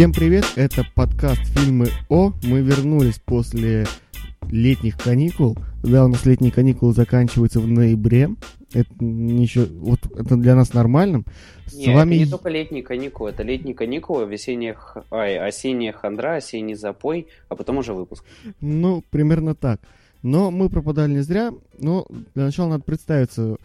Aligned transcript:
Всем 0.00 0.14
привет, 0.14 0.46
это 0.56 0.82
подкаст 0.94 1.42
«Фильмы 1.58 1.88
О». 2.08 2.32
Мы 2.42 2.62
вернулись 2.62 3.18
после 3.18 3.84
летних 4.50 4.96
каникул. 4.96 5.58
Да, 5.82 6.06
у 6.06 6.08
нас 6.08 6.24
летние 6.24 6.50
каникулы 6.50 6.94
заканчиваются 6.94 7.60
в 7.60 7.66
ноябре. 7.66 8.30
Это 8.72 8.88
еще, 8.98 9.66
вот 9.66 10.00
это 10.16 10.36
для 10.38 10.54
нас 10.54 10.72
нормальным. 10.72 11.26
С 11.66 11.74
Нет, 11.74 11.94
вами... 11.94 12.14
это 12.14 12.24
не 12.24 12.30
только 12.30 12.48
летние 12.48 12.82
каникулы, 12.82 13.28
это 13.28 13.42
летние 13.42 13.74
каникулы, 13.74 14.24
весенние, 14.24 14.74
ай, 15.10 15.36
осенняя 15.38 15.92
хандра, 15.92 16.36
осенний 16.36 16.76
запой, 16.76 17.26
а 17.50 17.54
потом 17.54 17.76
уже 17.76 17.92
выпуск. 17.92 18.24
Ну, 18.62 19.04
примерно 19.10 19.54
так. 19.54 19.82
Но 20.22 20.50
мы 20.50 20.70
пропадали 20.70 21.12
не 21.12 21.20
зря. 21.20 21.52
Но 21.78 22.06
для 22.34 22.44
начала 22.44 22.70
надо 22.70 22.84
представиться. 22.84 23.58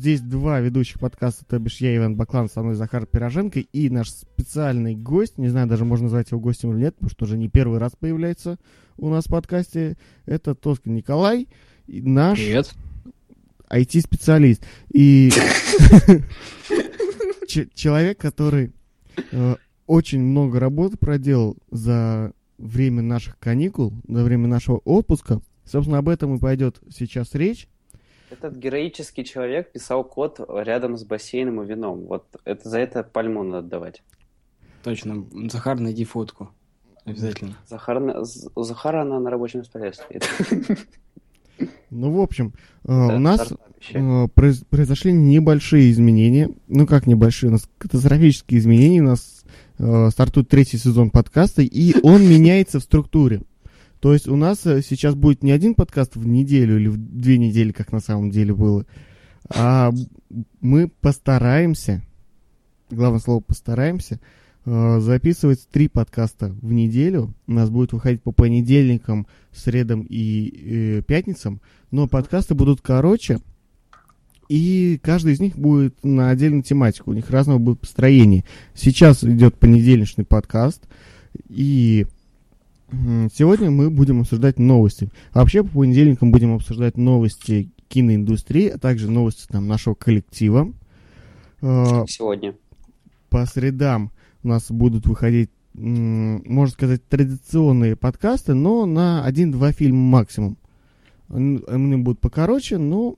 Здесь 0.00 0.22
два 0.22 0.60
ведущих 0.60 0.98
подкаста, 0.98 1.44
то 1.44 1.58
бишь 1.58 1.82
я, 1.82 1.94
Иван 1.94 2.16
Баклан, 2.16 2.48
со 2.48 2.62
мной 2.62 2.74
Захар 2.74 3.04
Пироженко 3.04 3.60
и 3.60 3.90
наш 3.90 4.08
специальный 4.08 4.94
гость, 4.94 5.36
не 5.36 5.48
знаю, 5.48 5.68
даже 5.68 5.84
можно 5.84 6.04
назвать 6.04 6.30
его 6.30 6.40
гостем 6.40 6.72
или 6.72 6.84
нет, 6.84 6.94
потому 6.94 7.10
что 7.10 7.26
уже 7.26 7.36
не 7.36 7.50
первый 7.50 7.78
раз 7.78 7.92
появляется 8.00 8.58
у 8.96 9.10
нас 9.10 9.26
в 9.26 9.28
подкасте, 9.28 9.98
это 10.24 10.54
Тоскин 10.54 10.94
Николай, 10.94 11.48
наш 11.86 12.38
Привет. 12.38 12.70
IT-специалист. 13.68 14.64
И 14.90 15.30
человек, 17.74 18.16
который 18.16 18.72
э, 19.32 19.56
очень 19.86 20.22
много 20.22 20.60
работы 20.60 20.96
проделал 20.96 21.58
за 21.70 22.32
время 22.56 23.02
наших 23.02 23.38
каникул, 23.38 23.92
за 24.08 24.24
время 24.24 24.48
нашего 24.48 24.78
отпуска. 24.78 25.42
Собственно, 25.66 25.98
об 25.98 26.08
этом 26.08 26.36
и 26.36 26.38
пойдет 26.38 26.80
сейчас 26.88 27.34
речь. 27.34 27.68
Этот 28.30 28.56
героический 28.56 29.24
человек 29.24 29.72
писал 29.72 30.04
код 30.04 30.40
рядом 30.48 30.96
с 30.96 31.04
бассейном 31.04 31.62
и 31.62 31.66
вином. 31.66 32.06
Вот 32.06 32.24
это 32.44 32.68
за 32.68 32.78
это 32.78 33.02
пальму 33.02 33.42
надо 33.42 33.58
отдавать. 33.58 34.02
Точно. 34.82 35.26
Захар, 35.50 35.78
найди 35.78 36.04
фотку. 36.04 36.50
Обязательно. 37.04 37.56
Захар, 37.66 38.00
у 38.54 38.62
Захара 38.62 39.02
она 39.02 39.18
на 39.20 39.30
рабочем 39.30 39.64
столе 39.64 39.92
стоит. 39.92 40.28
Ну, 41.90 42.12
в 42.12 42.20
общем, 42.20 42.54
э, 42.84 42.92
у 42.92 43.18
нас 43.18 43.52
э, 43.92 44.28
произошли 44.28 45.12
небольшие 45.12 45.90
изменения. 45.90 46.50
Ну, 46.68 46.86
как 46.86 47.06
небольшие? 47.06 47.50
У 47.50 47.52
нас 47.52 47.68
катастрофические 47.78 48.60
изменения. 48.60 49.00
У 49.00 49.06
нас 49.06 49.44
э, 49.78 50.08
стартует 50.10 50.48
третий 50.48 50.78
сезон 50.78 51.10
подкаста, 51.10 51.62
и 51.62 51.94
он 52.02 52.22
меняется 52.28 52.80
в 52.80 52.84
структуре. 52.84 53.42
То 54.00 54.14
есть 54.14 54.28
у 54.28 54.36
нас 54.36 54.64
э, 54.66 54.82
сейчас 54.82 55.14
будет 55.14 55.42
не 55.42 55.52
один 55.52 55.74
подкаст 55.74 56.16
в 56.16 56.26
неделю 56.26 56.78
или 56.78 56.88
в 56.88 56.96
две 56.96 57.36
недели, 57.36 57.70
как 57.70 57.92
на 57.92 58.00
самом 58.00 58.30
деле 58.30 58.54
было, 58.54 58.86
а 59.48 59.92
мы 60.60 60.88
постараемся, 60.88 62.02
главное 62.90 63.20
слово 63.20 63.40
постараемся, 63.40 64.18
э, 64.64 65.00
записывать 65.00 65.68
три 65.68 65.88
подкаста 65.88 66.54
в 66.62 66.72
неделю. 66.72 67.34
У 67.46 67.52
нас 67.52 67.68
будет 67.68 67.92
выходить 67.92 68.22
по 68.22 68.32
понедельникам, 68.32 69.26
средам 69.52 70.06
и 70.08 70.98
э, 70.98 71.02
пятницам, 71.02 71.60
но 71.90 72.08
подкасты 72.08 72.54
будут 72.54 72.80
короче, 72.80 73.38
и 74.48 74.98
каждый 75.02 75.34
из 75.34 75.40
них 75.40 75.56
будет 75.56 76.02
на 76.02 76.30
отдельную 76.30 76.62
тематику. 76.62 77.10
У 77.10 77.14
них 77.14 77.30
разного 77.30 77.58
будет 77.58 77.80
построение. 77.80 78.44
Сейчас 78.74 79.22
идет 79.22 79.56
понедельничный 79.56 80.24
подкаст, 80.24 80.88
и 81.48 82.06
Сегодня 82.92 83.70
мы 83.70 83.88
будем 83.88 84.20
обсуждать 84.20 84.58
новости. 84.58 85.10
Вообще 85.32 85.62
по 85.62 85.80
понедельникам 85.80 86.32
будем 86.32 86.54
обсуждать 86.54 86.96
новости 86.96 87.70
киноиндустрии, 87.88 88.68
а 88.68 88.78
также 88.78 89.10
новости 89.10 89.46
там, 89.48 89.68
нашего 89.68 89.94
коллектива. 89.94 90.72
А, 91.62 92.04
Сегодня. 92.08 92.54
По 93.28 93.46
средам 93.46 94.10
у 94.42 94.48
нас 94.48 94.70
будут 94.70 95.06
выходить, 95.06 95.50
можно 95.74 96.72
сказать, 96.72 97.06
традиционные 97.08 97.94
подкасты, 97.94 98.54
но 98.54 98.86
на 98.86 99.24
один-два 99.24 99.72
фильма 99.72 100.00
максимум. 100.00 100.56
Они 101.28 101.96
будут 101.96 102.20
покороче, 102.20 102.78
но 102.78 103.14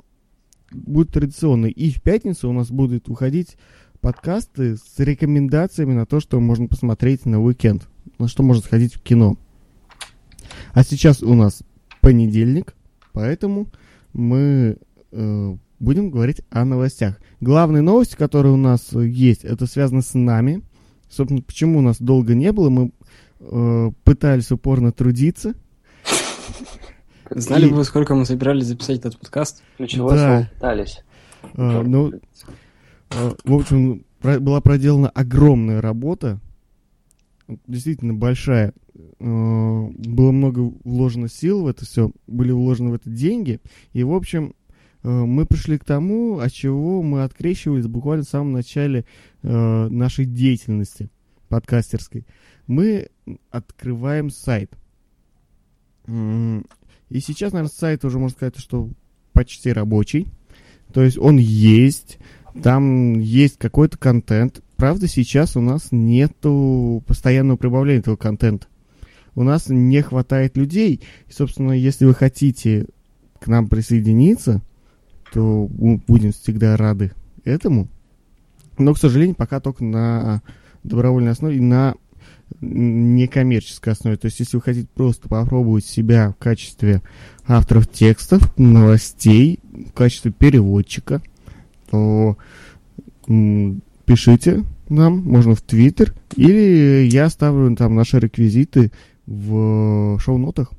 будут 0.71 1.13
традиционные. 1.13 1.73
И 1.73 1.91
в 1.91 2.03
пятницу 2.03 2.49
у 2.49 2.53
нас 2.53 2.71
будут 2.71 3.09
выходить 3.09 3.57
подкасты 4.01 4.77
с 4.77 4.99
рекомендациями 4.99 5.95
на 5.95 6.05
то, 6.05 6.21
что 6.21 6.41
можно 6.41 6.67
посмотреть 6.67 7.25
на 7.25 7.43
уикенд, 7.43 7.89
на 8.19 8.29
что 8.29 8.43
можно 8.43 8.63
сходить 8.63 8.95
в 8.95 9.01
кино. 9.01 9.39
А 10.73 10.83
сейчас 10.85 11.23
у 11.23 11.35
нас 11.35 11.63
понедельник, 12.01 12.75
поэтому 13.13 13.69
мы 14.13 14.79
э, 15.13 15.57
будем 15.79 16.11
говорить 16.11 16.43
о 16.51 16.65
новостях. 16.65 17.19
Главные 17.41 17.83
новости, 17.83 18.17
которые 18.17 18.53
у 18.53 18.57
нас 18.57 18.93
есть, 18.93 19.45
это 19.45 19.67
связано 19.67 20.03
с 20.03 20.15
нами. 20.15 20.63
Собственно, 21.11 21.43
почему 21.43 21.81
у 21.81 21.83
нас 21.83 21.99
долго 22.01 22.35
не 22.35 22.53
было, 22.53 22.71
мы 22.71 22.93
э, 23.41 23.91
пытались 24.05 24.51
упорно 24.51 24.93
трудиться. 24.93 25.55
Знали 27.31 27.69
бы 27.69 27.77
вы, 27.77 27.85
сколько 27.85 28.15
мы 28.15 28.27
собирались 28.27 28.67
записать 28.67 28.99
этот 28.99 29.19
подкаст? 29.19 29.63
Ключевое 29.77 30.15
да. 30.15 30.27
слово 30.27 30.49
пытались. 30.55 31.05
А, 31.55 31.83
ну, 31.83 32.13
а, 33.11 33.35
в 33.45 33.55
общем, 33.55 34.05
про, 34.21 34.39
была 34.39 34.61
проделана 34.61 35.09
огромная 35.09 35.81
работа, 35.81 36.41
действительно 37.67 38.15
большая. 38.15 38.73
Э, 38.95 39.89
было 39.95 40.33
много 40.33 40.73
вложено 40.85 41.29
сил 41.29 41.63
в 41.63 41.67
это 41.67 41.85
все, 41.85 42.11
были 42.27 42.53
вложены 42.53 42.91
в 42.91 42.95
это 42.95 43.11
деньги. 43.11 43.61
И, 43.93 44.03
в 44.03 44.13
общем, 44.13 44.55
э, 45.03 45.09
мы 45.09 45.47
пришли 45.47 45.79
к 45.79 45.85
тому, 45.85 46.39
от 46.39 46.53
чего 46.53 47.03
мы 47.03 47.23
открещивались 47.23 47.87
буквально 47.87 48.25
в 48.25 48.29
самом 48.29 48.53
начале 48.53 49.05
э, 49.43 49.89
нашей 49.89 50.27
деятельности 50.27 51.11
подкастерской. 51.49 52.27
Мы 52.67 53.09
открываем 53.51 54.31
сайт. 54.31 54.73
И 56.09 57.21
сейчас, 57.21 57.53
наверное, 57.53 57.73
сайт 57.73 58.05
уже 58.05 58.19
можно 58.19 58.37
сказать, 58.37 58.59
что 58.59 58.91
почти 59.33 59.73
рабочий. 59.73 60.29
То 60.93 61.03
есть 61.03 61.19
он 61.19 61.37
есть, 61.37 62.19
там 62.63 63.19
есть 63.19 63.59
какой-то 63.59 63.99
контент. 63.99 64.63
Правда, 64.77 65.07
сейчас 65.07 65.57
у 65.57 65.61
нас 65.61 65.89
нету 65.91 67.03
постоянного 67.07 67.57
прибавления 67.57 68.01
этого 68.01 68.17
контента 68.17 68.67
у 69.35 69.43
нас 69.43 69.69
не 69.69 70.03
хватает 70.03 70.57
людей. 70.57 71.01
И, 71.29 71.33
собственно, 71.33 71.73
если 71.73 72.05
вы 72.05 72.15
хотите 72.15 72.87
к 73.41 73.47
нам 73.47 73.69
присоединиться, 73.69 74.63
то 75.33 75.69
мы 75.79 76.01
будем 76.07 76.33
всегда 76.33 76.77
рады 76.77 77.13
этому. 77.45 77.89
Но, 78.79 78.95
к 78.95 78.99
сожалению, 78.99 79.35
пока 79.35 79.61
только 79.61 79.85
на 79.85 80.43
добровольной 80.83 81.33
основе 81.33 81.61
на 81.61 81.95
некоммерческой 82.61 83.95
основе. 83.95 84.17
То 84.17 84.27
есть, 84.27 84.41
если 84.41 84.57
вы 84.57 84.63
хотите 84.63 84.89
просто 84.95 85.29
попробовать 85.29 85.85
себя 85.85 86.31
в 86.31 86.43
качестве 86.43 87.03
авторов 87.47 87.89
текстов, 87.89 88.57
новостей, 88.59 89.61
в 89.63 89.93
качестве 89.93 90.31
переводчика, 90.31 91.23
то 91.91 92.37
пишите 94.05 94.65
нам, 94.89 95.19
можно 95.19 95.55
в 95.55 95.63
Твиттер, 95.63 96.15
или 96.37 97.09
я 97.11 97.27
оставлю 97.27 97.75
там 97.77 97.95
наши 97.95 98.19
реквизиты 98.19 98.93
в 99.33 100.19
шоу-нотах. 100.19 100.73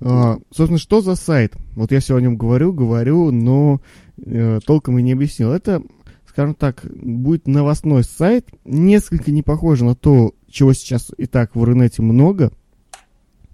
А, 0.00 0.38
собственно, 0.50 0.78
что 0.78 1.00
за 1.00 1.14
сайт? 1.14 1.54
Вот 1.76 1.92
я 1.92 2.00
все 2.00 2.16
о 2.16 2.20
нем 2.20 2.36
говорю, 2.36 2.72
говорю, 2.72 3.30
но 3.30 3.80
э, 4.16 4.58
толком 4.66 4.98
и 4.98 5.02
не 5.02 5.12
объяснил. 5.12 5.52
Это, 5.52 5.82
скажем 6.26 6.54
так, 6.54 6.84
будет 6.84 7.46
новостной 7.46 8.02
сайт, 8.02 8.48
несколько 8.64 9.30
не 9.30 9.42
похоже 9.42 9.84
на 9.84 9.94
то, 9.94 10.34
чего 10.50 10.72
сейчас 10.72 11.12
и 11.16 11.26
так 11.26 11.54
в 11.54 11.62
Рунете 11.62 12.02
много. 12.02 12.50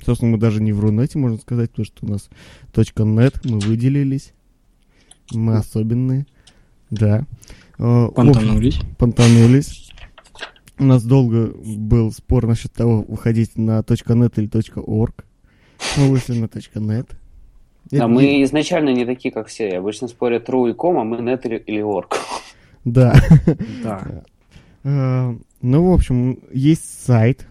Собственно, 0.02 0.32
мы 0.32 0.38
даже 0.38 0.62
не 0.62 0.72
в 0.72 0.80
Рунете, 0.80 1.18
можно 1.18 1.36
сказать, 1.36 1.70
потому 1.70 1.84
что 1.84 2.06
у 2.06 2.08
нас 2.08 2.30
.нет, 2.74 3.40
мы 3.44 3.58
выделились. 3.58 4.32
Мы 5.32 5.56
особенные. 5.56 6.26
Да. 6.88 7.26
А, 7.78 8.08
понтанулись. 8.08 8.80
Понтанулись. 8.96 9.87
У 10.78 10.84
нас 10.84 11.02
долго 11.02 11.52
был 11.56 12.12
спор 12.12 12.46
насчет 12.46 12.72
того, 12.72 13.02
выходить 13.02 13.56
на 13.56 13.80
.net 13.80 14.32
или 14.36 14.48
.org. 14.76 15.24
Мы 15.96 16.08
вышли 16.08 16.38
на 16.38 16.44
.net. 16.44 17.10
Это 17.90 18.04
а 18.04 18.08
не... 18.08 18.14
мы 18.14 18.42
изначально 18.44 18.90
не 18.90 19.04
такие, 19.04 19.32
как 19.32 19.48
все. 19.48 19.78
Обычно 19.78 20.08
спорят 20.08 20.48
true 20.48 20.70
и 20.70 20.74
com, 20.74 21.00
а 21.00 21.04
мы 21.04 21.16
net 21.18 21.40
или, 21.44 21.56
или 21.56 21.82
org. 21.82 22.14
Да. 22.84 23.20
Да. 23.82 24.24
А, 24.84 25.36
ну, 25.60 25.90
в 25.90 25.92
общем, 25.92 26.38
есть 26.52 27.04
сайт. 27.04 27.46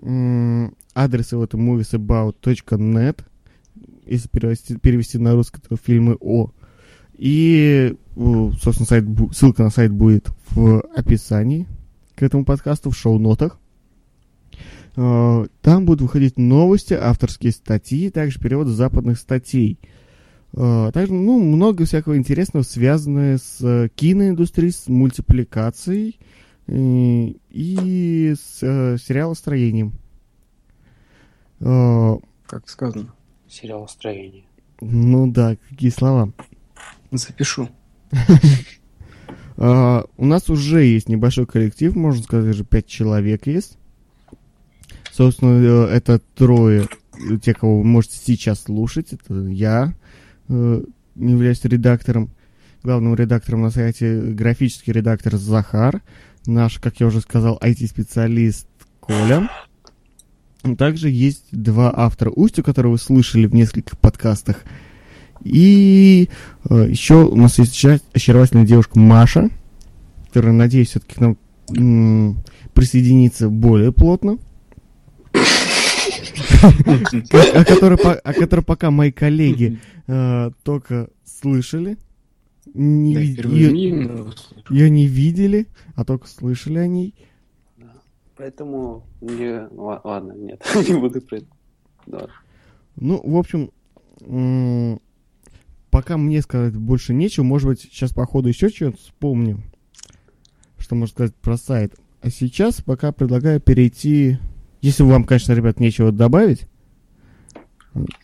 Адрес 0.00 1.32
его 1.32 1.44
это 1.44 1.56
moviesabout.net. 1.56 3.20
Если 4.04 4.28
перевести, 4.28 4.76
перевести 4.76 5.18
на 5.18 5.34
русский, 5.34 5.60
то 5.66 5.76
фильмы 5.76 6.16
о. 6.20 6.50
И, 7.16 7.94
собственно, 8.60 8.86
сайт, 8.86 9.04
ссылка 9.32 9.62
на 9.62 9.70
сайт 9.70 9.92
будет 9.92 10.28
в 10.50 10.80
описании 10.94 11.66
к 12.14 12.22
этому 12.22 12.44
подкасту 12.44 12.90
в 12.90 12.96
шоу-нотах. 12.96 13.58
А, 14.96 15.46
там 15.60 15.84
будут 15.84 16.02
выходить 16.02 16.38
новости, 16.38 16.94
авторские 16.94 17.52
статьи, 17.52 18.10
также 18.10 18.38
переводы 18.38 18.70
западных 18.70 19.18
статей. 19.18 19.78
А, 20.54 20.90
также, 20.92 21.14
ну, 21.14 21.38
много 21.42 21.84
всякого 21.84 22.16
интересного, 22.16 22.62
связанное 22.62 23.38
с 23.38 23.88
киноиндустрией, 23.94 24.72
с 24.72 24.88
мультипликацией 24.88 26.18
и 26.68 28.34
с 28.38 28.62
э, 28.62 28.96
сериалостроением. 28.96 29.94
Э, 31.60 32.16
как 32.46 32.68
сказано? 32.68 33.12
Сериалостроение. 33.48 34.44
Ну 34.80 35.30
да, 35.30 35.56
какие 35.68 35.90
слова. 35.90 36.32
Запишу. 37.10 37.68
Uh, 39.62 40.10
у 40.16 40.26
нас 40.26 40.50
уже 40.50 40.82
есть 40.82 41.08
небольшой 41.08 41.46
коллектив, 41.46 41.94
можно 41.94 42.20
сказать, 42.24 42.46
даже 42.46 42.64
пять 42.64 42.88
человек 42.88 43.46
есть. 43.46 43.78
Собственно, 45.12 45.52
э, 45.62 45.86
это 45.94 46.20
трое, 46.34 46.88
те, 47.40 47.54
кого 47.54 47.78
вы 47.78 47.84
можете 47.84 48.16
сейчас 48.16 48.62
слушать. 48.62 49.12
Это 49.12 49.34
я, 49.46 49.94
uh, 50.48 50.90
являюсь 51.14 51.62
редактором, 51.62 52.30
главным 52.82 53.14
редактором 53.14 53.62
на 53.62 53.70
сайте, 53.70 54.20
графический 54.20 54.92
редактор 54.92 55.36
Захар, 55.36 56.02
наш, 56.44 56.80
как 56.80 56.98
я 56.98 57.06
уже 57.06 57.20
сказал, 57.20 57.56
IT-специалист 57.62 58.66
Коля. 58.98 59.48
Также 60.76 61.08
есть 61.08 61.44
два 61.52 61.92
автора 61.96 62.30
Устью, 62.30 62.64
которые 62.64 62.90
вы 62.90 62.98
слышали 62.98 63.46
в 63.46 63.54
нескольких 63.54 63.96
подкастах. 63.96 64.56
И 65.44 66.28
э, 66.70 66.86
еще 66.88 67.24
у 67.24 67.36
нас 67.36 67.58
есть 67.58 67.84
очаровательная 68.12 68.64
девушка 68.66 68.98
Маша, 68.98 69.50
которая, 70.28 70.52
надеюсь, 70.52 70.90
все-таки 70.90 71.14
к 71.16 71.20
нам 71.20 71.36
м- 71.70 72.38
присоединится 72.74 73.48
более 73.48 73.92
плотно. 73.92 74.38
О 76.62 77.64
которой 78.34 78.62
пока 78.62 78.90
мои 78.90 79.10
коллеги 79.10 79.78
э, 80.06 80.50
только 80.62 81.08
слышали. 81.24 81.96
Ее 84.70 84.90
не 84.90 85.06
видели, 85.06 85.66
а 85.96 86.04
только 86.04 86.28
слышали 86.28 86.78
о 86.78 86.86
ней. 86.86 87.14
Поэтому 88.36 89.04
не... 89.20 89.68
Ладно, 89.72 90.32
нет, 90.32 90.64
не 90.88 90.94
буду 90.98 91.20
про 91.20 91.38
это. 91.38 91.46
Ну, 92.96 93.20
в 93.22 93.36
общем, 93.36 93.70
пока 95.92 96.16
мне 96.16 96.40
сказать 96.40 96.74
больше 96.74 97.12
нечего. 97.12 97.44
Может 97.44 97.68
быть, 97.68 97.80
сейчас 97.82 98.12
по 98.12 98.26
ходу 98.26 98.48
еще 98.48 98.70
что-то 98.70 98.96
вспомню, 98.96 99.62
что 100.78 100.96
можно 100.96 101.12
сказать 101.12 101.34
про 101.36 101.56
сайт. 101.56 101.94
А 102.22 102.30
сейчас 102.30 102.80
пока 102.80 103.12
предлагаю 103.12 103.60
перейти... 103.60 104.38
Если 104.80 105.04
вам, 105.04 105.24
конечно, 105.24 105.52
ребят, 105.52 105.78
нечего 105.78 106.10
добавить, 106.10 106.66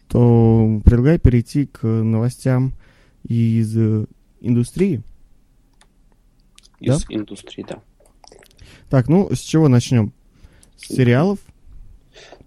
то 0.09 0.81
предлагаю 0.83 1.21
перейти 1.21 1.67
к 1.67 1.87
новостям 1.87 2.73
из 3.23 3.77
индустрии. 4.41 5.03
Из 6.81 7.05
да? 7.05 7.15
индустрии, 7.15 7.67
да. 7.69 7.81
Так, 8.89 9.09
ну, 9.09 9.29
с 9.33 9.41
чего 9.41 9.69
начнем? 9.69 10.13
С 10.77 10.95
сериалов? 10.95 11.39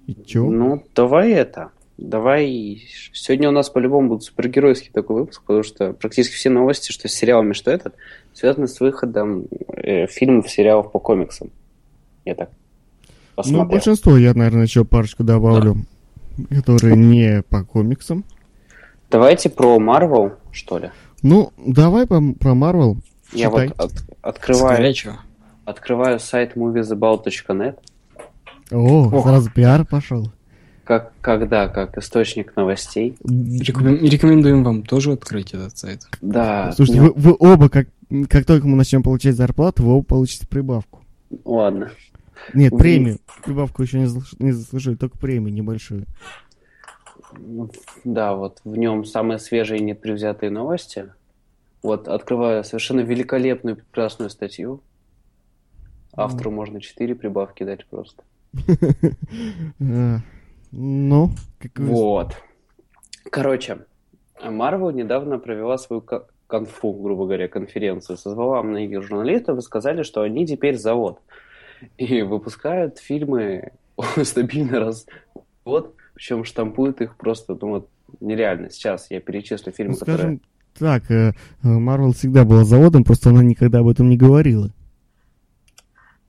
И 0.07 0.17
чего? 0.25 0.49
Ну, 0.49 0.83
давай 0.95 1.31
это. 1.31 1.71
Давай. 2.01 2.81
Сегодня 3.13 3.49
у 3.49 3.51
нас 3.51 3.69
по-любому 3.69 4.09
будет 4.09 4.23
супергеройский 4.23 4.89
такой 4.91 5.17
выпуск, 5.17 5.43
потому 5.43 5.61
что 5.61 5.93
практически 5.93 6.33
все 6.33 6.49
новости, 6.49 6.91
что 6.91 7.07
с 7.07 7.13
сериалами, 7.13 7.53
что 7.53 7.69
этот, 7.69 7.93
связаны 8.33 8.67
с 8.67 8.79
выходом 8.79 9.45
э, 9.67 10.07
фильмов, 10.07 10.49
сериалов 10.49 10.91
по 10.91 10.99
комиксам. 10.99 11.51
Я 12.25 12.33
так 12.33 12.49
посмотрел. 13.35 13.65
Ну, 13.65 13.69
большинство 13.69 14.17
я, 14.17 14.33
наверное, 14.33 14.63
еще 14.63 14.83
парочку 14.83 15.23
добавлю, 15.23 15.77
да. 16.37 16.55
которые 16.55 16.97
не 16.97 17.43
по 17.43 17.63
комиксам. 17.63 18.25
Давайте 19.11 19.51
про 19.51 19.77
Марвел, 19.77 20.33
что 20.51 20.79
ли? 20.79 20.89
Ну, 21.21 21.53
давай 21.57 22.07
по, 22.07 22.19
про 22.33 22.55
Марвел. 22.55 22.97
Я 23.31 23.51
вот 23.51 23.71
от, 23.77 23.91
открываю, 24.23 24.95
открываю 25.65 26.19
сайт 26.19 26.55
moviesabout.net. 26.55 27.77
О, 28.71 29.07
Ох. 29.07 29.23
сразу 29.23 29.51
пиар 29.51 29.85
пошел. 29.85 30.31
Как, 30.91 31.13
когда, 31.21 31.69
как 31.69 31.97
источник 31.97 32.53
новостей. 32.57 33.15
Рекомендуем 33.23 34.61
вам 34.65 34.83
тоже 34.83 35.13
открыть 35.13 35.53
этот 35.53 35.77
сайт. 35.77 36.01
Да. 36.19 36.73
Слушайте, 36.73 36.99
вы, 36.99 37.13
вы 37.15 37.33
оба, 37.39 37.69
как, 37.69 37.87
как 38.27 38.43
только 38.43 38.67
мы 38.67 38.75
начнем 38.75 39.01
получать 39.01 39.35
зарплату, 39.35 39.83
вы 39.83 39.93
оба 39.93 40.03
получите 40.03 40.45
прибавку. 40.47 40.99
Ладно. 41.45 41.91
Нет, 42.53 42.77
премию. 42.77 43.19
Прибавку 43.45 43.83
еще 43.83 43.99
не, 43.99 44.09
не 44.43 44.51
заслужили, 44.51 44.95
только 44.95 45.17
премию 45.17 45.53
небольшую. 45.53 46.07
Да, 48.03 48.35
вот 48.35 48.59
в 48.65 48.75
нем 48.75 49.05
самые 49.05 49.39
свежие 49.39 49.79
и 49.79 49.83
непревзятые 49.83 50.49
новости. 50.49 51.13
Вот 51.81 52.09
открываю 52.09 52.65
совершенно 52.65 52.99
великолепную, 52.99 53.77
прекрасную 53.77 54.29
статью. 54.29 54.81
Автору 56.11 56.51
можно 56.51 56.81
4 56.81 57.15
прибавки 57.15 57.63
дать 57.63 57.85
просто. 57.85 58.23
Ну, 60.71 61.31
Вот. 61.75 62.35
Короче, 63.29 63.79
Marvel 64.41 64.93
недавно 64.93 65.37
провела 65.37 65.77
свою 65.77 66.03
конфу, 66.47 66.93
грубо 66.93 67.25
говоря, 67.25 67.47
конференцию. 67.47 68.17
Созвала 68.17 68.61
многих 68.63 69.03
журналистов 69.03 69.57
и 69.57 69.61
сказали, 69.61 70.03
что 70.03 70.21
они 70.21 70.45
теперь 70.45 70.77
завод. 70.77 71.19
И 71.97 72.21
выпускают 72.21 72.99
фильмы 72.99 73.71
стабильно 74.23 74.79
раз 74.79 75.05
в 75.35 75.39
год, 75.65 75.95
причем 76.13 76.43
штампуют 76.43 77.01
их 77.01 77.15
просто, 77.15 77.57
ну 77.59 77.69
вот, 77.69 77.89
нереально. 78.19 78.69
Сейчас 78.69 79.09
я 79.09 79.19
перечислю 79.19 79.71
фильмы, 79.71 79.93
ну, 79.93 79.97
скажем 79.97 80.39
которые... 80.73 80.99
так, 80.99 81.11
э, 81.11 81.33
Marvel 81.63 82.13
всегда 82.13 82.45
была 82.45 82.63
заводом, 82.63 83.03
просто 83.03 83.29
она 83.29 83.43
никогда 83.43 83.79
об 83.79 83.87
этом 83.87 84.09
не 84.09 84.17
говорила. 84.17 84.71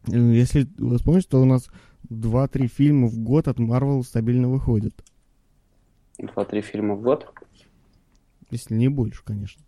Э, 0.09 0.17
если 0.17 0.67
вы 0.79 0.97
вспомните, 0.97 1.29
то 1.29 1.41
у 1.41 1.45
нас 1.45 1.69
2-3 2.11 2.67
фильма 2.67 3.09
в 3.09 3.19
год 3.19 3.49
от 3.49 3.59
Marvel 3.59 4.03
стабильно 4.03 4.49
выходят. 4.49 4.95
2-3 6.19 6.61
фильма 6.61 6.95
в 6.95 7.03
год? 7.03 7.33
Если 8.51 8.75
не 8.75 8.89
больше, 8.89 9.23
конечно. 9.25 9.63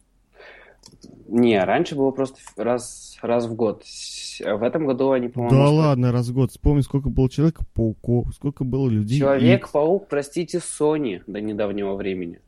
Не, 1.29 1.63
раньше 1.65 1.95
было 1.95 2.11
просто 2.11 2.39
раз, 2.57 3.17
раз 3.23 3.47
в 3.47 3.55
год. 3.55 3.83
В 3.83 4.63
этом 4.63 4.87
году 4.87 5.13
они, 5.13 5.29
по-моему... 5.29 5.57
Да 5.57 5.71
ладно, 5.71 6.13
раз 6.13 6.29
в 6.29 6.35
год. 6.35 6.51
Вспомни, 6.51 6.83
сколько 6.83 7.09
было 7.09 7.31
Человека-пауков, 7.31 8.35
сколько 8.35 8.65
было 8.65 8.89
людей. 8.89 9.19
Человек-паук, 9.19 10.09
простите, 10.09 10.59
Sony 10.59 11.23
до 11.27 11.41
недавнего 11.41 11.95
времени. 11.95 12.41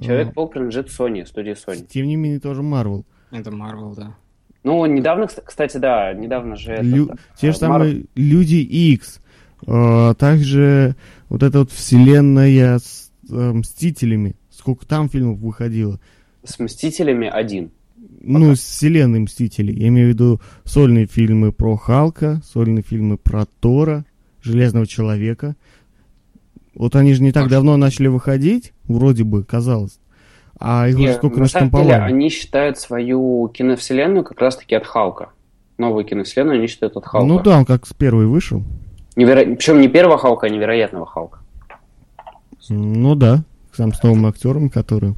Человек-паук 0.00 0.52
принадлежит 0.52 0.88
Sony, 0.88 1.24
студии 1.24 1.52
Sony. 1.52 1.86
Тем 1.86 2.06
не 2.06 2.16
менее, 2.16 2.40
тоже 2.40 2.62
Marvel. 2.62 3.04
Это 3.30 3.50
Marvel, 3.50 3.94
да. 3.94 4.16
Ну, 4.64 4.86
недавно, 4.86 5.26
кстати, 5.26 5.76
да, 5.78 6.12
недавно 6.12 6.56
же... 6.56 6.76
Лю... 6.82 7.06
Это, 7.06 7.18
Те 7.36 7.52
же 7.52 7.58
самые 7.58 8.04
Люди 8.14 8.56
X, 8.56 9.20
а, 9.66 10.14
также 10.14 10.96
вот 11.28 11.42
эта 11.42 11.60
вот 11.60 11.72
вселенная 11.72 12.78
с 12.78 13.10
э, 13.30 13.52
Мстителями. 13.52 14.36
Сколько 14.50 14.86
там 14.86 15.08
фильмов 15.08 15.38
выходило? 15.38 15.98
С 16.44 16.58
Мстителями 16.58 17.26
один. 17.26 17.70
Ну, 18.20 18.40
Пока. 18.40 18.56
с 18.56 18.60
вселенной 18.60 19.20
Мстителей. 19.20 19.74
Я 19.74 19.88
имею 19.88 20.08
в 20.08 20.10
виду 20.10 20.40
сольные 20.64 21.06
фильмы 21.06 21.50
про 21.50 21.76
Халка, 21.76 22.40
сольные 22.44 22.82
фильмы 22.82 23.16
про 23.16 23.46
Тора, 23.46 24.04
Железного 24.42 24.86
Человека. 24.86 25.56
Вот 26.74 26.94
они 26.94 27.14
же 27.14 27.22
не 27.22 27.32
так 27.32 27.48
давно 27.48 27.76
начали 27.76 28.06
выходить, 28.06 28.72
вроде 28.84 29.24
бы, 29.24 29.42
казалось. 29.44 29.98
А 30.64 30.86
их 30.86 30.96
уже 30.96 31.14
сколько 31.14 31.40
на 31.40 31.48
самом 31.48 31.70
деле, 31.70 31.96
они 31.96 32.28
считают 32.28 32.78
свою 32.78 33.48
киновселенную 33.48 34.22
как 34.22 34.40
раз-таки 34.40 34.76
от 34.76 34.86
Халка. 34.86 35.30
Новую 35.76 36.04
киновселенную 36.04 36.58
они 36.58 36.68
считают 36.68 36.96
от 36.96 37.04
Халка. 37.04 37.26
Ну 37.26 37.40
да, 37.40 37.58
он 37.58 37.64
как 37.64 37.84
с 37.84 37.92
первой 37.92 38.26
вышел. 38.26 38.62
Неверо... 39.16 39.44
Причем 39.44 39.80
не 39.80 39.88
первого 39.88 40.18
Халка, 40.18 40.46
а 40.46 40.50
невероятного 40.50 41.04
Халка. 41.04 41.40
Ну 42.68 43.16
да, 43.16 43.42
сам 43.72 43.92
с 43.92 44.00
новым 44.04 44.26
актером, 44.26 44.70
который... 44.70 45.14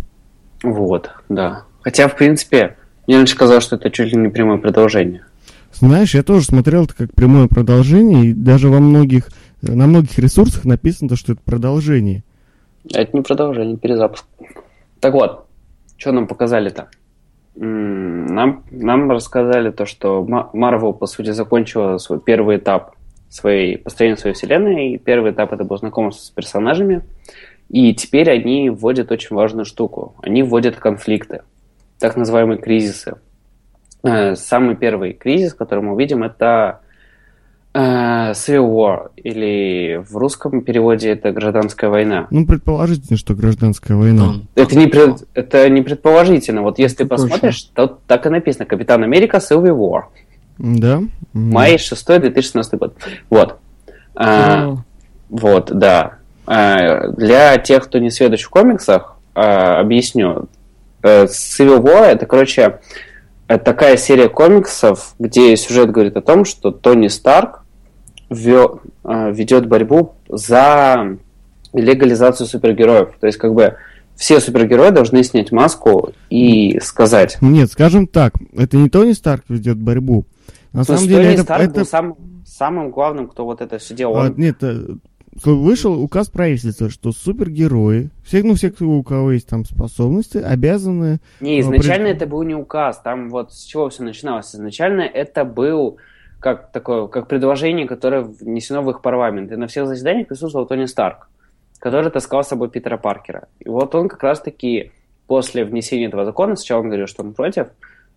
Вот, 0.63 1.11
да. 1.29 1.65
Хотя, 1.83 2.09
в 2.09 2.17
принципе, 2.17 2.79
я 3.07 3.19
раньше 3.19 3.35
сказал, 3.35 3.61
что 3.61 3.77
это 3.77 3.91
чуть 3.91 4.15
ли 4.15 4.19
не 4.19 4.31
прямое 4.31 4.57
продолжение. 4.57 5.27
Знаешь, 5.75 6.15
я 6.15 6.23
тоже 6.23 6.47
смотрел 6.47 6.85
это 6.85 6.95
как 6.95 7.13
прямое 7.13 7.49
продолжение, 7.49 8.27
и 8.27 8.33
даже 8.33 8.71
во 8.71 8.79
многих, 8.79 9.29
на 9.61 9.87
многих 9.87 10.19
ресурсах 10.19 10.65
написано, 10.65 11.17
что 11.17 11.33
это 11.33 11.43
продолжение. 11.45 12.25
Это 12.91 13.15
не 13.15 13.23
продолжение, 13.23 13.77
перезапуск. 13.77 14.25
Так 15.05 15.13
вот, 15.13 15.45
что 15.99 16.13
нам 16.13 16.27
показали-то? 16.27 16.89
Нам, 17.57 18.65
нам 18.71 19.11
рассказали 19.11 19.71
то, 19.71 19.85
что 19.85 20.25
Marvel, 20.55 20.95
по 20.95 21.05
сути, 21.05 21.29
закончила 21.29 21.99
свой 21.99 22.19
первый 22.19 22.57
этап 22.57 22.97
своей, 23.29 23.77
построения 23.77 24.17
своей 24.17 24.35
вселенной. 24.35 24.93
И 24.93 24.97
первый 24.99 25.33
этап 25.33 25.53
это 25.53 25.63
был 25.65 25.77
знакомство 25.77 26.25
с 26.25 26.31
персонажами. 26.31 27.03
И 27.69 27.95
теперь 27.95 28.31
они 28.31 28.71
вводят 28.71 29.13
очень 29.13 29.37
важную 29.37 29.67
штуку. 29.67 30.17
Они 30.23 30.43
вводят 30.43 30.77
конфликты, 30.77 31.43
так 31.99 32.17
называемые 32.17 32.59
кризисы. 32.59 33.19
Э, 34.05 34.35
самый 34.37 34.75
первый 34.75 35.13
кризис, 35.13 35.53
который 35.53 35.85
мы 35.85 35.93
увидим, 35.93 36.23
это 36.23 36.81
Civil 37.75 38.71
War, 38.71 39.11
или 39.17 40.05
в 40.09 40.17
русском 40.17 40.63
переводе 40.63 41.11
это 41.11 41.33
гражданская 41.33 41.91
война. 41.91 42.29
Ну, 42.31 42.47
предположительно, 42.47 43.17
что 43.19 43.35
гражданская 43.35 43.97
война. 43.97 44.35
Это 44.55 44.77
не, 44.77 44.87
пред, 44.87 45.27
это 45.35 45.69
не 45.69 45.83
предположительно. 45.83 46.63
Вот 46.63 46.79
если 46.79 46.99
ты 46.99 47.07
посмотришь, 47.07 47.63
то 47.75 47.99
так 48.07 48.27
и 48.27 48.29
написано. 48.29 48.65
Капитан 48.67 49.03
Америка 49.03 49.39
Civil 49.39 49.77
War. 49.77 50.03
Да. 50.59 51.03
Май 51.33 51.79
6 51.79 52.07
2016 52.07 52.79
год. 52.79 52.95
Вот. 53.29 53.59
А, 54.15 54.77
вот, 55.29 55.73
да. 55.73 56.19
А, 56.47 57.09
для 57.09 57.59
тех, 57.59 57.85
кто 57.85 57.99
не 57.99 58.11
сведущ 58.11 58.45
в 58.45 58.51
комиксах, 58.51 59.17
а, 59.35 59.81
объясню. 59.81 60.49
Civil 61.03 61.83
War 61.83 62.05
это, 62.05 62.25
короче, 62.25 62.79
такая 63.47 63.97
серия 63.97 64.29
комиксов, 64.29 65.15
где 65.19 65.57
сюжет 65.57 65.91
говорит 65.91 66.17
о 66.17 66.23
том, 66.23 66.45
что 66.45 66.71
Тони 66.71 67.09
Старк 67.09 67.64
вё, 68.31 68.81
а, 69.03 69.31
ведет 69.31 69.67
борьбу 69.69 70.15
за 70.29 71.17
легализацию 71.73 72.47
супергероев. 72.47 73.11
То 73.21 73.27
есть, 73.27 73.39
как 73.39 73.55
бы, 73.55 73.77
все 74.17 74.39
супергерои 74.41 74.91
должны 74.91 75.23
снять 75.25 75.51
маску 75.53 76.13
и 76.31 76.79
сказать. 76.81 77.37
Нет, 77.41 77.71
скажем 77.73 78.07
так, 78.07 78.35
это 78.57 78.77
не 78.77 78.89
Тони 78.89 79.13
Старк 79.13 79.45
ведет 79.49 79.77
борьбу. 79.79 80.25
На 80.73 80.81
Ну, 80.81 80.85
самом 80.85 80.99
Тони 81.01 81.09
деле 81.09 81.33
это, 81.35 81.43
Старк 81.43 81.63
это- 81.65 81.75
был 81.81 81.85
сам- 81.87 82.17
самым 82.47 82.91
главным, 82.91 83.27
кто 83.29 83.45
вот 83.45 83.61
это 83.61 83.79
все 83.79 83.95
делал. 83.95 84.17
а, 84.17 84.27
Он- 84.27 84.35
нет, 84.37 84.57
э, 84.63 84.87
вышел 85.45 86.01
указ 86.01 86.29
правительства, 86.29 86.89
что 86.91 87.11
супергерои, 87.11 88.11
все, 88.25 88.45
ну 88.45 88.55
все, 88.55 88.71
кто- 88.71 88.87
у 88.89 89.03
кого 89.03 89.33
есть 89.33 89.49
там 89.49 89.65
способности, 89.65 90.39
обязаны. 90.39 91.19
Не, 91.41 91.57
Ну, 91.57 91.61
изначально 91.63 92.07
при- 92.11 92.17
это 92.17 92.27
был 92.27 92.43
не 92.45 92.55
указ, 92.55 93.01
там 93.03 93.31
вот 93.31 93.53
с 93.53 93.65
чего 93.65 93.89
все 93.91 94.05
начиналось. 94.05 94.55
Изначально 94.55 95.01
это 95.03 95.45
был 95.45 95.97
как 96.45 96.73
такое, 96.73 97.07
как 97.07 97.27
предложение, 97.27 97.89
которое 97.89 98.21
внесено 98.21 98.83
в 98.83 98.91
их 98.91 99.01
парламент. 99.01 99.51
И 99.51 99.57
на 99.57 99.67
всех 99.67 99.89
заседаниях 99.89 100.29
присутствовал 100.29 100.67
Тони 100.67 100.85
Старк, 100.85 101.31
который 101.79 102.11
таскал 102.11 102.45
с 102.45 102.49
собой 102.49 102.69
Питера 102.69 102.99
Паркера. 102.99 103.49
И 103.61 103.69
вот 103.71 103.95
он 103.95 104.11
как 104.11 104.23
раз-таки 104.23 104.93
после 105.27 105.65
внесения 105.65 106.05
этого 106.05 106.27
закона, 106.27 106.55
сначала 106.57 106.81
он 106.81 106.89
говорил, 106.89 107.07
что 107.07 107.23
он 107.23 107.33
против, 107.33 107.69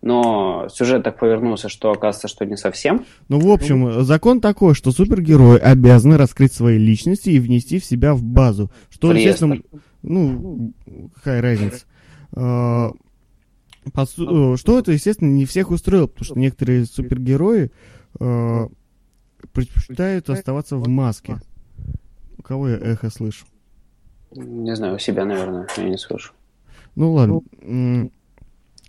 но 0.02 0.68
сюжет 0.70 1.04
так 1.04 1.18
повернулся, 1.18 1.70
что 1.70 1.90
оказывается, 1.90 2.28
что 2.28 2.46
не 2.46 2.58
совсем. 2.58 3.06
Ну, 3.30 3.40
в 3.40 3.50
общем, 3.50 4.04
закон 4.04 4.42
такой, 4.42 4.76
что 4.76 4.92
супергерои 4.92 5.58
обязаны 5.58 6.18
раскрыть 6.18 6.52
свои 6.52 6.78
личности 6.78 7.30
и 7.30 7.40
внести 7.40 7.80
в 7.80 7.86
себя 7.86 8.14
в 8.14 8.24
базу. 8.24 8.70
Что, 8.90 9.14
Реестр. 9.14 9.46
естественно, 9.46 9.62
ну, 10.02 10.74
какая 11.16 11.42
разница. 11.42 11.86
А, 12.36 12.92
су- 14.06 14.54
э, 14.54 14.58
Что 14.58 14.80
это, 14.80 14.92
естественно, 14.92 15.30
не 15.30 15.46
всех 15.46 15.72
устроило, 15.72 16.08
потому 16.08 16.26
что 16.26 16.38
некоторые 16.38 16.84
супергерои 16.84 17.72
э, 18.20 18.68
предпочитают 19.52 20.30
оставаться 20.30 20.78
в 20.78 20.88
маске. 20.88 21.38
У 22.38 22.42
кого 22.42 22.70
я 22.70 22.78
эхо 22.78 23.10
слышу? 23.10 23.46
Не 24.36 24.76
знаю, 24.76 24.96
у 24.96 25.00
себя, 25.00 25.26
наверное, 25.26 25.68
я 25.78 25.84
не 25.84 25.98
слышу. 25.98 26.34
Ну 26.96 27.14
ладно. 27.14 27.42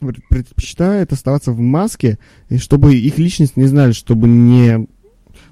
Пред- 0.00 0.28
Предпочитают 0.28 1.12
оставаться 1.12 1.50
в 1.50 1.58
маске, 1.58 2.18
и 2.48 2.58
чтобы 2.58 2.94
их 2.94 3.18
личность 3.18 3.56
не 3.56 3.66
знали, 3.66 3.92
чтобы 3.92 4.28
не... 4.28 4.86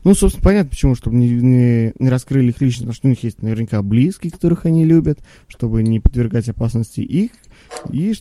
Ну, 0.05 0.15
собственно, 0.15 0.45
понятно, 0.45 0.71
почему, 0.71 0.95
чтобы 0.95 1.17
не, 1.17 1.29
не, 1.31 1.93
не 1.99 2.09
раскрыли 2.09 2.51
их 2.51 2.61
личность, 2.61 2.83
потому 2.83 2.95
что 2.95 3.09
у 3.09 3.11
них 3.11 3.25
есть 3.25 3.43
наверняка 3.43 3.83
близкие, 3.83 4.31
которых 4.31 4.65
они 4.65 4.85
любят, 4.85 5.19
чтобы 5.49 5.83
не 5.83 5.99
подвергать 5.99 6.49
опасности 6.49 7.01
их, 7.01 7.33
и, 7.91 8.15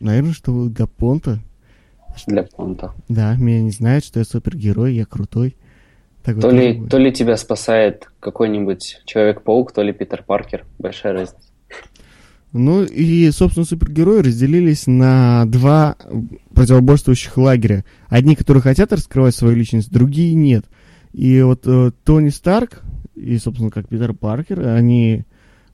наверное, 0.00 0.32
чтобы 0.32 0.68
для 0.68 0.86
понта, 0.86 1.38
Для 2.26 2.42
понта. 2.42 2.92
да, 3.08 3.36
меня 3.36 3.62
не 3.62 3.70
знают, 3.70 4.04
что 4.04 4.18
я 4.18 4.24
супергерой, 4.24 4.94
я 4.94 5.04
крутой. 5.04 5.56
Так 6.22 6.36
вот 6.36 6.42
То 6.42 6.50
тоже 6.50 6.62
ли, 6.62 6.86
то 6.88 6.98
ли 6.98 7.12
тебя 7.12 7.36
спасает 7.36 8.10
какой-нибудь 8.20 9.02
Человек-паук, 9.04 9.72
то 9.72 9.82
ли 9.82 9.92
Питер 9.92 10.22
Паркер. 10.26 10.66
Большая 10.78 11.12
разница. 11.12 11.48
Ну 12.52 12.82
и, 12.82 13.30
собственно, 13.30 13.66
супергерои 13.66 14.20
разделились 14.20 14.86
на 14.86 15.44
два 15.46 15.96
противоборствующих 16.54 17.36
лагеря. 17.36 17.84
Одни, 18.08 18.36
которые 18.36 18.62
хотят 18.62 18.92
раскрывать 18.92 19.34
свою 19.34 19.54
личность, 19.54 19.92
другие 19.92 20.34
нет. 20.34 20.64
И 21.12 21.40
вот 21.42 21.66
э, 21.66 21.92
Тони 22.04 22.30
Старк 22.30 22.82
и, 23.14 23.38
собственно, 23.38 23.70
как 23.70 23.88
Питер 23.88 24.14
Паркер, 24.14 24.66
они 24.66 25.24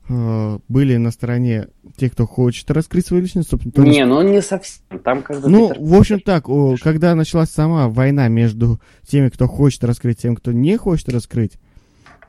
были 0.08 0.96
на 0.96 1.10
стороне 1.10 1.68
тех, 1.96 2.12
кто 2.12 2.26
хочет 2.26 2.70
раскрыть 2.70 3.06
свою 3.06 3.22
личность. 3.22 3.48
Собственно, 3.48 3.72
Тони 3.72 3.90
Не, 3.90 4.04
ну 4.04 4.20
не 4.22 4.42
совсем. 4.42 4.82
Там 5.02 5.22
как 5.22 5.40
бы 5.40 5.48
ну, 5.48 5.68
Питер 5.68 5.82
в 5.82 5.94
общем 5.94 6.20
так, 6.20 6.48
о, 6.48 6.76
когда 6.82 7.14
началась 7.14 7.50
сама 7.50 7.88
война 7.88 8.28
между 8.28 8.80
теми, 9.06 9.30
кто 9.30 9.46
хочет 9.46 9.82
раскрыть, 9.84 10.18
тем, 10.18 10.36
кто 10.36 10.52
не 10.52 10.76
хочет 10.76 11.08
раскрыть, 11.08 11.52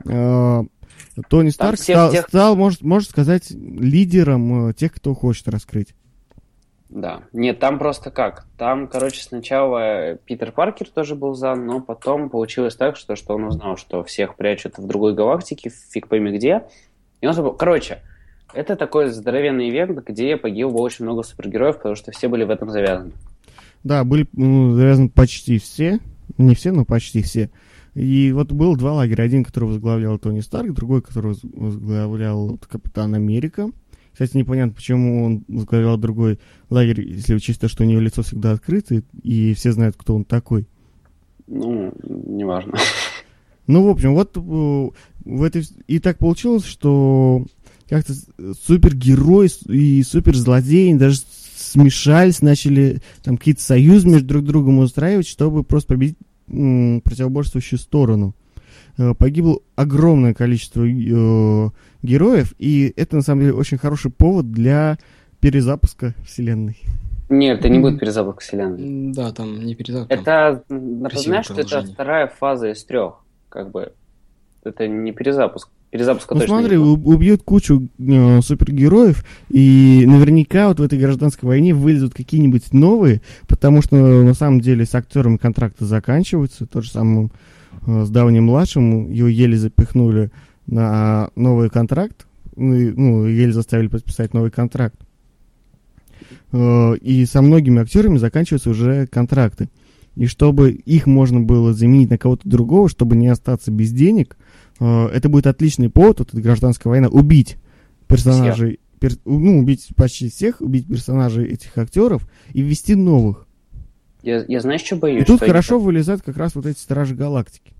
э, 0.06 0.62
Тони 1.28 1.50
Старк 1.50 1.78
стал, 1.78 2.10
тех- 2.12 2.28
стал, 2.28 2.56
может, 2.56 2.82
можно 2.82 3.08
сказать, 3.08 3.50
лидером 3.50 4.68
э, 4.68 4.72
тех, 4.74 4.92
кто 4.92 5.14
хочет 5.14 5.48
раскрыть. 5.48 5.94
Да. 6.88 7.22
Нет, 7.32 7.58
там 7.58 7.78
просто 7.78 8.10
как? 8.10 8.46
Там, 8.56 8.86
короче, 8.86 9.22
сначала 9.22 10.14
Питер 10.24 10.52
Паркер 10.52 10.88
тоже 10.88 11.14
был 11.14 11.34
за, 11.34 11.54
но 11.54 11.80
потом 11.80 12.30
получилось 12.30 12.76
так, 12.76 12.96
что, 12.96 13.16
что 13.16 13.34
он 13.34 13.44
узнал, 13.44 13.76
что 13.76 14.04
всех 14.04 14.36
прячут 14.36 14.78
в 14.78 14.86
другой 14.86 15.14
галактике, 15.14 15.70
фиг 15.90 16.06
пойми 16.06 16.36
где. 16.36 16.62
И 17.20 17.26
он 17.26 17.34
забыл. 17.34 17.52
Короче, 17.52 18.02
это 18.54 18.76
такой 18.76 19.10
здоровенный 19.10 19.70
ивент, 19.70 20.06
где 20.06 20.36
погибло 20.36 20.78
очень 20.78 21.04
много 21.04 21.22
супергероев, 21.22 21.76
потому 21.76 21.94
что 21.94 22.12
все 22.12 22.28
были 22.28 22.44
в 22.44 22.50
этом 22.50 22.70
завязаны. 22.70 23.12
Да, 23.84 24.04
были 24.04 24.26
ну, 24.32 24.74
завязаны 24.74 25.08
почти 25.08 25.58
все, 25.58 26.00
не 26.38 26.54
все, 26.54 26.72
но 26.72 26.84
почти 26.84 27.22
все. 27.22 27.50
И 27.94 28.32
вот 28.32 28.52
было 28.52 28.76
два 28.76 28.92
лагеря. 28.92 29.24
Один, 29.24 29.44
который 29.44 29.66
возглавлял 29.66 30.18
Тони 30.18 30.40
Старк, 30.40 30.72
другой, 30.72 31.00
который 31.00 31.28
воз- 31.28 31.40
возглавлял 31.42 32.58
Капитан 32.68 33.14
Америка. 33.14 33.70
Кстати, 34.12 34.36
непонятно, 34.36 34.74
почему 34.74 35.24
он 35.24 35.44
возглавлял 35.48 35.96
другой 35.96 36.38
лагерь, 36.70 37.02
если 37.02 37.34
учесть 37.34 37.60
то, 37.60 37.68
что 37.68 37.84
у 37.84 37.86
него 37.86 38.00
лицо 38.00 38.22
всегда 38.22 38.52
открыто, 38.52 39.02
и 39.22 39.54
все 39.54 39.72
знают, 39.72 39.96
кто 39.96 40.14
он 40.14 40.24
такой. 40.24 40.66
Ну, 41.46 41.92
неважно. 42.02 42.74
Ну, 43.66 43.84
в 43.84 43.88
общем, 43.88 44.14
вот 44.14 44.36
э, 44.36 44.40
в 45.24 45.42
этой... 45.42 45.64
И 45.86 45.98
так 45.98 46.18
получилось, 46.18 46.64
что 46.64 47.44
как-то 47.88 48.14
супергерой 48.66 49.48
и 49.68 50.02
суперзлодеи 50.02 50.94
даже 50.94 51.20
смешались, 51.56 52.42
начали 52.42 53.00
там 53.22 53.36
какие-то 53.36 53.62
союзы 53.62 54.08
между 54.08 54.26
друг 54.28 54.44
другом 54.44 54.78
устраивать, 54.78 55.26
чтобы 55.26 55.62
просто 55.64 55.94
победить 55.94 56.18
м, 56.48 57.00
противоборствующую 57.02 57.78
сторону. 57.78 58.34
Э, 58.98 59.14
Погибло 59.14 59.60
огромное 59.74 60.34
количество 60.34 60.84
э, 60.84 61.70
героев, 62.02 62.54
и 62.58 62.92
это, 62.96 63.16
на 63.16 63.22
самом 63.22 63.42
деле, 63.42 63.54
очень 63.54 63.78
хороший 63.78 64.10
повод 64.10 64.50
для 64.50 64.98
перезапуска 65.40 66.14
вселенной. 66.24 66.78
Нет, 67.28 67.58
это 67.58 67.68
не 67.68 67.80
будет 67.80 67.98
перезапуск 67.98 68.40
вселенной. 68.40 69.12
Да, 69.12 69.32
там 69.32 69.64
не 69.64 69.74
перезапуск. 69.74 70.08
там 70.08 70.20
Это, 70.20 70.64
напоминаю, 70.68 71.42
что 71.44 71.60
это 71.60 71.82
вторая 71.82 72.28
фаза 72.28 72.70
из 72.70 72.84
трех. 72.84 73.25
Как 73.56 73.70
бы, 73.70 73.90
это 74.64 74.86
не 74.86 75.12
перезапуск. 75.12 75.70
Перезапуска 75.90 76.34
Ну 76.34 76.40
точно 76.40 76.58
смотри, 76.58 76.76
не 76.76 76.84
будет. 76.84 77.06
у- 77.06 77.10
убьют 77.14 77.42
кучу 77.42 77.88
э, 77.98 78.40
супергероев, 78.42 79.24
и 79.48 80.04
наверняка 80.06 80.68
вот 80.68 80.78
в 80.78 80.82
этой 80.82 80.98
гражданской 80.98 81.46
войне 81.46 81.72
вылезут 81.72 82.12
какие-нибудь 82.12 82.74
новые, 82.74 83.22
потому 83.48 83.80
что 83.80 83.96
на 83.96 84.34
самом 84.34 84.60
деле 84.60 84.84
с 84.84 84.94
актерами 84.94 85.38
контракты 85.38 85.86
заканчиваются. 85.86 86.66
То 86.66 86.82
же 86.82 86.90
самое 86.90 87.30
э, 87.86 88.04
с 88.04 88.10
давним 88.10 88.44
младшим, 88.44 89.10
его 89.10 89.28
еле 89.28 89.56
запихнули 89.56 90.30
на 90.66 91.30
новый 91.34 91.70
контракт, 91.70 92.26
ну, 92.56 92.74
и, 92.74 92.90
ну, 92.90 93.24
еле 93.24 93.52
заставили 93.54 93.88
подписать 93.88 94.34
новый 94.34 94.50
контракт. 94.50 94.96
Э, 96.52 96.94
И 97.00 97.24
со 97.24 97.40
многими 97.40 97.80
актерами 97.80 98.18
заканчиваются 98.18 98.68
уже 98.68 99.06
контракты. 99.06 99.70
И 100.16 100.26
чтобы 100.26 100.70
их 100.72 101.06
можно 101.06 101.40
было 101.40 101.72
заменить 101.74 102.10
на 102.10 102.18
кого-то 102.18 102.48
другого, 102.48 102.88
чтобы 102.88 103.16
не 103.16 103.28
остаться 103.28 103.70
без 103.70 103.92
денег, 103.92 104.36
э, 104.80 105.06
это 105.08 105.28
будет 105.28 105.46
отличный 105.46 105.90
повод, 105.90 106.18
вот 106.20 106.28
эта 106.32 106.40
гражданская 106.40 106.90
война, 106.90 107.08
убить 107.08 107.58
персонажей, 108.08 108.80
пер- 108.98 109.20
ну, 109.24 109.58
убить 109.58 109.88
почти 109.94 110.30
всех, 110.30 110.60
убить 110.60 110.88
персонажей 110.88 111.46
этих 111.52 111.76
актеров 111.76 112.26
и 112.54 112.62
ввести 112.62 112.94
новых. 112.94 113.46
Я, 114.22 114.44
я 114.48 114.60
знаешь, 114.60 114.82
что 114.82 114.96
боюсь? 114.96 115.22
И 115.22 115.26
тут 115.26 115.40
хорошо 115.40 115.78
вылезают 115.78 116.22
как 116.22 116.36
раз 116.36 116.54
вот 116.54 116.66
эти 116.66 116.78
Стражи 116.78 117.14
Галактики. 117.14 117.72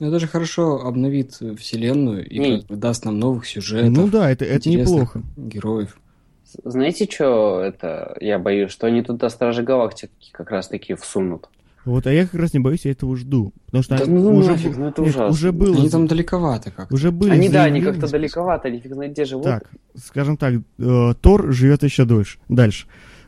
Ну, 0.00 0.08
Это 0.08 0.18
же 0.18 0.26
хорошо 0.26 0.80
обновит 0.86 1.38
вселенную 1.58 2.28
и 2.28 2.38
Не. 2.38 2.58
как 2.58 2.66
бы 2.68 2.76
даст 2.76 3.04
нам 3.04 3.18
новых 3.18 3.46
сюжетов. 3.46 3.90
ну 3.94 4.08
да, 4.08 4.30
это, 4.30 4.44
это 4.44 4.68
неплохо. 4.68 5.22
Героев. 5.36 5.98
Знаете, 6.64 7.08
что 7.10 7.60
это? 7.60 8.16
Я 8.20 8.38
боюсь, 8.38 8.70
что 8.70 8.86
они 8.86 9.02
тут 9.02 9.18
до 9.18 9.28
Стражи 9.28 9.62
Галактики 9.62 10.10
как 10.32 10.50
раз 10.50 10.68
таки 10.68 10.94
всунут. 10.94 11.48
Вот, 11.86 12.06
а 12.06 12.12
я 12.12 12.24
как 12.26 12.34
раз 12.40 12.52
не 12.52 12.58
боюсь, 12.60 12.84
я 12.84 12.90
этого 12.90 13.16
жду. 13.16 13.54
Потому 13.66 13.82
что 13.84 13.96
Да 13.96 14.04
они- 14.04 14.12
ну 14.14 14.34
уже, 14.34 14.50
нафиг, 14.50 14.76
ну 14.76 14.88
это 14.88 15.00
нет, 15.02 15.10
ужасно. 15.10 15.28
уже 15.28 15.52
было, 15.52 15.76
Они 15.76 15.88
там 15.88 16.06
далековато 16.06 16.70
как. 16.72 16.90
уже 16.92 17.10
были 17.10 17.30
Они, 17.30 17.48
да, 17.48 17.64
они 17.64 17.80
как-то 17.80 18.10
далековато, 18.10 18.68
они 18.68 18.80
фиг 18.80 18.92
знает 18.92 19.12
где 19.12 19.24
живут. 19.24 19.44
Так, 19.44 19.70
скажем 19.96 20.36
так, 20.36 20.54
э, 20.78 21.14
Тор 21.20 21.52
живет 21.52 21.82
еще 21.84 22.04
дольше. 22.04 22.38
Дальше. 22.48 22.86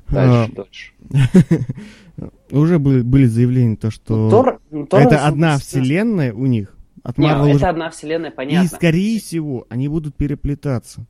Дальше, 0.09 0.51
А, 0.53 0.57
дальше. 0.57 0.93
уже 2.51 2.79
были, 2.79 3.03
были 3.03 3.27
заявления, 3.27 3.77
то, 3.77 3.91
что 3.91 4.17
Ну, 4.17 4.31
Тор- 4.31 4.61
ну, 4.71 4.87
Тор 4.87 5.01
это 5.03 5.27
одна 5.27 5.59
вселенная 5.59 6.33
у 6.33 6.47
них. 6.47 6.75
От 7.03 7.17
Не, 7.19 7.27
Marvel 7.29 7.47
это 7.49 7.57
уже- 7.57 7.67
одна 7.67 7.91
вселенная, 7.91 8.31
И, 8.31 8.35
понятно. 8.35 8.69
скорее 8.69 9.21
всего, 9.21 9.67
они 9.69 9.89
будут 9.89 10.15
переплетаться. 10.17 11.07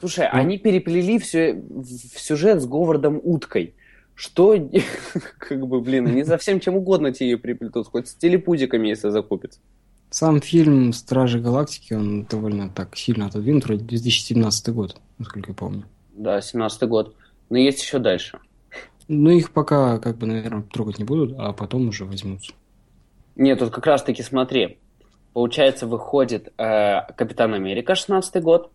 Слушай, 0.00 0.28
Ну. 0.32 0.38
они 0.38 0.58
переплели 0.58 1.18
все 1.18 1.54
в 1.54 2.18
сюжет 2.18 2.62
с 2.62 2.66
Говардом 2.66 3.20
Уткой. 3.22 3.74
Что, 4.20 4.54
как 5.38 5.66
бы, 5.66 5.80
блин, 5.80 6.06
они 6.06 6.24
за 6.24 6.36
всем 6.36 6.60
чем 6.60 6.76
угодно 6.76 7.10
тебе 7.10 7.30
ее 7.30 7.38
приплетут, 7.38 7.86
хоть 7.86 8.08
с 8.08 8.14
телепузиками, 8.14 8.88
если 8.88 9.08
закупится. 9.08 9.60
Сам 10.10 10.42
фильм 10.42 10.92
«Стражи 10.92 11.40
Галактики», 11.40 11.94
он 11.94 12.24
довольно 12.24 12.68
так 12.68 12.96
сильно 12.96 13.26
отодвинут, 13.26 13.64
вроде 13.64 13.82
2017 13.84 14.74
год, 14.74 14.96
насколько 15.16 15.52
я 15.52 15.54
помню. 15.54 15.84
Да, 16.12 16.38
17 16.42 16.82
год. 16.82 17.14
Но 17.48 17.56
есть 17.56 17.80
еще 17.80 17.98
дальше. 17.98 18.38
Ну, 19.08 19.30
их 19.30 19.52
пока, 19.52 19.98
как 19.98 20.18
бы, 20.18 20.26
наверное, 20.26 20.64
трогать 20.64 20.98
не 20.98 21.04
будут, 21.04 21.34
а 21.38 21.54
потом 21.54 21.88
уже 21.88 22.04
возьмутся. 22.04 22.52
Нет, 23.36 23.58
тут 23.58 23.70
как 23.70 23.86
раз-таки 23.86 24.22
смотри. 24.22 24.76
Получается, 25.32 25.86
выходит 25.86 26.52
э, 26.58 27.00
Капитан 27.16 27.54
Америка 27.54 27.94
16 27.94 28.42
год, 28.42 28.70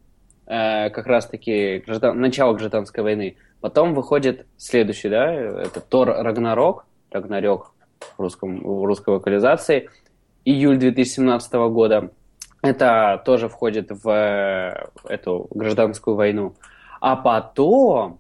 э, 0.48 0.90
как 0.90 1.06
раз-таки 1.06 1.84
граждан... 1.86 2.20
начало 2.20 2.54
гражданской 2.54 3.04
войны. 3.04 3.36
Потом 3.66 3.96
выходит 3.96 4.46
следующий, 4.58 5.10
да, 5.10 5.34
это 5.34 5.82
Тор 5.82 6.10
Рагнарок, 6.10 6.86
Рагнарёк 7.10 7.74
в, 8.16 8.22
русском, 8.22 8.60
в 8.60 8.86
русской 8.86 9.10
локализации, 9.10 9.90
июль 10.46 10.78
2017 10.78 11.52
года. 11.72 12.12
Это 12.62 13.20
тоже 13.26 13.50
входит 13.50 13.90
в 13.90 14.08
э, 14.08 14.88
эту 15.06 15.48
гражданскую 15.50 16.16
войну. 16.16 16.54
А 17.02 17.16
потом 17.16 18.20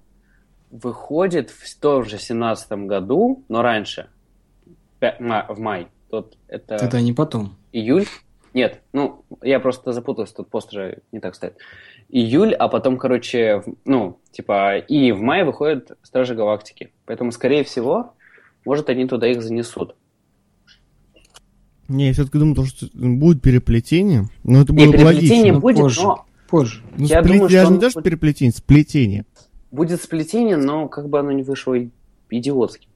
выходит 0.72 1.52
в 1.52 1.80
том 1.80 2.06
же 2.06 2.18
17 2.18 2.72
году, 2.88 3.44
но 3.48 3.62
раньше, 3.62 4.10
в 5.00 5.60
май. 5.60 5.90
Тут 6.10 6.40
это... 6.48 6.74
Это 6.74 7.02
не 7.02 7.14
потом. 7.14 7.56
Июль? 7.72 8.08
Нет, 8.56 8.82
ну, 8.94 9.24
я 9.44 9.60
просто 9.60 9.92
запутался, 9.92 10.34
тут 10.34 10.50
пост 10.50 10.72
же 10.72 11.04
не 11.12 11.20
так 11.20 11.36
стоит. 11.36 11.58
Июль, 12.10 12.54
а 12.54 12.68
потом, 12.68 12.98
короче, 12.98 13.64
ну, 13.84 14.20
типа, 14.32 14.78
и 14.78 15.12
в 15.12 15.22
мае 15.22 15.44
выходят 15.44 15.98
Стражи 16.04 16.36
Галактики. 16.36 16.92
Поэтому, 17.06 17.32
скорее 17.32 17.64
всего, 17.64 18.14
может, 18.64 18.90
они 18.90 19.08
туда 19.08 19.28
их 19.28 19.42
занесут. 19.42 19.96
Не, 21.88 22.08
я 22.08 22.14
все-таки 22.14 22.38
думал, 22.40 22.66
что 22.66 22.88
будет 22.94 23.42
переплетение, 23.42 24.26
но 24.44 24.62
это 24.62 24.74
не, 24.74 24.86
было 24.86 24.94
переплетение 24.94 25.54
логично. 25.54 25.60
будет, 25.60 25.78
позже. 25.78 26.02
но... 26.02 26.26
Позже. 26.48 26.82
Ну, 26.98 27.06
я 27.06 27.20
сплет... 27.22 27.34
думаю, 27.34 27.50
что 27.50 27.58
даже 27.58 27.68
он 27.68 27.74
не 27.74 27.80
то, 27.80 27.90
что 27.90 28.00
будет- 28.00 28.06
переплетение, 28.06 28.52
сплетение. 28.54 29.26
Будет 29.72 30.02
сплетение, 30.02 30.58
но 30.58 30.88
как 30.88 31.10
бы 31.10 31.20
оно 31.20 31.32
не 31.32 31.44
вышло 31.44 31.76
идиотским. 32.30 32.90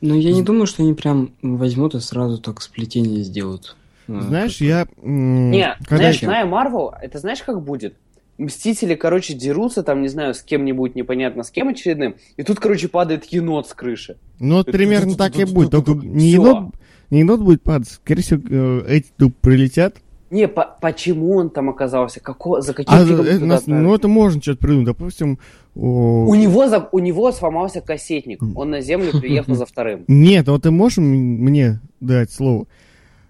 Но 0.00 0.14
я 0.14 0.32
не 0.32 0.42
думаю, 0.42 0.66
что 0.66 0.82
они 0.82 0.94
прям 0.94 1.32
возьмут 1.42 1.94
и 1.94 2.00
сразу 2.00 2.38
так 2.38 2.60
сплетение 2.62 3.22
сделают. 3.24 3.76
А, 4.06 4.20
Знаешь, 4.20 4.52
как- 4.58 4.60
я... 4.60 4.86
Не, 5.02 5.76
когда 5.80 5.96
знаешь, 5.96 6.16
еще- 6.16 6.26
зная 6.26 6.44
Марвел, 6.44 6.94
это 7.00 7.18
знаешь, 7.18 7.42
как 7.42 7.62
будет? 7.62 7.96
Мстители, 8.36 8.94
короче, 8.96 9.34
дерутся 9.34 9.82
там, 9.82 10.02
не 10.02 10.08
знаю, 10.08 10.34
с 10.34 10.42
кем-нибудь, 10.42 10.96
непонятно 10.96 11.44
с 11.44 11.50
кем 11.50 11.68
очередным, 11.68 12.16
и 12.36 12.42
тут, 12.42 12.58
короче, 12.58 12.88
падает 12.88 13.24
енот 13.26 13.68
с 13.68 13.74
крыши. 13.74 14.16
Ну, 14.40 14.56
вот 14.56 14.68
Это 14.68 14.76
примерно 14.76 15.14
так 15.14 15.38
и 15.38 15.44
будет. 15.44 15.70
Только 15.70 15.92
не 15.92 16.30
енот, 16.30 16.74
не 17.10 17.20
енот 17.20 17.40
будет 17.40 17.62
падать, 17.62 17.88
скорее 17.88 18.22
всего, 18.22 18.40
э, 18.50 18.84
эти 18.88 19.06
тут 19.16 19.36
прилетят. 19.36 19.96
Не, 20.30 20.48
по- 20.48 20.76
почему 20.80 21.36
он 21.36 21.48
там 21.48 21.70
оказался? 21.70 22.18
Како, 22.18 22.60
за 22.60 22.74
каким 22.74 22.92
А, 22.92 23.02
э, 23.02 23.06
туда 23.06 23.46
нас- 23.46 23.68
ну, 23.68 23.94
это 23.94 24.08
можно 24.08 24.42
что-то 24.42 24.58
придумать. 24.58 24.86
Допустим, 24.86 25.38
о, 25.76 26.26
У 26.26 26.34
него, 26.34 26.66
за- 26.66 26.88
у 26.90 26.98
него 26.98 27.30
сломался 27.30 27.80
кассетник. 27.80 28.42
Он 28.56 28.70
на 28.70 28.80
землю 28.80 29.12
приехал 29.20 29.54
за 29.54 29.64
вторым. 29.64 30.04
Нет, 30.08 30.48
вот 30.48 30.62
ты 30.64 30.72
можешь 30.72 30.98
мне 30.98 31.78
дать 32.00 32.32
слово? 32.32 32.66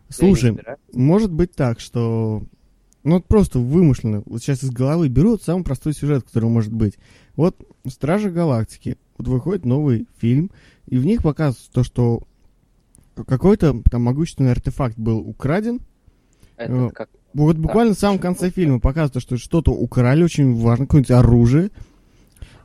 Слушай, 0.08 0.56
может 0.94 1.30
быть 1.30 1.52
так, 1.54 1.78
что... 1.80 2.42
Ну, 3.04 3.16
вот 3.16 3.26
просто 3.26 3.58
вымышленно. 3.58 4.22
Вот 4.24 4.42
сейчас 4.42 4.64
из 4.64 4.70
головы 4.70 5.08
берут 5.08 5.42
самый 5.42 5.62
простой 5.62 5.92
сюжет, 5.92 6.24
который 6.24 6.48
может 6.48 6.72
быть. 6.72 6.94
Вот 7.36 7.56
«Стражи 7.86 8.30
Галактики». 8.30 8.96
Вот 9.18 9.28
выходит 9.28 9.64
новый 9.64 10.06
фильм, 10.18 10.50
и 10.86 10.96
в 10.96 11.04
них 11.04 11.22
показывают 11.22 11.70
то, 11.72 11.84
что 11.84 12.22
какой-то 13.14 13.80
там 13.90 14.02
могущественный 14.02 14.50
артефакт 14.50 14.98
был 14.98 15.18
украден. 15.18 15.80
Это 16.56 16.90
как... 16.94 17.10
Вот 17.34 17.56
буквально 17.56 17.94
в 17.94 17.98
самом 17.98 18.18
конце 18.18 18.50
фильма 18.50 18.80
показывают, 18.80 19.22
что 19.22 19.36
что-то 19.36 19.72
украли, 19.72 20.22
очень 20.22 20.54
важно, 20.54 20.86
какое-нибудь 20.86 21.10
оружие. 21.10 21.70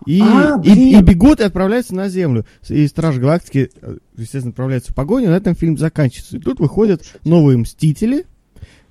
И, 0.05 0.21
А, 0.21 0.61
и, 0.63 0.97
и 0.97 1.01
бегут 1.01 1.39
и 1.39 1.43
отправляются 1.43 1.93
на 1.93 2.07
Землю. 2.07 2.45
И 2.69 2.87
Страж 2.87 3.17
Галактики, 3.17 3.71
э, 3.81 3.97
естественно, 4.15 4.51
отправляются 4.51 4.93
в 4.93 4.95
погоню, 4.95 5.29
на 5.29 5.35
этом 5.35 5.55
фильм 5.55 5.77
заканчивается. 5.77 6.37
И 6.37 6.39
тут 6.39 6.59
выходят 6.59 7.03
новые 7.25 7.57
Мстители, 7.57 8.25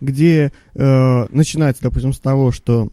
где 0.00 0.52
э, 0.74 1.26
начинается, 1.30 1.82
допустим, 1.82 2.12
с 2.12 2.18
того, 2.18 2.52
что 2.52 2.90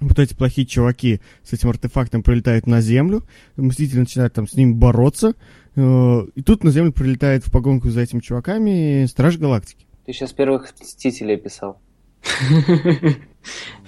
вот 0.00 0.18
эти 0.18 0.34
плохие 0.34 0.66
чуваки 0.66 1.20
с 1.42 1.52
этим 1.52 1.70
артефактом 1.70 2.22
прилетают 2.22 2.66
на 2.66 2.80
Землю, 2.80 3.24
Мстители 3.56 4.00
начинают 4.00 4.32
там 4.32 4.46
с 4.46 4.54
ними 4.54 4.72
бороться, 4.72 5.34
э, 5.74 6.26
и 6.34 6.42
тут 6.42 6.64
на 6.64 6.70
Землю 6.70 6.92
прилетает 6.92 7.46
в 7.46 7.50
погонку 7.50 7.90
за 7.90 8.00
этими 8.02 8.20
чуваками 8.20 9.06
Страж 9.06 9.38
Галактики. 9.38 9.86
Ты 10.06 10.12
сейчас 10.12 10.32
первых 10.32 10.72
Мстителей 10.80 11.34
описал. 11.34 11.80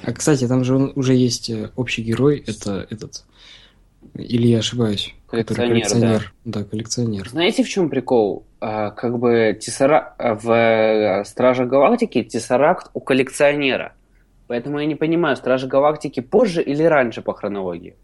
А, 0.03 0.13
кстати, 0.13 0.47
там 0.49 0.65
же 0.65 0.75
он- 0.75 0.93
уже 0.95 1.15
есть 1.15 1.51
э, 1.51 1.71
общий 1.77 2.03
герой, 2.03 2.43
это 2.47 2.87
этот... 2.89 3.25
Или 4.15 4.49
я 4.49 4.59
ошибаюсь? 4.59 5.15
Который 5.27 5.69
Коллекционер, 5.69 6.33
Да, 6.45 6.65
коллекционер. 6.65 7.29
Знаете, 7.29 7.63
в 7.63 7.69
чем 7.69 7.89
прикол? 7.89 8.45
А, 8.61 8.91
как 8.91 9.19
бы 9.19 9.57
Тессера... 9.61 10.15
а, 10.19 10.35
в 10.35 10.51
э, 10.51 11.25
Стражах 11.25 11.69
Галактики 11.69 12.23
Тессеракт 12.25 12.91
у 12.95 13.01
коллекционера. 13.01 13.95
Поэтому 14.49 14.81
я 14.81 14.87
не 14.87 14.97
понимаю, 14.97 15.37
Стражи 15.37 15.69
Галактики 15.69 16.21
позже 16.21 16.63
или 16.63 16.83
раньше 16.83 17.23
по 17.23 17.33
хронологии, 17.33 17.95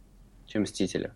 чем 0.47 0.62
Мстители? 0.62 1.11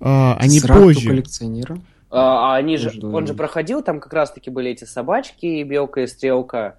А, 0.00 0.36
они 0.38 0.60
Срак 0.60 0.78
у 0.78 0.82
позже. 0.84 1.08
коллекционера. 1.08 1.78
А, 2.10 2.52
а 2.52 2.56
они 2.56 2.76
же, 2.76 2.86
Между 2.86 3.10
он 3.10 3.26
же 3.26 3.34
проходил, 3.34 3.82
там 3.82 3.98
как 3.98 4.12
раз-таки 4.12 4.50
были 4.50 4.70
эти 4.70 4.84
собачки, 4.84 5.62
белка 5.64 6.02
и 6.02 6.06
стрелка, 6.06 6.76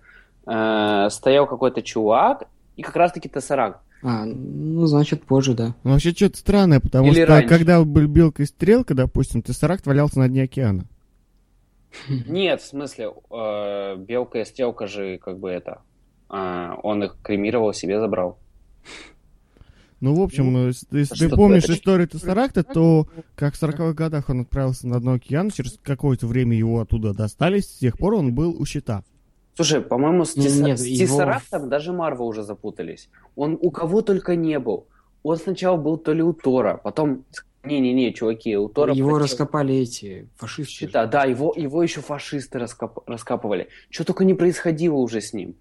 э, 0.48 1.08
стоял 1.12 1.46
какой-то 1.46 1.82
чувак, 1.82 2.44
и 2.78 2.82
как 2.82 2.96
раз-таки 2.96 3.28
Тессеракт. 3.28 3.82
А, 4.02 4.26
ну, 4.26 4.86
значит, 4.86 5.24
позже, 5.26 5.54
да. 5.54 5.76
Ну, 5.84 5.92
вообще 5.92 6.12
что-то 6.12 6.38
странное, 6.38 6.80
потому 6.80 7.08
Или 7.12 7.24
что 7.24 7.34
раньше. 7.34 7.50
когда 7.50 7.84
был 7.84 8.08
Белка 8.08 8.44
и 8.44 8.46
Стрелка, 8.46 8.94
допустим, 8.94 9.42
Тессеракт 9.42 9.86
валялся 9.86 10.20
на 10.20 10.30
дне 10.30 10.44
океана. 10.44 10.86
Нет, 12.08 12.62
в 12.62 12.68
смысле, 12.68 13.12
э, 13.32 13.96
белка 13.98 14.40
и 14.42 14.46
стрелка 14.46 14.88
же 14.88 15.18
как 15.18 15.40
бы 15.40 15.50
это, 15.50 15.82
э, 16.30 16.70
он 16.84 17.04
их 17.04 17.18
кремировал, 17.24 17.74
себе 17.74 18.00
забрал. 18.00 18.38
Ну, 20.00 20.16
в 20.16 20.22
общем, 20.22 20.72
с- 20.72 20.86
если 20.92 21.28
ты 21.28 21.36
помнишь 21.36 21.66
это? 21.66 21.74
историю 21.74 22.08
Тессеракта, 22.08 22.64
то 22.64 23.08
как 23.36 23.56
в 23.56 23.62
40-х 23.62 23.94
годах 23.94 24.30
он 24.30 24.42
отправился 24.42 24.88
на 24.88 25.02
дно 25.02 25.14
океана, 25.14 25.52
через 25.52 25.78
какое-то 25.84 26.26
время 26.26 26.56
его 26.58 26.80
оттуда 26.80 27.14
достали, 27.14 27.60
с 27.60 27.68
тех 27.68 27.98
пор 27.98 28.14
он 28.14 28.34
был 28.34 28.56
у 28.58 28.66
щита. 28.66 29.04
Слушай, 29.60 29.82
по-моему, 29.82 30.24
с, 30.24 30.38
Не- 30.38 30.44
Тесса- 30.46 30.64
нет, 30.64 30.80
с 30.80 30.86
его- 30.86 31.68
даже 31.68 31.92
Марвел 31.92 32.28
уже 32.28 32.44
запутались. 32.44 33.10
Он 33.36 33.58
у 33.60 33.72
кого 33.72 34.02
только 34.02 34.38
не 34.38 34.58
был. 34.58 34.88
Он 35.22 35.36
сначала 35.36 35.76
был 35.76 35.98
то 35.98 36.14
ли 36.14 36.24
у 36.24 36.32
Тора, 36.32 36.80
потом... 36.82 37.26
Не-не-не, 37.66 38.14
чуваки, 38.14 38.56
у 38.56 38.70
Тора... 38.70 38.94
Его 38.94 39.10
против- 39.10 39.24
раскопали 39.34 39.76
эти 39.76 40.30
фашисты. 40.38 40.72
Щита, 40.72 41.08
да, 41.08 41.26
его, 41.26 41.54
его 41.58 41.84
еще 41.84 42.00
фашисты 42.00 42.58
раскоп- 42.58 43.04
раскапывали. 43.06 43.68
Что 43.90 44.06
только 44.06 44.24
не 44.24 44.34
происходило 44.34 44.94
уже 44.96 45.20
с 45.20 45.34
ним. 45.34 45.56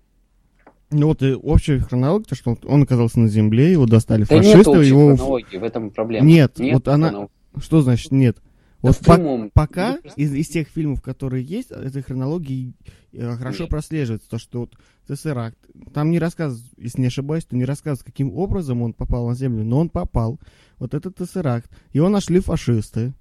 Ну 0.92 1.08
вот 1.08 1.20
и 1.24 1.34
общая 1.34 1.80
хронология, 1.80 2.24
то, 2.24 2.37
что 2.37 2.56
он- 2.68 2.82
оказался 2.84 3.18
на 3.18 3.26
земле, 3.26 3.72
его 3.72 3.87
достали 3.87 4.22
Да 4.28 4.37
нет 4.37 4.44
фашисты, 4.58 4.70
общей 4.70 4.90
его... 4.90 5.16
хронологии, 5.16 5.56
в 5.56 5.64
этом 5.64 5.90
проблема. 5.90 6.24
Нет, 6.24 6.52
вот 6.61 6.87
она-. 6.87 7.26
Что 7.61 7.80
значит 7.80 8.12
нет? 8.12 8.38
Да 8.80 8.88
Вот 8.88 8.96
в 8.96 9.04
по- 9.04 9.14
прямом. 9.14 9.50
пока 9.52 9.98
из, 10.16 10.32
из 10.32 10.48
тех 10.48 10.68
фильмов, 10.68 11.02
которые 11.02 11.44
есть, 11.44 11.70
этой 11.72 12.00
хронологии 12.02 12.74
э, 13.12 13.34
хорошо 13.36 13.64
Нет. 13.64 13.70
прослеживается, 13.70 14.28
то, 14.30 14.38
что 14.38 14.60
вот 14.60 14.74
Тессеракт, 15.08 15.58
там 15.92 16.10
не 16.10 16.18
рассказывают, 16.18 16.64
если 16.76 17.00
не 17.00 17.06
ошибаюсь, 17.08 17.44
то 17.44 17.56
не 17.56 17.64
рассказывают, 17.64 18.04
каким 18.04 18.32
образом 18.32 18.82
он 18.82 18.92
попал 18.92 19.26
на 19.28 19.34
Землю, 19.34 19.64
но 19.64 19.80
он 19.80 19.88
попал. 19.88 20.38
Вот 20.78 20.94
этот 20.94 21.16
Тессеракт. 21.16 21.70
Его 21.92 22.08
нашли 22.08 22.38
фашисты 22.40 23.14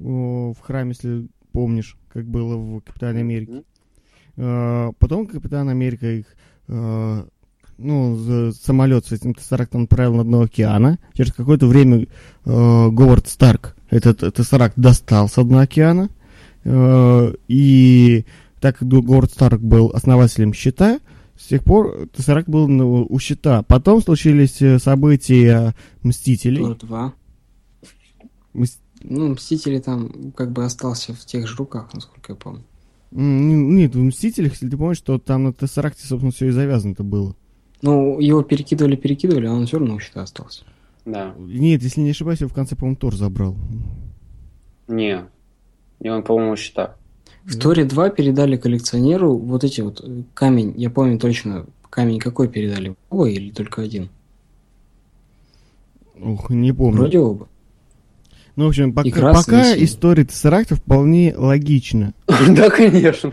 о, 0.00 0.52
в 0.52 0.60
храме, 0.60 0.90
если 0.90 1.28
помнишь, 1.52 1.96
как 2.12 2.26
было 2.26 2.56
в 2.56 2.80
Капитане 2.80 3.20
Америки. 3.20 3.50
Мгм. 3.50 3.64
Э, 4.38 4.92
Потом 4.98 5.26
Капитан 5.26 5.68
Америка 5.68 6.10
их, 6.10 6.26
э, 6.68 7.24
ну, 7.78 8.52
самолет 8.52 9.06
с 9.06 9.12
этим 9.12 9.34
Тессерактом 9.34 9.84
отправил 9.84 10.14
на 10.16 10.24
дно 10.24 10.40
океана. 10.42 10.98
Через 11.14 11.32
какое-то 11.32 11.66
время 11.66 12.02
э, 12.02 12.06
Говард 12.44 13.28
Старк 13.28 13.76
этот 13.90 14.34
Тессеракт 14.34 14.74
достал 14.78 15.28
с 15.28 15.42
дна 15.42 15.62
океана. 15.62 16.08
Э, 16.64 17.32
И 17.48 18.24
так 18.60 18.78
как 18.78 18.88
Говард 18.88 19.30
Старк 19.32 19.60
был 19.60 19.90
основателем 19.94 20.52
щита, 20.52 21.00
с 21.38 21.46
тех 21.46 21.64
пор 21.64 22.08
Тессеракт 22.14 22.48
был 22.48 22.68
на- 22.68 22.84
у 22.86 23.18
щита. 23.18 23.62
Потом 23.62 24.02
случились 24.02 24.60
э, 24.62 24.78
события 24.78 25.74
Мстителей. 26.02 26.62
Тор 26.62 26.76
2. 26.76 27.12
Мс- 28.54 28.78
Ну, 29.02 29.28
Мстители 29.30 29.78
там 29.78 30.32
как 30.36 30.52
бы 30.52 30.64
остался 30.64 31.14
в 31.14 31.24
тех 31.24 31.48
же 31.48 31.56
руках, 31.56 31.88
насколько 31.94 32.32
я 32.32 32.36
помню. 32.36 32.62
Нет, 33.12 33.94
в 33.96 34.02
Мстителях, 34.02 34.52
если 34.52 34.68
ты 34.68 34.76
помнишь, 34.76 34.98
что 34.98 35.18
там 35.18 35.44
на 35.44 35.52
Тессеракте, 35.52 36.06
собственно, 36.06 36.30
все 36.32 36.46
и 36.48 36.50
завязано-то 36.50 37.02
было. 37.02 37.34
Ну, 37.82 38.20
его 38.20 38.42
перекидывали-перекидывали, 38.42 39.46
а 39.46 39.52
он 39.52 39.66
все 39.66 39.78
равно 39.78 39.94
у 39.94 39.98
щита 40.00 40.22
остался. 40.22 40.64
Да. 41.04 41.34
Нет, 41.38 41.82
если 41.82 42.00
не 42.00 42.10
ошибаюсь, 42.10 42.40
его 42.40 42.50
в 42.50 42.54
конце, 42.54 42.76
по-моему, 42.76 42.96
Тор 42.96 43.14
забрал. 43.14 43.56
Не, 44.88 45.24
и 46.00 46.08
он, 46.08 46.22
по-моему, 46.22 46.56
счета. 46.56 46.96
В 47.44 47.58
Торе 47.58 47.84
2 47.84 48.10
передали 48.10 48.56
коллекционеру 48.56 49.36
вот 49.36 49.64
эти 49.64 49.80
вот 49.80 50.00
э, 50.02 50.22
камень, 50.34 50.74
я 50.76 50.90
помню 50.90 51.18
точно, 51.18 51.66
камень 51.88 52.18
какой 52.18 52.48
передали, 52.48 52.94
оба 53.08 53.28
или 53.28 53.50
только 53.50 53.82
один? 53.82 54.10
Ух, 56.18 56.50
не 56.50 56.72
помню. 56.72 56.98
Вроде 56.98 57.18
оба. 57.18 57.48
Ну, 58.56 58.66
в 58.66 58.68
общем, 58.68 58.92
пока, 58.92 59.32
пока 59.32 59.76
история 59.76 60.24
Тессеракта 60.24 60.76
вполне 60.76 61.34
логична. 61.36 62.12
Да, 62.48 62.68
конечно. 62.68 63.32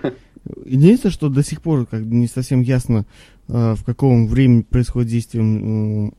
Единственное, 0.65 1.11
что 1.11 1.27
до 1.27 1.43
сих 1.43 1.61
пор 1.61 1.85
как 1.85 2.01
не 2.01 2.27
совсем 2.27 2.61
ясно, 2.61 3.05
э, 3.49 3.75
в 3.75 3.83
каком 3.83 4.27
времени 4.27 4.61
происходит 4.61 5.09
действие 5.09 6.13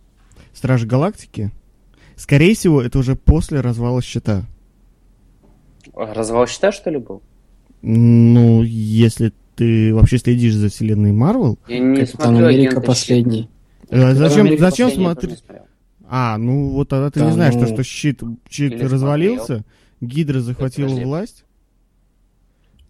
Стражи 0.59 0.89
Галактики. 0.89 1.53
Скорее 2.17 2.57
всего, 2.57 2.83
это 2.83 2.99
уже 2.99 3.15
после 3.15 3.61
развала 3.61 4.03
щита. 4.03 4.45
Развал 5.95 6.49
щита, 6.49 6.73
что 6.73 6.91
ли, 6.91 6.99
был? 6.99 7.23
Ну, 7.81 8.65
если 8.65 9.33
ты 9.55 9.95
вообще 9.95 10.19
следишь 10.19 10.55
за 10.55 10.69
вселенной 10.69 11.13
Марвел. 11.13 11.61
Я 11.69 11.79
не 11.79 12.01
Капитан 12.01 12.37
Америка 12.45 12.81
последний. 12.81 13.49
А, 13.89 14.15
зачем, 14.15 14.47
Америка 14.47 14.63
зачем 14.63 14.91
смотреть? 14.91 15.45
А, 16.09 16.37
ну 16.39 16.71
вот 16.71 16.89
тогда 16.89 17.11
ты 17.13 17.21
да, 17.21 17.27
не 17.27 17.33
знаешь, 17.33 17.55
ну... 17.55 17.61
то, 17.61 17.67
что 17.69 17.85
щит, 17.85 18.21
щит 18.51 18.83
развалился, 18.83 19.45
смотрел. 19.45 19.65
Гидра 20.01 20.41
захватила 20.41 20.89
власть. 20.89 21.45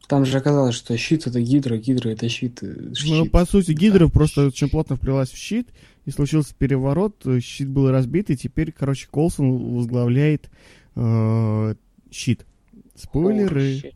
Там 0.09 0.25
же 0.25 0.38
оказалось, 0.38 0.75
что 0.75 0.97
щит 0.97 1.27
это 1.27 1.40
гидра, 1.42 1.77
гидра 1.77 2.09
это 2.09 2.29
щит. 2.31 2.62
Э, 2.62 2.94
щит. 2.94 3.11
Ну, 3.11 3.27
по 3.27 3.44
сути, 3.44 3.73
гидра 3.73 4.07
да, 4.07 4.11
просто 4.11 4.47
очень 4.47 4.71
плотно 4.71 4.97
вплелась 4.97 5.31
в 5.31 5.37
щит, 5.37 5.68
и 6.07 6.11
случился 6.11 6.55
переворот, 6.57 7.27
э, 7.27 7.40
щит 7.40 7.68
был 7.68 7.90
разбит, 7.90 8.31
и 8.31 8.37
теперь, 8.37 8.73
короче, 8.73 9.07
Колсон 9.11 9.77
возглавляет 9.77 10.49
э, 10.97 11.75
щит. 12.11 12.47
Спойлеры. 12.94 13.92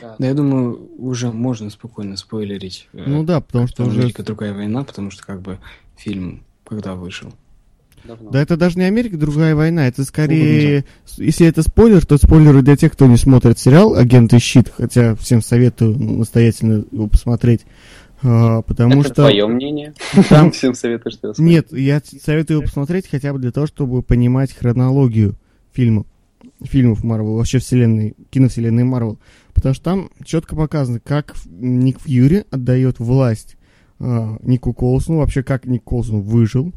Да. 0.00 0.16
да, 0.18 0.26
я 0.26 0.34
думаю, 0.34 0.90
уже 0.96 1.32
можно 1.32 1.68
спокойно 1.68 2.16
спойлерить. 2.16 2.88
Ну 2.92 3.24
да, 3.24 3.40
потому 3.40 3.66
что 3.66 3.84
уже... 3.84 4.00
Америка 4.00 4.22
другая 4.22 4.54
война, 4.54 4.84
потому 4.84 5.10
что 5.10 5.26
как 5.26 5.42
бы 5.42 5.58
фильм 5.96 6.44
когда 6.64 6.94
вышел. 6.94 7.32
Давно. 8.06 8.30
Да 8.30 8.42
это 8.42 8.56
даже 8.56 8.78
не 8.78 8.84
Америка, 8.84 9.16
другая 9.16 9.54
война. 9.54 9.88
Это 9.88 10.04
скорее... 10.04 10.84
Если 11.16 11.46
это 11.46 11.62
спойлер, 11.62 12.04
то 12.04 12.18
спойлеры 12.18 12.62
для 12.62 12.76
тех, 12.76 12.92
кто 12.92 13.06
не 13.06 13.16
смотрит 13.16 13.58
сериал 13.58 13.94
«Агенты 13.94 14.38
щит», 14.38 14.70
хотя 14.76 15.14
всем 15.16 15.40
советую 15.40 15.98
настоятельно 15.98 16.84
его 16.90 17.08
посмотреть. 17.08 17.62
А, 18.22 18.62
потому 18.62 19.00
это 19.00 19.04
что... 19.04 19.14
твое 19.14 19.46
мнение? 19.46 19.94
Там... 20.28 20.50
Всем 20.52 20.74
советую, 20.74 21.12
что 21.12 21.28
его 21.28 21.36
Нет, 21.38 21.72
я 21.72 22.00
советую 22.00 22.58
его 22.58 22.66
посмотреть 22.66 23.08
хотя 23.08 23.32
бы 23.32 23.38
для 23.38 23.52
того, 23.52 23.66
чтобы 23.66 24.02
понимать 24.02 24.54
хронологию 24.54 25.36
фильма, 25.72 26.06
фильмов 26.62 27.04
Марвел, 27.04 27.36
вообще 27.36 27.58
вселенной, 27.58 28.14
киновселенной 28.30 28.84
Марвел. 28.84 29.18
Потому 29.52 29.74
что 29.74 29.84
там 29.84 30.10
четко 30.24 30.56
показано, 30.56 31.00
как 31.00 31.34
Ник 31.46 32.00
Фьюри 32.00 32.44
отдает 32.50 32.98
власть 32.98 33.56
э, 34.00 34.36
Нику 34.42 34.72
Колсону, 34.72 35.18
вообще 35.18 35.42
как 35.42 35.66
Ник 35.66 35.84
Колсон 35.84 36.22
выжил, 36.22 36.72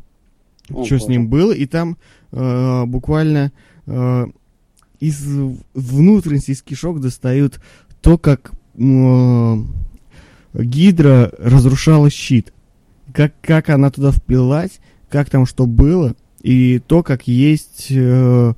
о, 0.69 0.85
что 0.85 0.99
с 0.99 1.07
ним 1.07 1.27
было, 1.27 1.51
и 1.51 1.65
там 1.65 1.97
э, 2.31 2.85
буквально 2.85 3.51
э, 3.85 4.25
из 4.99 5.25
внутренности, 5.73 6.51
из 6.51 6.61
кишок 6.61 6.99
достают 6.99 7.59
то, 8.01 8.17
как 8.17 8.51
э, 8.75 9.55
Гидра 10.53 11.31
разрушала 11.37 12.09
щит, 12.09 12.53
как, 13.13 13.33
как 13.41 13.69
она 13.69 13.89
туда 13.91 14.11
впилась, 14.11 14.79
как 15.09 15.29
там 15.29 15.45
что 15.45 15.65
было, 15.65 16.15
и 16.41 16.79
то, 16.79 17.03
как 17.03 17.27
есть, 17.27 17.87
э, 17.89 18.53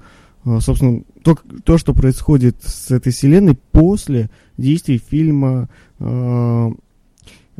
собственно, 0.59 1.03
то, 1.23 1.37
то, 1.63 1.77
что 1.77 1.93
происходит 1.93 2.57
с 2.63 2.91
этой 2.91 3.11
вселенной 3.11 3.57
после 3.71 4.29
действий 4.57 4.97
фильма 4.97 5.69
э, 5.99 6.69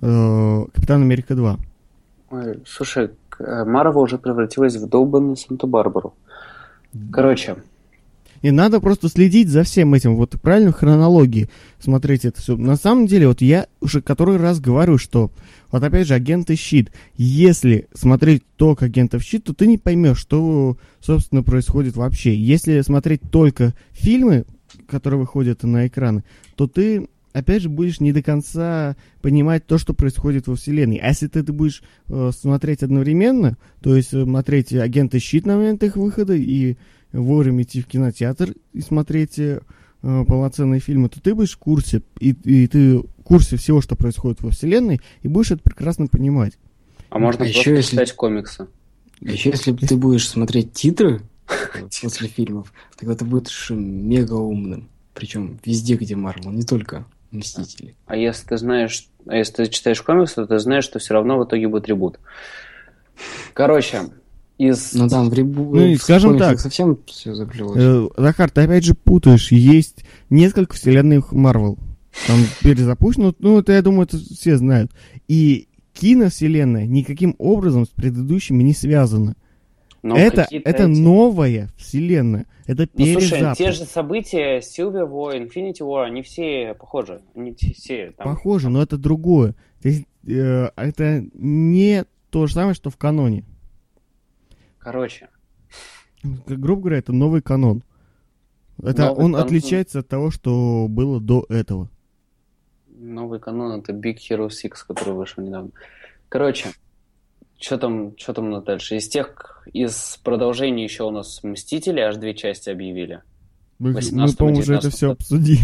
э, 0.02 0.66
Капитан 0.74 1.02
Америка 1.02 1.36
2. 1.36 1.60
Ой, 2.32 2.60
слушай, 2.66 3.10
Марва 3.40 4.00
уже 4.00 4.18
превратилась 4.18 4.76
в 4.76 4.88
долбанную 4.88 5.36
Санта-Барбару. 5.36 6.14
Короче. 7.12 7.56
И 8.42 8.52
надо 8.52 8.80
просто 8.80 9.10
следить 9.10 9.50
за 9.50 9.64
всем 9.64 9.94
этим, 9.94 10.16
вот 10.16 10.36
правильно 10.42 10.72
в 10.72 10.76
хронологии 10.76 11.50
смотреть 11.78 12.24
это 12.24 12.42
все. 12.42 12.56
На 12.56 12.78
самом 12.78 13.06
деле, 13.06 13.28
вот 13.28 13.42
я 13.42 13.68
уже 13.82 14.02
который 14.02 14.38
раз 14.38 14.62
говорю, 14.62 14.98
что 14.98 15.32
вот 15.72 15.84
опять 15.84 16.08
же 16.08 16.14
агенты 16.14 16.56
щит. 16.56 16.92
Если 17.18 17.90
смотреть 17.94 18.44
только 18.56 18.86
агентов 18.86 19.24
щит, 19.24 19.44
то 19.44 19.54
ты 19.54 19.68
не 19.68 19.78
поймешь, 19.78 20.20
что, 20.20 20.78
собственно, 21.02 21.44
происходит 21.44 21.98
вообще. 21.98 22.34
Если 22.34 22.80
смотреть 22.82 23.22
только 23.30 23.74
фильмы, 23.92 24.46
которые 24.88 25.20
выходят 25.20 25.64
на 25.64 25.88
экраны, 25.88 26.24
то 26.56 26.68
ты 26.68 27.10
опять 27.40 27.62
же, 27.62 27.70
будешь 27.70 28.00
не 28.00 28.14
до 28.14 28.22
конца 28.22 28.96
понимать 29.22 29.66
то, 29.66 29.78
что 29.78 29.94
происходит 29.94 30.48
во 30.48 30.56
Вселенной. 30.56 30.98
А 30.98 31.10
если 31.10 31.28
ты 31.28 31.40
это 31.40 31.54
будешь 31.54 31.82
э, 32.08 32.32
смотреть 32.38 32.84
одновременно, 32.84 33.58
то 33.82 33.96
есть 33.96 34.14
э, 34.14 34.24
смотреть 34.24 34.74
агенты 34.74 35.20
щит 35.20 35.46
на 35.46 35.58
момент 35.58 35.84
их 35.84 35.96
выхода 35.96 36.34
и 36.36 36.78
вовремя 37.12 37.64
идти 37.64 37.82
в 37.82 37.88
кинотеатр 37.88 38.54
и 38.74 38.82
смотреть 38.82 39.40
э, 39.40 39.62
полноценные 40.02 40.80
фильмы, 40.80 41.10
то 41.10 41.22
ты 41.22 41.36
будешь 41.36 41.56
в 41.56 41.58
курсе, 41.58 42.04
и, 42.20 42.32
и 42.32 42.68
ты 42.68 43.00
в 43.00 43.24
курсе 43.24 43.58
всего, 43.58 43.82
что 43.82 43.96
происходит 43.96 44.42
во 44.42 44.52
Вселенной, 44.52 45.02
и 45.22 45.28
будешь 45.28 45.52
это 45.52 45.62
прекрасно 45.62 46.08
понимать. 46.08 46.58
А 47.10 47.20
можно 47.20 47.44
а 47.44 47.46
просто 47.46 47.60
еще 47.60 47.76
если... 47.76 47.92
читать 47.92 48.14
комиксы. 48.14 48.68
А 49.26 49.30
еще 49.30 49.50
если 49.50 49.74
ты 49.74 49.96
будешь 49.98 50.30
смотреть 50.30 50.74
титры 50.74 51.22
после 52.02 52.28
фильмов, 52.28 52.72
тогда 52.98 53.16
ты 53.16 53.26
будешь 53.26 53.70
мега 53.72 54.36
умным. 54.36 54.88
Причем 55.14 55.60
везде, 55.66 55.96
где 55.96 56.16
Марвел, 56.16 56.52
не 56.52 56.64
только 56.64 57.06
Мстители. 57.32 57.96
А 58.06 58.16
если 58.16 58.48
ты 58.48 58.58
знаешь, 58.58 59.08
а 59.28 59.36
если 59.36 59.54
ты 59.54 59.66
читаешь 59.68 60.02
комиксы, 60.02 60.36
то 60.36 60.48
ты 60.48 60.60
знаешь, 60.60 60.84
что 60.84 61.00
все 61.00 61.14
равно 61.14 61.38
в 61.38 61.46
итоге 61.46 61.68
будет 61.68 61.88
ребут. 61.88 62.20
Короче, 63.54 64.10
из... 64.58 64.94
Ну 64.94 65.08
там 65.08 65.30
в 65.30 65.34
ребу... 65.34 65.76
Ну, 65.76 65.96
скажем 65.98 66.38
так. 66.38 66.60
Совсем 66.60 67.00
все 67.06 67.36
заплелось. 67.36 67.78
Э, 67.78 68.08
Захар, 68.18 68.50
ты 68.50 68.62
опять 68.62 68.84
же 68.84 68.94
путаешь. 68.96 69.52
Есть 69.52 70.04
несколько 70.30 70.76
вселенных 70.76 71.32
Марвел. 71.32 71.78
Там 72.28 72.40
перезапущено. 72.62 73.34
Ну, 73.40 73.60
это, 73.60 73.74
я 73.74 73.82
думаю, 73.82 74.04
это 74.04 74.18
все 74.18 74.58
знают. 74.58 74.92
И 75.28 75.70
киновселенная 75.94 76.86
никаким 76.88 77.36
образом 77.38 77.86
с 77.86 77.90
предыдущими 77.90 78.64
не 78.64 78.74
связана. 78.74 79.36
Но 80.02 80.18
это, 80.18 80.48
это 80.50 80.84
эти... 80.84 81.00
новая 81.00 81.70
вселенная. 81.78 82.46
Это 82.66 82.88
ну, 82.94 83.06
слушай, 83.06 83.56
те 83.56 83.72
же 83.72 83.86
события 83.86 84.60
Silver 84.60 85.10
War, 85.10 85.38
Infinity 85.38 85.80
War, 85.80 86.04
они 86.04 86.22
все 86.22 86.76
похожи. 86.76 87.22
Они 87.36 87.54
все 87.54 88.12
там... 88.12 88.28
Похожи, 88.28 88.70
но 88.70 88.82
это 88.82 88.98
другое. 88.98 89.56
То 89.82 89.90
есть, 89.90 90.06
э, 90.28 90.70
это 90.76 91.26
не 91.34 92.06
то 92.30 92.48
же 92.48 92.54
самое, 92.54 92.76
что 92.76 92.90
в 92.90 92.98
каноне. 92.98 93.44
Короче. 94.78 95.30
Грубо 96.24 96.82
говоря, 96.82 96.98
это 97.00 97.12
новый 97.12 97.42
канон. 97.42 97.84
Это 98.82 99.08
новый 99.08 99.26
он 99.26 99.32
канон... 99.34 99.48
отличается 99.48 100.00
от 100.00 100.08
того, 100.08 100.32
что 100.32 100.88
было 100.90 101.20
до 101.20 101.46
этого. 101.50 101.90
Новый 102.88 103.40
канон 103.40 103.80
это 103.80 103.94
Big 103.94 104.18
Hero 104.18 104.50
6, 104.50 104.74
который 104.84 105.14
вышел 105.14 105.44
недавно. 105.44 105.72
Короче, 106.30 106.70
что 107.60 107.78
там, 107.78 108.18
что 108.18 108.34
там 108.34 108.48
у 108.48 108.52
нас 108.52 108.64
дальше? 108.64 108.96
Из 108.96 109.08
тех, 109.08 109.64
из 109.74 110.20
продолжений 110.24 110.84
еще 110.84 111.04
у 111.04 111.12
нас 111.12 111.42
Мстители, 111.44 112.00
аж 112.00 112.16
две 112.16 112.34
части 112.34 112.70
объявили. 112.70 113.22
Мы, 113.80 113.94
мы 114.12 114.34
по-моему, 114.34 114.60
уже 114.60 114.76
это 114.76 114.90
все 114.90 115.12
обсудили. 115.12 115.60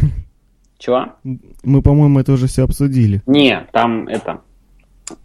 Чего? 0.78 1.14
Мы, 1.24 1.82
по-моему, 1.82 2.20
это 2.20 2.34
уже 2.34 2.48
все 2.48 2.64
обсудили. 2.64 3.22
Не, 3.26 3.68
там 3.72 4.08
это... 4.08 4.42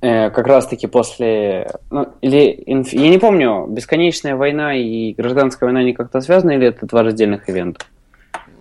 Э, 0.00 0.30
как 0.30 0.46
раз-таки 0.46 0.86
после... 0.86 1.68
Ну, 1.90 2.06
или... 2.20 2.62
Инф, 2.66 2.92
я 2.92 3.08
не 3.08 3.18
помню, 3.18 3.66
Бесконечная 3.68 4.36
война 4.36 4.74
и 4.76 5.12
Гражданская 5.14 5.68
война, 5.68 5.80
они 5.80 5.92
как-то 5.92 6.20
связаны, 6.20 6.52
или 6.52 6.68
это 6.68 6.86
два 6.86 7.02
раздельных 7.02 7.48
ивента? 7.48 7.80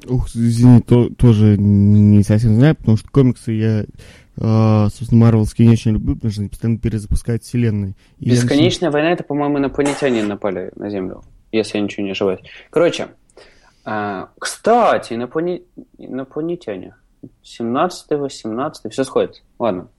Ух, 0.07 0.29
извини, 0.29 0.81
то, 0.81 1.09
тоже 1.09 1.57
не 1.57 2.23
совсем 2.23 2.55
знаю, 2.55 2.75
потому 2.75 2.97
что 2.97 3.09
комиксы 3.09 3.51
я 3.51 3.85
Uh, 4.39 4.87
собственно, 4.87 5.25
марвелские 5.25 5.67
не 5.67 5.73
очень 5.73 5.91
люблю, 5.91 6.15
потому 6.15 6.31
что 6.31 6.39
они 6.39 6.49
постоянно 6.49 6.79
перезапускают 6.79 7.43
вселенные. 7.43 7.95
И 8.19 8.29
Бесконечная 8.29 8.87
начну... 8.87 8.91
война, 8.91 9.11
это, 9.11 9.25
по-моему, 9.25 9.57
инопланетяне 9.57 10.23
напали 10.23 10.71
на 10.77 10.89
Землю, 10.89 11.23
если 11.51 11.77
я 11.77 11.83
ничего 11.83 12.05
не 12.05 12.11
ошибаюсь. 12.11 12.39
Короче, 12.69 13.09
uh, 13.83 14.27
кстати, 14.39 15.11
иноплане... 15.11 15.63
инопланетяне. 15.97 16.95
17-18, 17.43 18.89
все 18.89 19.03
сходит. 19.03 19.43
Ладно. 19.59 19.89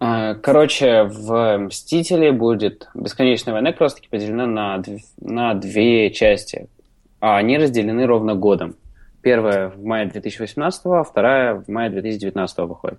Uh, 0.00 0.34
короче, 0.34 1.04
в 1.04 1.58
Мстителе 1.58 2.32
будет 2.32 2.88
Бесконечная 2.94 3.54
война 3.54 3.70
как 3.70 3.82
раз 3.82 3.94
таки 3.94 4.08
поделена 4.08 4.46
на, 4.46 4.78
дв... 4.78 5.00
на 5.20 5.54
две 5.54 6.10
части. 6.10 6.68
А 7.20 7.36
они 7.36 7.58
разделены 7.58 8.06
ровно 8.06 8.34
годом. 8.34 8.74
Первая 9.22 9.68
в 9.70 9.82
мае 9.84 10.10
2018, 10.10 10.80
а 10.86 11.04
вторая 11.04 11.54
в 11.54 11.68
мае 11.68 11.90
2019 11.90 12.58
выходит. 12.58 12.98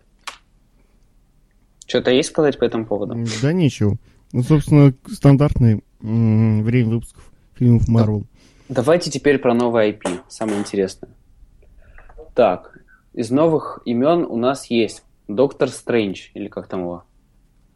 Что-то 1.86 2.12
есть 2.12 2.29
сказать 2.29 2.57
по 2.57 2.63
этому 2.63 2.86
поводу? 2.86 3.15
Да 3.41 3.51
ничего. 3.53 3.97
Ну, 4.31 4.41
собственно, 4.41 4.93
стандартное 5.12 5.81
время 5.99 6.89
выпусков 6.89 7.31
фильмов 7.55 7.88
Марвел. 7.88 8.25
Давайте 8.69 9.12
теперь 9.12 9.38
про 9.38 9.53
новый 9.53 9.91
IP, 9.91 10.21
самое 10.29 10.59
интересное. 10.59 11.12
Так, 12.33 12.79
из 13.13 13.29
новых 13.29 13.81
имен 13.86 14.25
у 14.25 14.38
нас 14.38 14.67
есть 14.71 15.03
Доктор 15.27 15.69
Стрэндж, 15.69 16.29
или 16.33 16.47
как 16.47 16.67
там 16.67 16.81
его? 16.81 17.03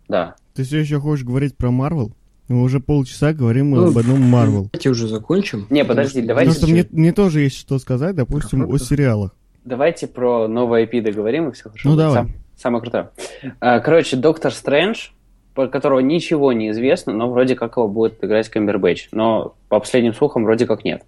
Да. 0.07 0.36
Ты 0.53 0.63
все 0.63 0.79
еще 0.79 0.99
хочешь 0.99 1.25
говорить 1.25 1.55
про 1.55 1.69
Марвел? 1.69 2.12
Мы 2.47 2.63
уже 2.63 2.79
полчаса 2.79 3.33
говорим 3.33 3.71
ну, 3.71 3.89
об 3.89 3.97
одном 3.97 4.21
Марвел. 4.21 4.69
Давайте 4.71 4.89
уже 4.89 5.07
закончим. 5.07 5.67
Не, 5.69 5.83
подожди, 5.83 6.21
давайте... 6.21 6.53
Потому 6.53 6.67
что 6.67 6.73
мне, 6.73 6.88
мне 6.91 7.12
тоже 7.12 7.41
есть 7.41 7.57
что 7.57 7.77
сказать, 7.79 8.15
допустим, 8.15 8.69
о 8.69 8.77
сериалах. 8.77 9.31
Давайте 9.65 10.07
про 10.07 10.47
новый 10.47 10.86
IP 10.86 11.01
договорим, 11.01 11.49
и 11.49 11.51
все 11.51 11.63
хорошо. 11.63 11.89
Ну, 11.89 11.95
давай. 11.97 12.13
Сам, 12.13 12.31
самое 12.55 12.81
крутое. 12.81 13.10
А, 13.60 13.79
короче, 13.79 14.15
Доктор 14.15 14.53
Стрэндж, 14.53 15.10
про 15.53 15.67
которого 15.67 15.99
ничего 15.99 16.53
не 16.53 16.69
известно, 16.69 17.12
но 17.12 17.29
вроде 17.29 17.55
как 17.55 17.75
его 17.75 17.89
будет 17.89 18.23
играть 18.23 18.47
Камбербэтч. 18.47 19.10
Но 19.12 19.55
по 19.67 19.79
последним 19.79 20.13
слухам 20.13 20.45
вроде 20.45 20.65
как 20.65 20.86
нет. 20.86 21.03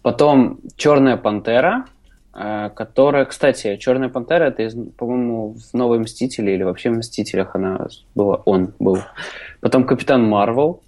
Потом 0.00 0.60
Черная 0.76 1.18
Пантера, 1.18 1.84
которая, 2.74 3.26
кстати, 3.26 3.76
Черная 3.76 4.08
Пантера, 4.08 4.44
это, 4.44 4.70
по-моему, 4.96 5.54
в 5.54 5.74
Новой 5.74 5.98
Мстителе 5.98 6.54
или 6.54 6.62
вообще 6.62 6.90
в 6.90 6.96
Мстителях 6.96 7.54
она 7.54 7.88
была, 8.14 8.36
он 8.36 8.72
был. 8.78 8.98
Потом 9.60 9.84
Капитан 9.84 10.24
Марвел. 10.24 10.82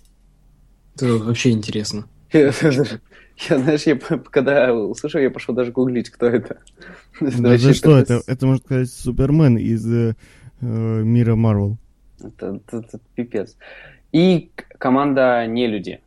Это 0.95 1.19
вообще 1.19 1.51
интересно. 1.51 2.07
Я, 2.33 3.59
знаешь, 3.59 3.83
я, 3.85 3.97
когда 3.97 4.73
услышал, 4.73 5.19
я 5.19 5.31
пошел 5.31 5.55
даже 5.55 5.73
гуглить, 5.73 6.11
кто 6.11 6.27
это. 6.27 6.59
Да 7.21 7.57
за 7.57 7.75
что? 7.75 7.99
Это, 7.99 8.23
это, 8.27 8.47
можно 8.47 8.63
сказать, 8.65 8.91
Супермен 8.91 9.57
из 9.57 9.91
э, 9.91 10.15
мира 10.61 11.35
Марвел. 11.35 11.79
Это, 12.23 12.61
это, 12.67 12.77
это 12.77 13.01
пипец. 13.15 13.57
И 14.13 14.53
команда 14.79 15.47
Нелюди, 15.47 16.01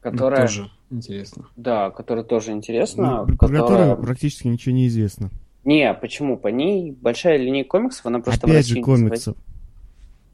которая... 0.00 0.42
Тоже 0.42 0.70
интересно. 0.90 1.46
Да, 1.56 1.90
которая 1.90 2.24
тоже 2.24 2.52
интересна. 2.52 3.24
Ну, 3.26 3.36
которая... 3.36 3.62
Про 3.62 3.68
которую 3.68 3.96
практически 3.98 4.46
ничего 4.48 4.74
не 4.74 4.86
известно. 4.88 5.30
Не, 5.64 5.92
почему? 5.94 6.36
По 6.36 6.48
ней 6.48 6.92
большая 6.92 7.38
линия 7.38 7.64
комиксов, 7.64 8.04
она 8.06 8.20
просто 8.20 8.46
Опять 8.46 8.66
же 8.66 8.80
комиксов. 8.82 9.36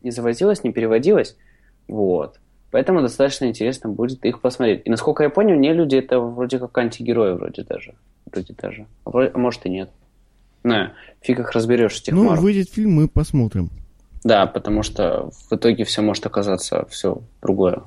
Не 0.03 0.11
завозилась, 0.11 0.65
не 0.65 0.73
переводилась. 0.73 1.37
Вот. 1.89 2.41
Поэтому 2.71 3.03
достаточно 3.03 3.47
интересно 3.47 3.91
будет 3.91 4.25
их 4.25 4.41
посмотреть. 4.41 4.83
И 4.85 4.91
насколько 4.91 5.23
я 5.23 5.31
понял, 5.31 5.57
не 5.57 5.73
люди 5.73 5.97
это 5.97 6.21
вроде 6.21 6.59
как 6.59 6.77
антигерои 6.79 7.33
вроде 7.33 7.65
даже. 7.65 7.95
Вроде 8.31 8.55
даже. 8.55 8.87
А, 9.05 9.11
а 9.11 9.39
может 9.39 9.67
и 9.67 9.71
нет. 9.71 9.91
На, 10.63 10.93
фиг 11.21 11.41
их 11.41 11.53
разберешь 11.53 12.03
тех 12.03 12.15
Ну, 12.15 12.35
выйдет 12.37 12.71
фильм, 12.71 12.93
мы 12.93 13.09
посмотрим. 13.09 13.71
Да, 14.23 14.47
потому 14.47 14.83
что 14.83 15.31
в 15.49 15.53
итоге 15.55 15.85
все 15.85 16.03
может 16.03 16.27
оказаться 16.27 16.87
все 16.91 17.23
другое. 17.41 17.83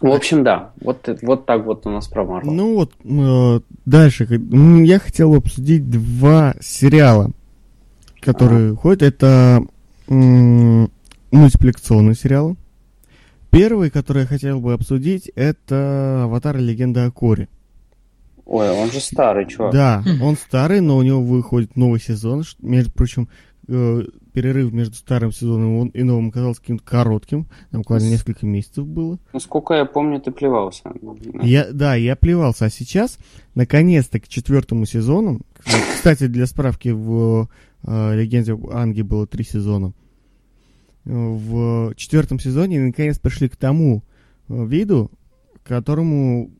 В 0.00 0.10
общем, 0.10 0.44
да, 0.44 0.72
вот, 0.80 1.08
вот 1.22 1.46
так 1.46 1.64
вот 1.64 1.86
у 1.86 1.90
нас 1.90 2.08
про 2.08 2.24
Марвел. 2.24 2.52
Ну 2.52 2.74
вот, 2.74 2.92
э, 3.04 3.60
дальше. 3.86 4.24
Я 4.24 4.98
хотел 4.98 5.34
обсудить 5.34 5.88
два 5.88 6.54
сериала, 6.60 7.30
которые 8.20 8.72
а. 8.72 8.76
ходят. 8.76 9.02
Это 9.02 9.64
мультипликационные 10.06 12.14
сериалы. 12.14 12.56
Первый, 13.50 13.90
который 13.90 14.22
я 14.22 14.26
хотел 14.26 14.60
бы 14.60 14.72
обсудить, 14.72 15.30
это 15.36 16.24
«Аватар. 16.24 16.56
Легенда 16.58 17.06
о 17.06 17.10
Коре». 17.10 17.48
Ой, 18.46 18.70
он 18.70 18.90
же 18.90 19.00
старый, 19.00 19.46
чувак. 19.46 19.72
Да, 19.72 20.02
он 20.20 20.36
старый, 20.36 20.80
но 20.80 20.96
у 20.96 21.02
него 21.02 21.22
выходит 21.22 21.76
новый 21.76 22.00
сезон. 22.00 22.44
Между 22.58 22.92
прочим, 22.92 23.28
э, 23.68 24.02
перерыв 24.34 24.72
между 24.72 24.96
старым 24.96 25.32
сезоном 25.32 25.88
и 25.88 26.02
новым 26.02 26.28
оказался 26.28 26.60
каким-то 26.60 26.84
коротким. 26.84 27.46
Там 27.70 27.80
буквально 27.80 28.10
несколько 28.10 28.44
месяцев 28.44 28.86
было. 28.86 29.18
Насколько 29.32 29.74
я 29.74 29.86
помню, 29.86 30.20
ты 30.20 30.30
плевался. 30.30 30.82
Я, 31.42 31.72
да, 31.72 31.94
я 31.94 32.16
плевался. 32.16 32.66
А 32.66 32.70
сейчас, 32.70 33.18
наконец-то, 33.54 34.20
к 34.20 34.28
четвертому 34.28 34.84
сезону... 34.84 35.40
Кстати, 35.94 36.26
для 36.26 36.44
справки, 36.44 36.90
в 36.90 37.48
э, 37.84 38.14
«Легенде 38.14 38.54
Анги» 38.70 39.00
было 39.00 39.26
три 39.26 39.44
сезона 39.44 39.94
в 41.04 41.94
четвертом 41.96 42.38
сезоне 42.40 42.80
наконец 42.80 43.18
пришли 43.18 43.48
к 43.48 43.56
тому 43.56 44.02
э, 44.48 44.66
виду, 44.66 45.10
которому, 45.62 46.50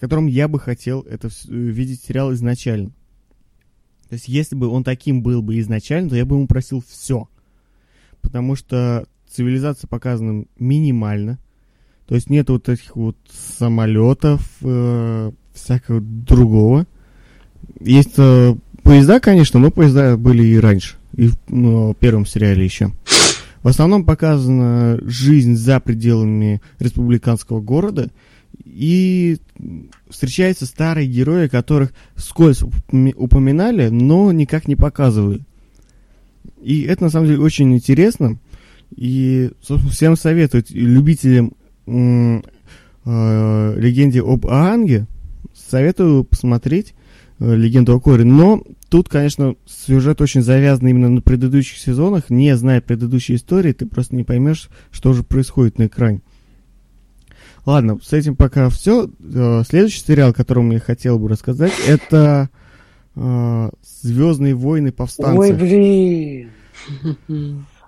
которым 0.00 0.26
я 0.26 0.48
бы 0.48 0.58
хотел 0.58 1.02
это 1.02 1.28
видеть 1.48 2.02
сериал 2.02 2.32
изначально. 2.32 2.90
То 4.08 4.14
есть, 4.14 4.28
если 4.28 4.54
бы 4.54 4.68
он 4.68 4.84
таким 4.84 5.22
был 5.22 5.42
бы 5.42 5.58
изначально, 5.60 6.10
то 6.10 6.16
я 6.16 6.24
бы 6.24 6.36
ему 6.36 6.46
просил 6.46 6.82
все. 6.86 7.28
Потому 8.20 8.56
что 8.56 9.06
цивилизация 9.28 9.88
показана 9.88 10.44
минимально. 10.58 11.38
То 12.06 12.14
есть 12.14 12.28
нет 12.30 12.50
вот 12.50 12.68
этих 12.68 12.96
вот 12.96 13.16
самолетов, 13.30 14.46
э, 14.62 15.32
всякого 15.54 16.00
другого. 16.00 16.86
Есть 17.80 18.14
э, 18.18 18.54
поезда, 18.82 19.20
конечно, 19.20 19.58
но 19.58 19.70
поезда 19.70 20.16
были 20.16 20.44
и 20.44 20.58
раньше. 20.58 20.96
И 21.16 21.28
в 21.28 21.36
ну, 21.48 21.94
первом 21.94 22.26
сериале 22.26 22.64
еще. 22.64 22.92
В 23.62 23.68
основном 23.68 24.04
показана 24.04 24.98
жизнь 25.02 25.54
за 25.56 25.80
пределами 25.80 26.60
республиканского 26.78 27.62
города, 27.62 28.10
и 28.64 29.38
встречаются 30.08 30.66
старые 30.66 31.06
герои, 31.06 31.48
которых 31.48 31.92
вскользь 32.14 32.62
упоминали, 32.62 33.88
но 33.88 34.32
никак 34.32 34.68
не 34.68 34.76
показывали. 34.76 35.42
И 36.62 36.82
это 36.82 37.04
на 37.04 37.10
самом 37.10 37.26
деле 37.26 37.40
очень 37.40 37.74
интересно. 37.74 38.38
И, 38.96 39.50
собственно, 39.60 39.92
всем 39.92 40.16
советую 40.16 40.64
любителям 40.70 41.54
э, 41.86 42.40
легенде 43.76 44.22
об 44.22 44.46
Аанге, 44.46 45.06
советую 45.54 46.24
посмотреть 46.24 46.94
э, 47.38 47.54
легенду 47.54 47.94
о 47.94 48.00
Коре. 48.00 48.24
Но 48.24 48.62
тут, 48.88 49.08
конечно, 49.08 49.56
сюжет 49.66 50.20
очень 50.20 50.42
завязан 50.42 50.86
именно 50.88 51.10
на 51.10 51.20
предыдущих 51.20 51.78
сезонах. 51.78 52.30
Не 52.30 52.56
зная 52.56 52.80
предыдущей 52.80 53.34
истории, 53.34 53.72
ты 53.72 53.86
просто 53.86 54.16
не 54.16 54.24
поймешь, 54.24 54.70
что 54.90 55.12
же 55.12 55.22
происходит 55.22 55.78
на 55.78 55.86
экране. 55.86 56.22
Ладно, 57.66 57.98
с 58.02 58.12
этим 58.12 58.36
пока 58.36 58.68
все. 58.68 59.08
Э, 59.20 59.62
следующий 59.66 60.00
сериал, 60.00 60.30
о 60.30 60.34
котором 60.34 60.70
я 60.70 60.80
хотел 60.80 61.18
бы 61.18 61.28
рассказать, 61.28 61.72
это 61.86 62.50
э, 63.16 63.70
Звездные 64.02 64.54
войны 64.54 64.92
повстанцы. 64.92 65.38
Ой, 65.38 65.52
блин! 65.52 66.50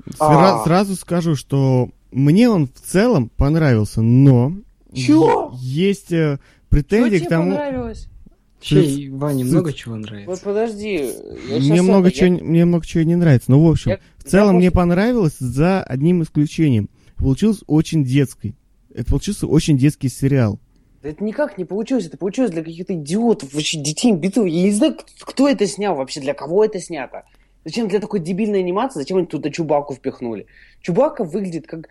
Сра- 0.09 0.61
а. 0.61 0.65
Сразу 0.65 0.95
скажу, 0.95 1.35
что 1.35 1.91
мне 2.11 2.49
он 2.49 2.69
в 2.69 2.81
целом 2.81 3.29
понравился, 3.29 4.01
но 4.01 4.55
Чё? 4.95 5.53
есть 5.55 6.12
э, 6.12 6.39
претензии 6.71 7.19
Что 7.19 7.27
к 7.27 7.29
тому. 7.29 7.51
Понравилось? 7.51 8.09
Вообще, 8.57 9.11
Ване 9.11 9.45
много 9.45 9.73
чего 9.73 9.97
нравится. 9.97 10.31
Вот 10.31 10.41
подожди. 10.41 11.11
Мне 11.51 11.83
много, 11.83 12.09
это, 12.09 12.17
чего, 12.17 12.35
я... 12.35 12.43
мне 12.43 12.65
много 12.65 12.87
чего 12.87 13.03
не 13.05 13.15
нравится. 13.15 13.51
Но, 13.51 13.59
ну, 13.59 13.67
в 13.67 13.71
общем, 13.71 13.91
я, 13.93 14.01
в 14.17 14.25
целом 14.25 14.55
я 14.55 14.59
мне 14.59 14.71
понравилось 14.71 15.37
за 15.39 15.83
одним 15.83 16.23
исключением. 16.23 16.89
Получился 17.17 17.65
очень 17.67 18.05
детский. 18.05 18.55
Это 18.97 19.11
получился 19.11 19.47
очень 19.47 19.77
детский 19.77 20.09
сериал. 20.09 20.59
Да 21.03 21.11
это 21.11 21.23
никак 21.23 21.59
не 21.59 21.67
получилось. 21.67 22.07
Это 22.07 22.17
получилось 22.17 22.51
для 22.51 22.65
каких-то 22.65 22.95
идиотов, 22.95 23.53
вообще 23.53 23.79
детей 23.79 24.13
битвы. 24.13 24.49
Я 24.49 24.63
не 24.63 24.71
знаю, 24.71 24.97
кто 25.21 25.47
это 25.47 25.67
снял 25.67 25.95
вообще, 25.95 26.21
для 26.21 26.33
кого 26.33 26.65
это 26.65 26.81
снято. 26.81 27.25
Зачем 27.67 27.89
для 27.89 28.01
такой 28.01 28.21
дебильной 28.21 28.61
анимации, 28.61 28.99
зачем 28.99 29.19
они 29.19 29.27
туда 29.27 29.51
Чубаку 29.51 29.95
впихнули? 29.95 30.47
Чубака 30.81 31.25
выглядит 31.25 31.67
как... 31.67 31.89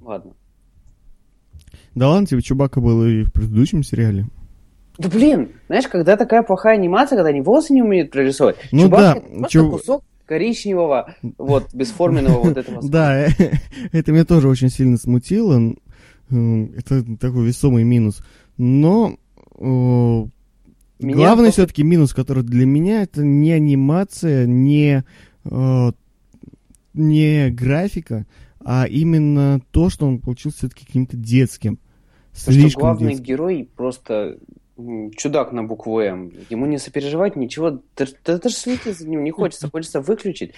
Ладно. 0.00 0.32
Да 1.94 2.08
ладно, 2.08 2.26
тебе 2.26 2.40
Чубака 2.40 2.80
был 2.80 3.04
и 3.04 3.24
в 3.24 3.32
предыдущем 3.32 3.82
сериале. 3.82 4.24
Да 4.96 5.10
блин, 5.10 5.52
знаешь, 5.66 5.88
когда 5.88 6.16
такая 6.16 6.42
плохая 6.42 6.74
анимация, 6.74 7.16
когда 7.16 7.28
они 7.28 7.42
волосы 7.42 7.74
не 7.74 7.82
умеют 7.82 8.12
прорисовать, 8.12 8.56
ну, 8.72 8.84
Чубака 8.84 9.20
да, 9.20 9.20
просто 9.20 9.48
Чуб... 9.50 9.72
кусок 9.72 10.04
коричневого, 10.26 11.14
вот, 11.38 11.72
бесформенного 11.74 12.42
вот 12.42 12.56
этого. 12.56 12.80
Да, 12.88 13.26
это 13.92 14.12
меня 14.12 14.24
тоже 14.24 14.48
очень 14.48 14.70
сильно 14.70 14.96
смутило. 14.96 15.74
Это 16.30 17.04
такой 17.18 17.46
весомый 17.46 17.84
минус. 17.84 18.24
Но 18.56 19.18
главный 19.58 21.50
все-таки 21.50 21.82
минус, 21.82 22.14
который 22.14 22.42
для 22.42 22.64
меня, 22.64 23.02
это 23.02 23.22
не 23.22 23.52
анимация, 23.52 24.46
не, 24.46 25.04
не 26.94 27.50
графика, 27.50 28.26
а 28.64 28.86
именно 28.86 29.60
то, 29.70 29.90
что 29.90 30.06
он 30.06 30.20
получился 30.20 30.58
все-таки 30.58 30.86
каким-то 30.86 31.16
детским. 31.16 31.78
Слишком 32.32 32.70
что 32.70 32.80
главный 32.80 33.08
детским. 33.10 33.24
герой 33.24 33.68
просто 33.76 34.38
чудак 35.16 35.52
на 35.52 35.64
букву 35.64 36.00
М. 36.00 36.32
Ему 36.50 36.66
не 36.66 36.78
сопереживать 36.78 37.36
ничего. 37.36 37.80
Это 37.96 38.48
же 38.48 38.54
следить 38.54 38.96
за 38.96 39.08
ним 39.08 39.24
не 39.24 39.30
хочется. 39.32 39.70
Хочется 39.70 40.00
выключить. 40.00 40.52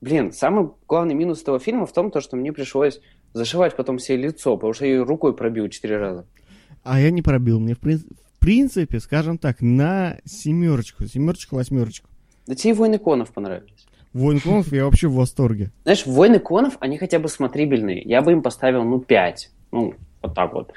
Блин, 0.00 0.32
самый 0.32 0.70
главный 0.88 1.14
минус 1.14 1.42
этого 1.42 1.58
фильма 1.58 1.86
в 1.86 1.92
том, 1.92 2.10
то, 2.10 2.20
что 2.20 2.36
мне 2.36 2.52
пришлось 2.52 3.00
зашивать 3.32 3.76
потом 3.76 3.98
себе 3.98 4.16
лицо, 4.16 4.56
потому 4.56 4.72
что 4.72 4.86
я 4.86 4.92
ее 4.92 5.02
рукой 5.02 5.36
пробил 5.36 5.68
четыре 5.68 5.98
раза. 5.98 6.26
А 6.82 7.00
я 7.00 7.10
не 7.10 7.22
пробил. 7.22 7.60
Мне, 7.60 7.74
в, 7.74 7.78
принципе, 7.78 8.14
в 8.14 8.38
принципе, 8.38 9.00
скажем 9.00 9.36
так, 9.38 9.60
на 9.60 10.18
семерочку, 10.24 11.06
семерочку, 11.06 11.56
восьмерочку. 11.56 12.08
Да 12.46 12.54
тебе 12.54 12.74
«Войны 12.74 12.98
конов» 12.98 13.30
понравились. 13.32 13.86
«Войны 14.12 14.40
конов» 14.40 14.72
я 14.72 14.86
вообще 14.86 15.08
в 15.08 15.14
восторге. 15.14 15.70
Знаешь, 15.82 16.06
«Войны 16.06 16.38
конов», 16.38 16.76
они 16.80 16.96
хотя 16.96 17.18
бы 17.18 17.28
смотрибельные. 17.28 18.02
Я 18.02 18.22
бы 18.22 18.32
им 18.32 18.42
поставил, 18.42 18.82
ну, 18.82 19.00
пять. 19.00 19.50
Ну, 19.70 19.94
вот 20.22 20.34
так 20.34 20.52
вот. 20.54 20.72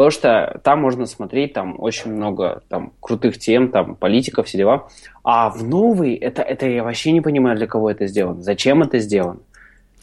Потому 0.00 0.12
что 0.12 0.60
там 0.64 0.80
можно 0.80 1.04
смотреть, 1.04 1.52
там 1.52 1.76
очень 1.78 2.10
много 2.10 2.62
там 2.70 2.94
крутых 3.00 3.36
тем, 3.36 3.70
там 3.70 3.96
политиков, 3.96 4.46
все 4.46 4.56
дела. 4.56 4.88
А 5.22 5.50
в 5.50 5.62
новый, 5.62 6.14
это, 6.14 6.40
это 6.40 6.66
я 6.66 6.84
вообще 6.84 7.12
не 7.12 7.20
понимаю, 7.20 7.58
для 7.58 7.66
кого 7.66 7.90
это 7.90 8.06
сделано. 8.06 8.40
Зачем 8.40 8.82
это 8.82 8.98
сделано? 8.98 9.40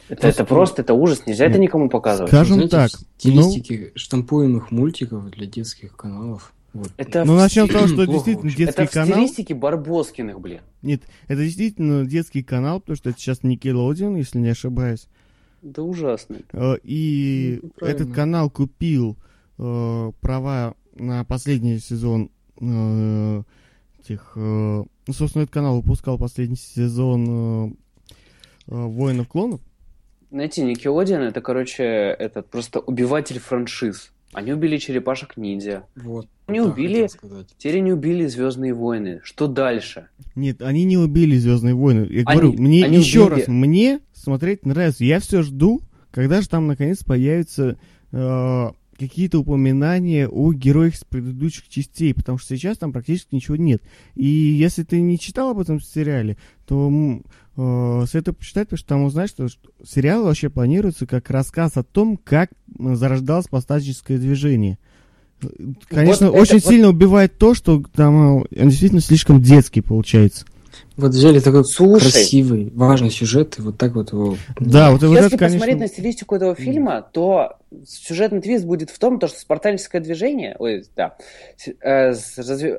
Это, 0.08 0.28
это 0.28 0.46
просто, 0.46 0.84
это 0.84 0.94
ужас, 0.94 1.24
нельзя 1.26 1.48
это 1.48 1.58
никому 1.58 1.90
показывать. 1.90 2.30
Скажем 2.30 2.58
Знаете, 2.58 2.76
так. 2.76 2.92
Стилистики 3.18 3.86
ну... 3.86 4.00
штампуемых 4.00 4.70
мультиков 4.70 5.32
для 5.32 5.48
детских 5.48 5.96
каналов. 5.96 6.54
Вот. 6.74 6.92
Это 6.98 7.26
ну, 7.26 7.36
начнем 7.36 7.68
с 7.68 7.74
того, 7.74 7.88
что 7.88 8.06
действительно 8.06 8.52
детский 8.52 8.84
это 8.84 8.94
канал. 8.94 9.08
Это 9.08 9.18
в 9.18 9.24
стилистике 9.24 9.56
Барбоскиных, 9.56 10.40
блин. 10.40 10.62
Нет, 10.84 11.02
это 11.28 11.42
действительно 11.42 12.06
детский 12.06 12.44
канал, 12.44 12.82
потому 12.82 12.98
что 12.98 13.10
это 13.10 13.20
сейчас 13.20 13.42
Никелодион, 13.42 14.16
если 14.16 14.38
не 14.38 14.50
ошибаюсь. 14.50 15.08
Да 15.64 15.82
ужасно. 15.82 16.38
Э, 16.54 16.76
и 16.84 17.62
ну, 17.82 17.88
этот 17.88 18.14
канал 18.14 18.52
купил 18.52 19.18
э, 19.58 20.12
права 20.22 20.76
на 20.96 21.24
последний 21.24 21.80
сезон 21.80 22.32
э, 22.60 23.44
тех... 24.08 24.34
Э, 24.36 24.84
ну, 25.08 25.14
собственно, 25.14 25.44
этот 25.44 25.54
канал 25.54 25.78
выпускал 25.78 26.18
последний 26.18 26.58
сезон 26.58 27.26
э, 27.28 27.72
э, 28.68 28.86
Воинов 28.86 29.28
клонов. 29.28 29.62
Знаете, 30.30 30.64
Никелодиан 30.64 31.22
это, 31.22 31.42
короче, 31.42 31.84
этот 31.84 32.50
просто 32.50 32.80
убиватель 32.80 33.40
франшиз. 33.40 34.12
Они 34.34 34.52
убили 34.52 34.78
черепашек 34.78 35.38
ниндзя. 35.38 35.86
Вот. 35.96 36.28
Они 36.48 36.60
убили. 36.60 37.08
Теперь 37.58 37.78
они 37.78 37.94
убили 37.94 38.26
Звездные 38.28 38.74
войны. 38.74 39.22
Что 39.24 39.48
дальше? 39.48 40.10
Нет, 40.36 40.62
они 40.62 40.84
не 40.84 40.98
убили 40.98 41.38
Звездные 41.38 41.74
войны. 41.76 42.08
Я 42.10 42.24
они, 42.26 42.40
говорю, 42.40 42.54
мне 42.54 42.86
они 42.86 42.98
еще 42.98 43.26
убили... 43.26 43.40
раз, 43.40 43.48
мне 43.48 44.00
смотреть 44.14 44.66
нравится. 44.66 45.06
Я 45.06 45.20
все 45.22 45.44
жду, 45.44 45.82
когда 46.12 46.42
же 46.42 46.50
там 46.50 46.68
наконец 46.68 47.04
появится 47.04 47.80
э, 48.12 48.70
какие-то 48.98 49.40
упоминания 49.40 50.28
о 50.28 50.54
героях 50.54 50.96
с 50.96 51.04
предыдущих 51.04 51.68
частей, 51.70 52.14
потому 52.14 52.38
что 52.38 52.56
сейчас 52.56 52.78
там 52.78 52.92
практически 52.92 53.36
ничего 53.36 53.56
нет. 53.56 53.82
И 54.16 54.26
если 54.26 54.84
ты 54.84 55.00
не 55.02 55.20
читал 55.20 55.52
об 55.52 55.60
этом 55.60 55.80
сериале, 55.80 56.38
то 56.66 57.22
э, 57.56 58.06
советую 58.08 58.36
почитать, 58.36 58.68
потому 58.68 58.78
что 58.78 58.88
там 58.88 59.04
узнаешь, 59.04 59.30
что 59.30 59.48
сериал 59.86 60.24
вообще 60.24 60.50
планируется 60.50 61.06
как 61.06 61.30
рассказ 61.30 61.78
о 61.78 61.84
том, 61.84 62.18
как 62.18 62.50
зарождалось 62.78 63.48
постаческое 63.48 64.18
движение. 64.18 64.78
Конечно, 65.88 66.32
вот 66.32 66.40
очень 66.42 66.58
это, 66.58 66.68
сильно 66.68 66.88
вот... 66.88 66.96
убивает 66.96 67.38
то, 67.38 67.54
что 67.54 67.84
там 67.94 68.16
он 68.16 68.48
действительно 68.52 69.02
слишком 69.02 69.42
детский 69.42 69.82
получается. 69.82 70.46
Вот 70.98 71.12
взяли 71.12 71.40
такой 71.40 71.64
Слушай, 71.64 72.12
красивый, 72.12 72.72
важный 72.74 73.12
сюжет, 73.12 73.60
и 73.60 73.62
вот 73.62 73.78
так 73.78 73.94
вот 73.94 74.12
его... 74.12 74.36
Да, 74.60 74.92
вот, 74.92 75.04
Если 75.04 75.08
вот 75.08 75.18
это, 75.20 75.38
посмотреть 75.38 75.60
конечно... 75.60 75.80
на 75.80 75.88
стилистику 75.88 76.36
этого 76.36 76.56
фильма, 76.56 77.04
то 77.14 77.58
сюжетный 77.86 78.42
твист 78.42 78.66
будет 78.66 78.90
в 78.90 78.98
том, 78.98 79.20
то, 79.20 79.28
что 79.28 79.40
спартаническое 79.40 80.02
движение 80.02 80.56
ой, 80.58 80.86
да, 80.96 81.16
э, 81.82 82.14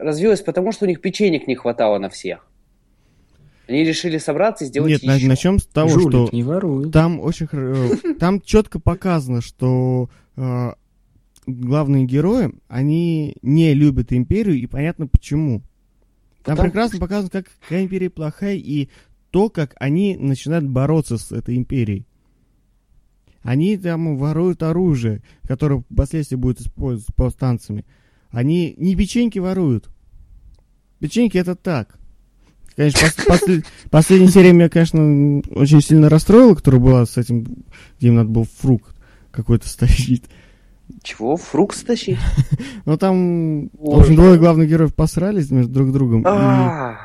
развилось 0.01 0.41
потому, 0.41 0.73
что 0.73 0.85
у 0.85 0.89
них 0.89 1.01
печенек 1.01 1.47
не 1.47 1.55
хватало 1.55 1.99
на 1.99 2.09
всех. 2.11 2.45
Они 3.69 3.85
решили 3.85 4.19
собраться 4.19 4.65
и 4.65 4.69
сделать 4.69 4.91
Нет, 4.91 5.03
еще. 5.03 5.29
начнем 5.29 5.59
с 5.61 5.67
того, 5.67 5.89
Жулик, 5.89 6.09
что 6.09 6.29
не 6.33 6.43
воруй. 6.43 6.91
там 6.91 7.21
очень 7.21 7.47
э, 7.53 8.15
там 8.19 8.41
четко 8.41 8.81
показано, 8.81 9.43
что 9.43 10.09
э, 10.37 10.73
главные 11.47 12.05
герои, 12.05 12.51
они 12.67 13.37
не 13.43 13.75
любят 13.75 14.13
империю, 14.13 14.57
и 14.57 14.67
понятно 14.67 15.07
почему. 15.07 15.63
Там 16.43 16.57
Потому... 16.57 16.71
прекрасно 16.71 16.99
показано, 16.99 17.31
как 17.31 17.47
какая 17.61 17.85
империя 17.85 18.11
плохая, 18.11 18.57
и 18.57 18.89
то, 19.31 19.51
как 19.51 19.75
они 19.79 20.17
начинают 20.17 20.67
бороться 20.67 21.19
с 21.19 21.33
этой 21.33 21.57
империей. 21.57 22.07
Они 23.43 23.77
там 23.77 24.17
воруют 24.17 24.63
оружие, 24.63 25.23
которое 25.47 25.81
впоследствии 25.81 26.37
будет 26.37 26.61
использоваться 26.61 27.13
повстанцами. 27.15 27.85
Они 28.31 28.75
не 28.77 28.95
печеньки 28.95 29.39
воруют. 29.39 29.89
Печеньки 30.99 31.39
это 31.39 31.55
так. 31.55 31.99
Конечно, 32.77 33.01
пос 33.01 33.41
послед 33.41 33.65
последняя 33.91 34.29
серия 34.29 34.53
меня, 34.53 34.69
конечно, 34.69 35.43
очень 35.51 35.81
сильно 35.81 36.09
расстроила, 36.09 36.55
которая 36.55 36.81
была 36.81 37.07
с 37.07 37.17
этим, 37.17 37.65
где 37.99 38.09
им 38.09 38.15
надо 38.15 38.29
был 38.29 38.45
фрукт 38.45 38.95
какой-то 39.31 39.69
стащить. 39.69 40.25
Чего? 41.03 41.37
Фрукт 41.37 41.77
стащить? 41.77 42.19
Ну 42.85 42.97
там, 42.97 43.69
в 43.75 43.99
общем, 43.99 44.17
двое 44.17 44.39
главных 44.39 44.67
героев 44.67 44.95
посрались 44.95 45.51
между 45.51 45.75
друг 45.75 45.93
другом. 45.93 46.27
А. 46.27 46.97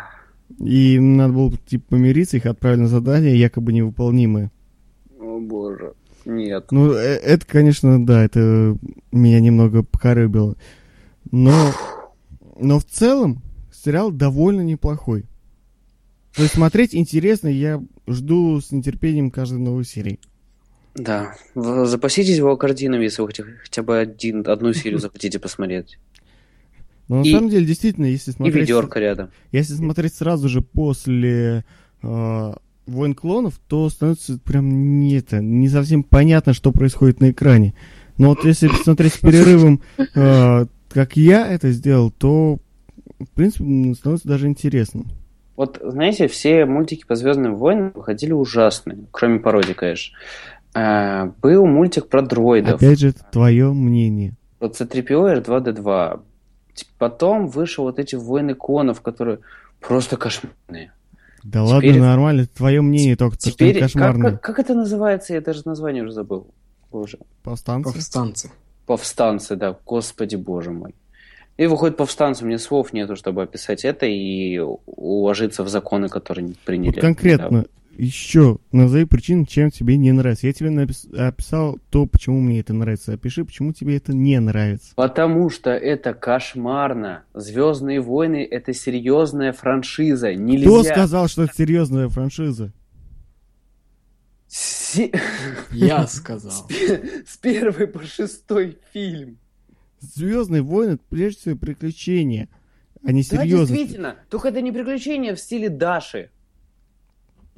И 0.57 0.97
надо 0.97 1.33
было, 1.33 1.51
типа, 1.65 1.83
помириться, 1.89 2.37
их 2.37 2.45
отправили 2.45 2.81
на 2.81 2.87
задание, 2.87 3.37
якобы 3.37 3.73
невыполнимое. 3.73 4.49
О 5.19 5.39
боже, 5.39 5.93
нет. 6.25 6.67
Ну, 6.71 6.93
э, 6.93 7.15
это, 7.17 7.45
конечно, 7.45 8.05
да, 8.05 8.23
это 8.23 8.77
меня 9.11 9.41
немного 9.41 9.83
покорыбило. 9.83 10.55
Но, 11.31 11.71
но 12.57 12.79
в 12.79 12.85
целом 12.85 13.41
сериал 13.73 14.11
довольно 14.11 14.61
неплохой. 14.61 15.25
То 16.35 16.43
есть 16.43 16.55
смотреть 16.55 16.95
интересно, 16.95 17.47
я 17.47 17.83
жду 18.07 18.59
с 18.59 18.71
нетерпением 18.71 19.31
каждой 19.31 19.59
новой 19.59 19.83
серии. 19.83 20.19
Да. 20.95 21.35
Запаситесь 21.55 22.39
волокординами, 22.39 23.03
если 23.03 23.21
вы 23.21 23.29
хотя 23.63 23.83
бы 23.83 23.97
один, 23.97 24.47
одну 24.47 24.73
серию 24.73 24.99
захотите 24.99 25.39
посмотреть. 25.39 25.97
Но 27.07 27.17
на 27.17 27.23
и, 27.23 27.31
самом 27.31 27.49
деле, 27.49 27.65
действительно, 27.65 28.05
если 28.05 28.31
смотреть... 28.31 28.55
И 28.55 28.59
ведерко 28.59 28.99
рядом. 28.99 29.29
Если 29.51 29.73
смотреть 29.73 30.13
сразу 30.13 30.47
же 30.47 30.61
после 30.61 31.65
э, 32.01 32.53
Войн 32.85 33.13
клонов, 33.13 33.59
то 33.67 33.89
становится 33.89 34.37
прям 34.39 34.99
не, 34.99 35.17
это, 35.17 35.41
не 35.41 35.67
совсем 35.67 36.03
понятно, 36.03 36.53
что 36.53 36.71
происходит 36.71 37.19
на 37.19 37.31
экране. 37.31 37.73
Но 38.17 38.29
вот 38.29 38.45
если 38.45 38.67
посмотреть 38.67 39.15
с 39.15 39.17
перерывом, 39.17 39.81
э, 40.15 40.65
как 40.89 41.17
я 41.17 41.47
это 41.47 41.71
сделал, 41.71 42.11
то, 42.11 42.59
в 43.19 43.29
принципе, 43.33 43.93
становится 43.95 44.27
даже 44.27 44.47
интересно. 44.47 45.05
Вот, 45.55 45.79
знаете, 45.83 46.27
все 46.27 46.65
мультики 46.65 47.05
по 47.05 47.15
Звездным 47.15 47.55
войнам 47.55 47.91
выходили 47.93 48.31
ужасные, 48.31 49.05
кроме 49.11 49.39
пародии, 49.39 49.73
конечно. 49.73 50.17
Э, 50.75 51.25
был 51.41 51.65
мультик 51.65 52.07
про 52.07 52.21
дроидов. 52.21 52.75
Опять 52.75 52.99
же, 52.99 53.13
твое 53.31 53.71
мнение. 53.71 54.35
Вот 54.59 54.75
C-3PO 54.75 55.43
R2-D2. 55.43 56.21
Потом 56.97 57.47
вышел 57.47 57.83
вот 57.83 57.99
эти 57.99 58.15
войны 58.15 58.55
конов, 58.55 59.01
которые 59.01 59.39
просто 59.79 60.17
кошмарные. 60.17 60.91
Да 61.43 61.65
теперь... 61.65 61.91
ладно, 61.91 62.05
нормально, 62.05 62.47
твое 62.47 62.81
мнение 62.81 63.15
только, 63.15 63.37
теперь... 63.37 63.75
что 63.75 63.83
кошмарное. 63.83 64.31
Как, 64.31 64.41
как, 64.41 64.55
как 64.55 64.65
это 64.65 64.73
называется? 64.73 65.33
Я 65.33 65.41
даже 65.41 65.61
название 65.65 66.03
уже 66.03 66.13
забыл. 66.13 66.47
Уже. 66.91 67.19
Повстанцы? 67.43 67.93
Повстанцы. 67.93 68.51
Повстанцы, 68.85 69.55
да, 69.55 69.77
господи 69.85 70.35
боже 70.35 70.71
мой. 70.71 70.95
И 71.57 71.67
выходит 71.67 71.97
повстанцы, 71.97 72.43
у 72.43 72.47
меня 72.47 72.57
слов 72.57 72.93
нету, 72.93 73.15
чтобы 73.15 73.43
описать 73.43 73.85
это 73.85 74.05
и 74.07 74.57
уложиться 74.59 75.63
в 75.63 75.69
законы, 75.69 76.09
которые 76.09 76.55
приняли. 76.65 76.95
Вот 76.95 77.01
конкретно, 77.01 77.61
да 77.61 77.65
еще 77.97 78.59
назови 78.71 79.05
причину, 79.05 79.45
чем 79.45 79.71
тебе 79.71 79.97
не 79.97 80.11
нравится. 80.11 80.47
Я 80.47 80.53
тебе 80.53 80.69
напис... 80.69 81.05
описал 81.05 81.79
то, 81.89 82.05
почему 82.05 82.39
мне 82.39 82.59
это 82.59 82.73
нравится. 82.73 83.13
Опиши, 83.13 83.45
почему 83.45 83.73
тебе 83.73 83.97
это 83.97 84.13
не 84.13 84.39
нравится. 84.39 84.93
Потому 84.95 85.49
что 85.49 85.71
это 85.71 86.13
кошмарно. 86.13 87.23
Звездные 87.33 88.01
войны 88.01 88.47
это 88.49 88.73
серьезная 88.73 89.53
франшиза. 89.53 90.33
Нельзя... 90.33 90.65
Кто 90.65 90.83
сказал, 90.83 91.27
что 91.27 91.43
это 91.43 91.53
серьезная 91.55 92.09
франшиза? 92.09 92.73
Си... 94.47 95.11
Я 95.71 96.07
сказал. 96.07 96.67
С 97.27 97.37
первой 97.37 97.87
по 97.87 98.03
шестой 98.03 98.77
фильм. 98.91 99.37
Звездные 99.99 100.61
войны, 100.61 100.99
прежде 101.09 101.39
всего, 101.39 101.57
приключения. 101.57 102.49
Они 103.03 103.21
а 103.21 103.23
серьезные. 103.23 103.57
Да, 103.57 103.65
действительно. 103.65 104.15
Только 104.29 104.49
это 104.49 104.61
не 104.61 104.71
приключения 104.71 105.35
в 105.35 105.39
стиле 105.39 105.69
Даши. 105.69 106.29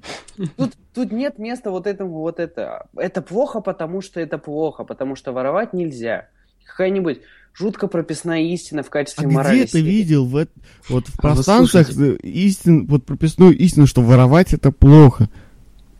Тут, 0.57 0.73
тут 0.93 1.11
нет 1.11 1.39
места 1.39 1.71
вот 1.71 1.87
этому 1.87 2.19
вот 2.19 2.39
это. 2.39 2.87
Это 2.95 3.21
плохо, 3.21 3.61
потому 3.61 4.01
что 4.01 4.19
это 4.19 4.37
плохо, 4.37 4.83
потому 4.83 5.15
что 5.15 5.31
воровать 5.31 5.73
нельзя. 5.73 6.27
Какая-нибудь 6.65 7.21
жутко 7.57 7.87
прописная 7.87 8.41
истина 8.41 8.83
в 8.83 8.89
качестве 8.89 9.27
а 9.27 9.31
морали. 9.31 9.63
где 9.63 9.67
ты 9.67 9.81
видел 9.81 10.25
в, 10.25 10.47
вот 10.89 11.07
в 11.07 11.17
повстанцах 11.17 11.89
а 11.89 12.15
истин, 12.21 12.85
вот 12.87 13.05
прописную 13.05 13.57
истину, 13.57 13.87
что 13.87 14.01
воровать 14.01 14.53
это 14.53 14.71
плохо? 14.71 15.29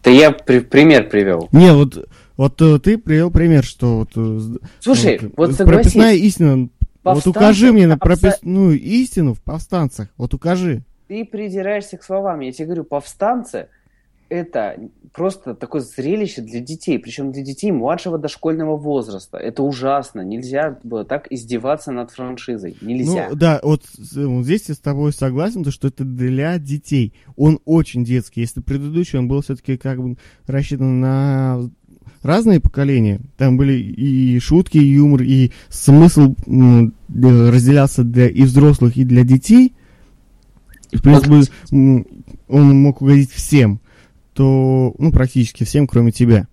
Да 0.04 0.12
я 0.12 0.32
при, 0.32 0.60
пример 0.60 1.10
привел. 1.10 1.50
Не, 1.52 1.74
вот, 1.74 2.08
вот 2.38 2.62
э, 2.62 2.80
ты 2.80 2.98
привел 2.98 3.32
пример, 3.32 3.64
что 3.64 4.00
вот... 4.00 4.12
Э, 4.16 4.58
Слушай, 4.80 5.20
вот, 5.22 5.34
вот 5.38 5.54
согласись. 5.54 5.94
Прописная 5.94 6.14
истина. 6.16 6.70
Вот 7.04 7.26
укажи 7.28 7.72
мне 7.72 7.88
на 7.88 7.98
прописную 7.98 8.80
истину 8.80 9.34
в 9.34 9.42
повстанцах. 9.42 10.10
Вот 10.18 10.34
укажи. 10.34 10.84
Ты 11.08 11.24
придираешься 11.24 11.98
к 11.98 12.04
словам. 12.04 12.42
Я 12.42 12.52
тебе 12.52 12.66
говорю, 12.66 12.84
повстанцы 12.84 13.68
это 14.30 14.78
просто 15.14 15.56
такое 15.56 15.82
зрелище 15.82 16.42
для 16.42 16.60
детей, 16.60 17.00
причем 17.00 17.32
для 17.32 17.44
детей 17.44 17.72
младшего 17.72 18.18
дошкольного 18.18 18.76
возраста. 18.76 19.38
Это 19.38 19.64
ужасно. 19.64 20.22
Нельзя 20.22 20.78
было 20.84 21.06
так 21.06 21.32
издеваться 21.32 21.92
над 21.92 22.12
франшизой. 22.12 22.76
Нельзя. 22.82 23.28
Ну, 23.30 23.36
да, 23.36 23.60
вот, 23.64 23.84
вот 24.14 24.46
здесь 24.46 24.68
я 24.68 24.76
с 24.76 24.80
тобой 24.80 25.14
согласен, 25.14 25.64
то, 25.64 25.72
что 25.72 25.88
это 25.88 26.04
для 26.04 26.58
детей. 26.58 27.14
Он 27.38 27.60
очень 27.66 28.04
детский. 28.04 28.42
Если 28.42 28.62
предыдущий, 28.62 29.18
он 29.18 29.28
был 29.28 29.42
все-таки 29.42 29.78
как 29.78 30.02
бы 30.02 30.18
рассчитан 30.48 31.00
на 31.00 31.70
разные 32.22 32.60
поколения. 32.60 33.22
Там 33.38 33.56
были 33.56 33.74
и 33.74 34.38
шутки, 34.40 34.78
и 34.78 34.94
юмор, 34.96 35.22
и 35.22 35.52
смысл 35.70 36.36
разделялся 37.08 38.04
для 38.04 38.28
и 38.28 38.42
взрослых, 38.44 38.98
и 38.98 39.06
для 39.06 39.24
детей. 39.24 39.74
В 40.92 41.02
принципе, 41.02 42.06
он 42.48 42.82
мог 42.82 43.02
угодить 43.02 43.32
всем. 43.32 43.80
То, 44.36 44.94
ну, 44.98 45.12
практически 45.12 45.64
всем, 45.64 45.88
кроме 45.88 46.12
тебя. 46.12 46.48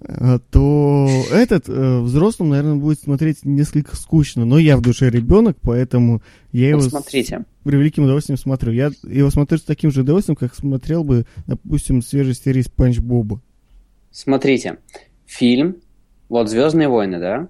А, 0.00 0.38
то 0.38 1.08
этот 1.32 1.68
э, 1.68 2.00
взрослым, 2.00 2.50
наверное, 2.50 2.76
будет 2.76 3.00
смотреть 3.00 3.44
несколько 3.44 3.96
скучно. 3.96 4.44
Но 4.44 4.58
я 4.58 4.76
в 4.76 4.82
душе 4.82 5.10
ребенок, 5.10 5.56
поэтому 5.60 6.22
я 6.52 6.76
вот 6.76 6.82
его 6.82 6.90
смотрите. 6.90 7.40
с 7.40 7.64
превеликим 7.64 8.04
удовольствием 8.04 8.38
смотрю. 8.38 8.72
Я 8.72 8.92
его 9.02 9.30
смотрю 9.30 9.58
с 9.58 9.62
таким 9.62 9.90
же 9.90 10.02
удовольствием, 10.02 10.36
как 10.36 10.54
смотрел 10.54 11.02
бы, 11.02 11.26
допустим, 11.46 12.02
свежей 12.02 12.34
серии 12.34 12.62
Спанч 12.62 12.98
Боба. 12.98 13.40
Смотрите, 14.10 14.78
фильм, 15.26 15.76
вот 16.28 16.48
«Звездные 16.48 16.88
войны», 16.88 17.18
да? 17.18 17.48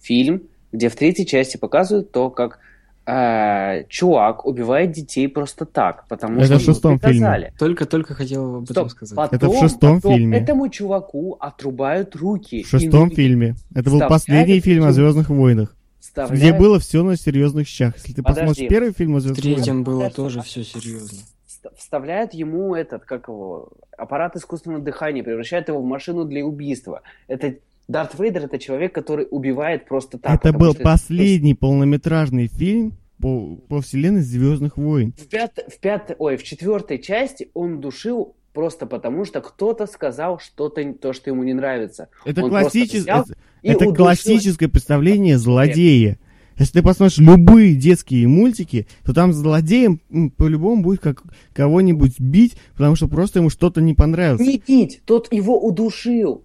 Фильм, 0.00 0.42
где 0.72 0.88
в 0.88 0.96
третьей 0.96 1.26
части 1.26 1.56
показывают 1.56 2.12
то, 2.12 2.30
как 2.30 2.60
э, 3.08 3.84
чувак 3.88 4.44
убивает 4.44 4.92
детей 4.92 5.28
просто 5.28 5.64
так, 5.64 6.06
потому 6.08 6.38
это 6.40 6.58
что 6.58 6.58
в 6.58 6.62
шестом 6.62 6.98
фильме. 6.98 7.52
Только-только 7.58 8.14
хотел 8.14 8.56
об 8.56 8.64
этом 8.64 8.88
Стоп, 8.88 8.90
сказать. 8.90 9.16
Потом, 9.16 9.36
это 9.36 9.48
в 9.48 9.58
шестом 9.58 10.00
потом 10.00 10.16
фильме. 10.16 10.38
Этому 10.38 10.68
чуваку 10.68 11.36
отрубают 11.40 12.14
руки. 12.16 12.62
В 12.62 12.68
шестом 12.68 13.08
и... 13.08 13.14
фильме. 13.14 13.54
Это 13.70 13.90
был 13.90 13.98
Вставляет 13.98 14.08
последний 14.10 14.60
фильм 14.60 14.84
о 14.84 14.92
Звездных 14.92 15.30
войнах. 15.30 15.74
Вставляет... 16.00 16.38
Где 16.38 16.52
было 16.52 16.78
все 16.78 17.02
на 17.02 17.16
серьезных 17.16 17.66
щах. 17.66 17.94
Если 17.96 18.12
ты 18.12 18.22
Подожди. 18.22 18.40
посмотришь 18.40 18.68
первый 18.68 18.92
фильм 18.92 19.16
о 19.16 19.18
В 19.18 19.22
Звездных 19.22 19.44
войнах, 19.44 19.64
третьем 19.64 19.84
было 19.84 20.10
тоже 20.10 20.42
все 20.42 20.62
серьезно. 20.62 21.18
вст- 21.46 21.74
Вставляют 21.76 22.34
ему 22.34 22.74
этот, 22.74 23.04
как 23.04 23.28
его, 23.28 23.70
аппарат 23.96 24.36
искусственного 24.36 24.82
дыхания, 24.82 25.22
превращают 25.24 25.68
его 25.68 25.80
в 25.80 25.84
машину 25.84 26.24
для 26.24 26.44
убийства. 26.44 27.02
Это 27.26 27.54
Дарт 27.88 28.18
Вейдер 28.18 28.44
это 28.44 28.58
человек, 28.58 28.94
который 28.94 29.26
убивает 29.30 29.86
просто 29.88 30.18
так. 30.18 30.34
это 30.44 30.56
был 30.56 30.74
что- 30.74 30.82
последний 30.82 31.54
полнометражный 31.54 32.46
фильм 32.48 32.92
по, 33.20 33.56
по 33.68 33.80
вселенной 33.80 34.20
Звездных 34.20 34.76
войн. 34.76 35.14
В 35.16 35.26
пятой, 35.26 35.64
в 35.68 35.78
пятой, 35.80 36.14
ой, 36.18 36.36
в 36.36 36.42
четвертой 36.42 36.98
части 36.98 37.50
он 37.54 37.80
душил 37.80 38.36
просто 38.52 38.86
потому, 38.86 39.24
что 39.24 39.40
кто-то 39.40 39.86
сказал 39.86 40.38
что-то 40.38 40.92
то, 40.94 41.12
что 41.12 41.30
ему 41.30 41.42
не 41.44 41.54
нравится. 41.54 42.08
Это, 42.24 42.42
классичес- 42.42 43.06
это, 43.06 43.24
это 43.62 43.92
классическое 43.94 44.68
представление 44.68 45.38
злодея. 45.38 46.18
Если 46.58 46.80
ты 46.80 46.82
посмотришь 46.82 47.18
любые 47.18 47.76
детские 47.76 48.26
мультики, 48.26 48.88
то 49.04 49.14
там 49.14 49.32
злодеем 49.32 50.00
по-любому 50.36 50.82
будет 50.82 51.00
как 51.00 51.22
кого-нибудь 51.52 52.18
бить, 52.18 52.56
потому 52.76 52.96
что 52.96 53.06
просто 53.06 53.38
ему 53.38 53.48
что-то 53.48 53.80
не 53.80 53.94
понравилось. 53.94 54.40
Не 54.40 54.60
бить, 54.66 55.00
тот 55.04 55.32
его 55.32 55.58
удушил. 55.64 56.44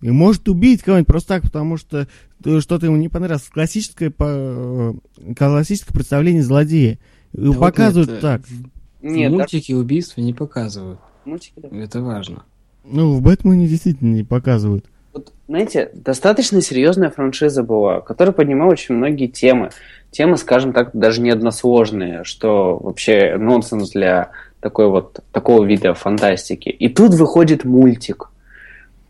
И 0.00 0.10
может 0.10 0.48
убить 0.48 0.82
кого-нибудь 0.82 1.08
просто 1.08 1.28
так, 1.28 1.42
потому 1.42 1.76
что 1.76 2.06
э, 2.44 2.60
что-то 2.60 2.86
ему 2.86 2.96
не 2.96 3.08
понравилось. 3.08 3.48
Классическое, 3.52 4.10
по, 4.10 4.24
э, 4.28 4.92
классическое 5.36 5.94
представление 5.94 6.42
злодея. 6.42 6.98
Да 7.32 7.48
вот 7.48 7.58
показывают 7.60 8.10
нет, 8.10 8.20
так. 8.20 8.42
В 8.46 9.04
Нет, 9.04 9.30
Дарт- 9.30 9.38
мультике 9.38 9.74
убийства 9.74 10.20
не 10.20 10.34
показывают. 10.34 11.00
мультики, 11.24 11.54
да. 11.56 11.68
Это 11.72 12.02
важно. 12.02 12.44
Ну, 12.84 13.14
в 13.14 13.22
Бэтмене 13.22 13.66
действительно 13.66 14.14
не 14.14 14.22
показывают. 14.22 14.86
Вот, 15.12 15.32
знаете, 15.48 15.90
достаточно 15.94 16.60
серьезная 16.60 17.10
франшиза 17.10 17.62
была, 17.62 18.00
которая 18.00 18.32
поднимала 18.34 18.72
очень 18.72 18.94
многие 18.94 19.26
темы. 19.28 19.70
Темы, 20.10 20.36
скажем 20.36 20.72
так, 20.72 20.90
даже 20.92 21.20
не 21.20 21.30
односложные, 21.30 22.22
что 22.24 22.78
вообще 22.78 23.36
нонсенс 23.38 23.90
для 23.90 24.30
такой 24.60 24.88
вот, 24.88 25.20
такого 25.32 25.64
вида 25.64 25.94
фантастики. 25.94 26.68
И 26.68 26.88
тут 26.88 27.14
выходит 27.14 27.64
мультик, 27.64 28.30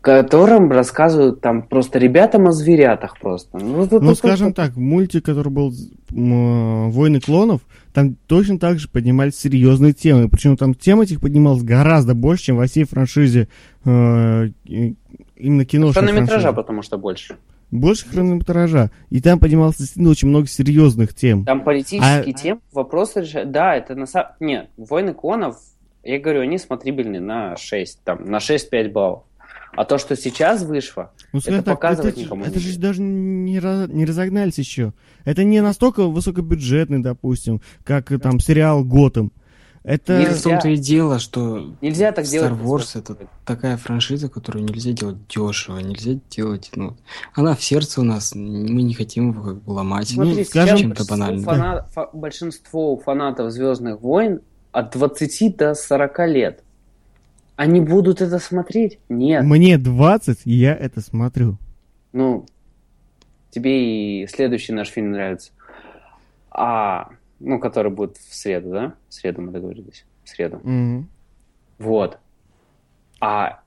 котором 0.07 0.71
рассказывают 0.71 1.41
там 1.41 1.61
просто 1.63 1.99
ребятам 1.99 2.47
о 2.47 2.51
зверятах 2.51 3.19
просто. 3.19 3.57
Ну, 3.59 3.85
Ну, 3.85 3.87
тут- 3.87 4.17
скажем 4.17 4.53
так, 4.53 4.75
мультик, 4.75 5.25
который 5.25 5.49
был 5.51 5.73
м, 6.11 6.89
«Войны 6.91 7.19
клонов», 7.19 7.61
там 7.93 8.15
точно 8.27 8.57
так 8.59 8.79
же 8.79 8.87
поднимались 8.89 9.35
серьезные 9.37 9.91
темы. 9.93 10.29
Причем 10.29 10.55
там 10.55 10.73
тем 10.73 11.01
этих 11.01 11.19
поднималась 11.19 11.63
гораздо 11.63 12.13
больше, 12.15 12.45
чем 12.45 12.57
во 12.57 12.65
всей 12.67 12.85
франшизе 12.85 13.47
э, 13.85 14.49
именно 15.35 15.65
киношной 15.65 16.03
Хронометража, 16.05 16.29
франшизы. 16.41 16.55
потому 16.55 16.81
что 16.81 16.97
больше. 16.97 17.35
Больше 17.69 18.07
хронометража. 18.07 18.91
И 19.09 19.19
там 19.19 19.39
поднималось 19.39 19.75
действительно 19.77 20.09
очень 20.11 20.29
много 20.29 20.47
серьезных 20.47 21.13
тем. 21.13 21.43
Там 21.43 21.63
политические 21.63 22.21
А- 22.21 22.33
темы, 22.33 22.61
вопросы 22.71 23.21
решают. 23.21 23.51
Да, 23.51 23.75
это 23.75 23.95
на 23.95 24.05
самом... 24.05 24.29
Нет, 24.39 24.69
«Войны 24.77 25.13
клонов», 25.13 25.57
я 26.03 26.19
говорю, 26.19 26.41
они 26.41 26.57
смотрибельны 26.57 27.19
на 27.19 27.57
6, 27.57 27.99
там, 28.05 28.23
на 28.25 28.37
6-5 28.39 28.91
баллов. 28.93 29.23
А 29.75 29.85
то, 29.85 29.97
что 29.97 30.15
сейчас 30.15 30.63
вышло, 30.63 31.11
Ну, 31.33 31.39
скажем 31.39 31.59
Это 31.59 31.65
так, 31.67 31.75
показывать 31.79 32.13
это, 32.13 32.21
никому 32.21 32.43
это 32.45 32.53
не 32.55 32.59
же 32.59 32.69
будет. 32.69 32.79
даже 32.81 33.01
не, 33.01 33.57
ra- 33.59 33.91
не 33.91 34.05
разогнались 34.05 34.57
еще. 34.57 34.93
Это 35.25 35.43
не 35.43 35.61
настолько 35.61 36.07
высокобюджетный, 36.07 36.99
допустим, 36.99 37.61
как 37.83 38.11
э, 38.11 38.17
там 38.17 38.39
сериал 38.39 38.83
«Готэм». 38.83 39.31
Это... 39.83 40.19
Нельзя. 40.19 40.33
В 40.35 40.41
том-то 40.41 40.67
и 40.69 40.75
дело, 40.77 41.17
что 41.19 41.75
нельзя 41.81 42.11
так 42.11 42.25
делать. 42.25 42.51
Star 42.51 42.61
Wars 42.61 42.99
это 42.99 43.15
такая 43.45 43.77
франшиза, 43.77 44.27
которую 44.27 44.65
нельзя 44.65 44.91
делать 44.91 45.15
дешево, 45.29 45.77
нельзя 45.79 46.19
делать, 46.29 46.71
ну, 46.75 46.97
она 47.33 47.55
в 47.55 47.63
сердце 47.63 48.01
у 48.01 48.03
нас, 48.03 48.35
мы 48.35 48.81
не 48.81 48.93
хотим 48.93 49.31
его 49.31 49.43
как 49.43 49.63
бы 49.63 49.71
ломать. 49.71 50.11
Ну, 50.17 50.25
Смотри, 50.25 50.43
скажем, 50.43 50.67
сейчас 50.77 50.79
чем-то 50.81 50.95
большинство, 51.05 51.15
банальным. 51.15 51.45
фана- 51.45 51.85
фа- 51.93 52.09
большинство 52.13 52.97
фанатов 52.97 53.51
Звездных 53.53 54.01
войн 54.01 54.41
от 54.73 54.91
20 54.91 55.55
до 55.55 55.73
40 55.73 56.27
лет. 56.27 56.63
Они 57.57 57.81
будут 57.81 58.21
это 58.21 58.37
смотреть? 58.37 58.99
Нет. 59.09 59.43
Мне 59.43 59.79
20, 59.79 60.45
и 60.45 60.51
я 60.51 60.75
это 60.75 61.01
смотрю. 61.01 61.57
Ну, 62.13 62.45
тебе 63.49 64.21
и 64.21 64.27
следующий 64.27 64.73
наш 64.73 64.89
фильм 64.89 65.11
нравится. 65.11 65.51
А, 66.51 67.09
ну, 67.39 67.59
который 67.59 67.91
будет 67.91 68.17
в 68.17 68.35
среду, 68.35 68.69
да? 68.69 68.93
В 69.09 69.13
среду 69.15 69.41
мы 69.41 69.51
договорились. 69.51 70.05
В 70.23 70.29
среду. 70.29 70.61
Мгм. 70.63 71.09
Вот. 71.79 72.19
А, 73.19 73.61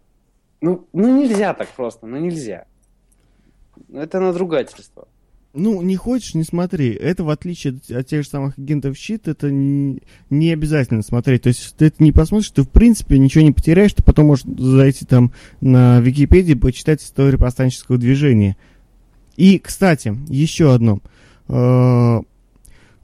ну, 0.61 0.87
ну 0.93 1.21
нельзя 1.21 1.53
так 1.53 1.69
просто, 1.71 2.07
ну 2.07 2.17
нельзя. 2.17 2.67
Это 3.93 4.21
надругательство. 4.21 5.09
Ну, 5.53 5.83
не 5.83 5.97
хочешь, 5.97 6.35
не 6.35 6.45
смотри. 6.45 6.91
Это, 6.91 7.25
в 7.25 7.31
отличие 7.31 7.81
от, 7.91 8.07
тех 8.07 8.23
же 8.23 8.29
самых 8.29 8.57
агентов 8.57 8.97
щит, 8.97 9.27
это 9.27 9.51
не, 9.51 10.01
не 10.31 10.53
обязательно 10.53 11.03
смотреть. 11.03 11.43
То 11.43 11.49
есть, 11.49 11.75
ты 11.77 11.87
это 11.87 12.03
не 12.03 12.13
посмотришь, 12.13 12.51
ты, 12.51 12.63
в 12.63 12.69
принципе, 12.69 13.19
ничего 13.19 13.43
не 13.43 13.51
потеряешь. 13.51 13.93
Ты 13.93 14.05
потом 14.05 14.27
можешь 14.27 14.45
зайти 14.45 15.05
там 15.05 15.33
на 15.61 16.01
Википедии, 16.01 16.55
почитать 16.55 17.03
историю 17.03 17.41
повстанческого 17.41 17.99
движения. 17.99 18.57
И, 19.37 19.59
кстати, 19.59 20.17
еще 20.29 20.73
одно. 20.73 21.01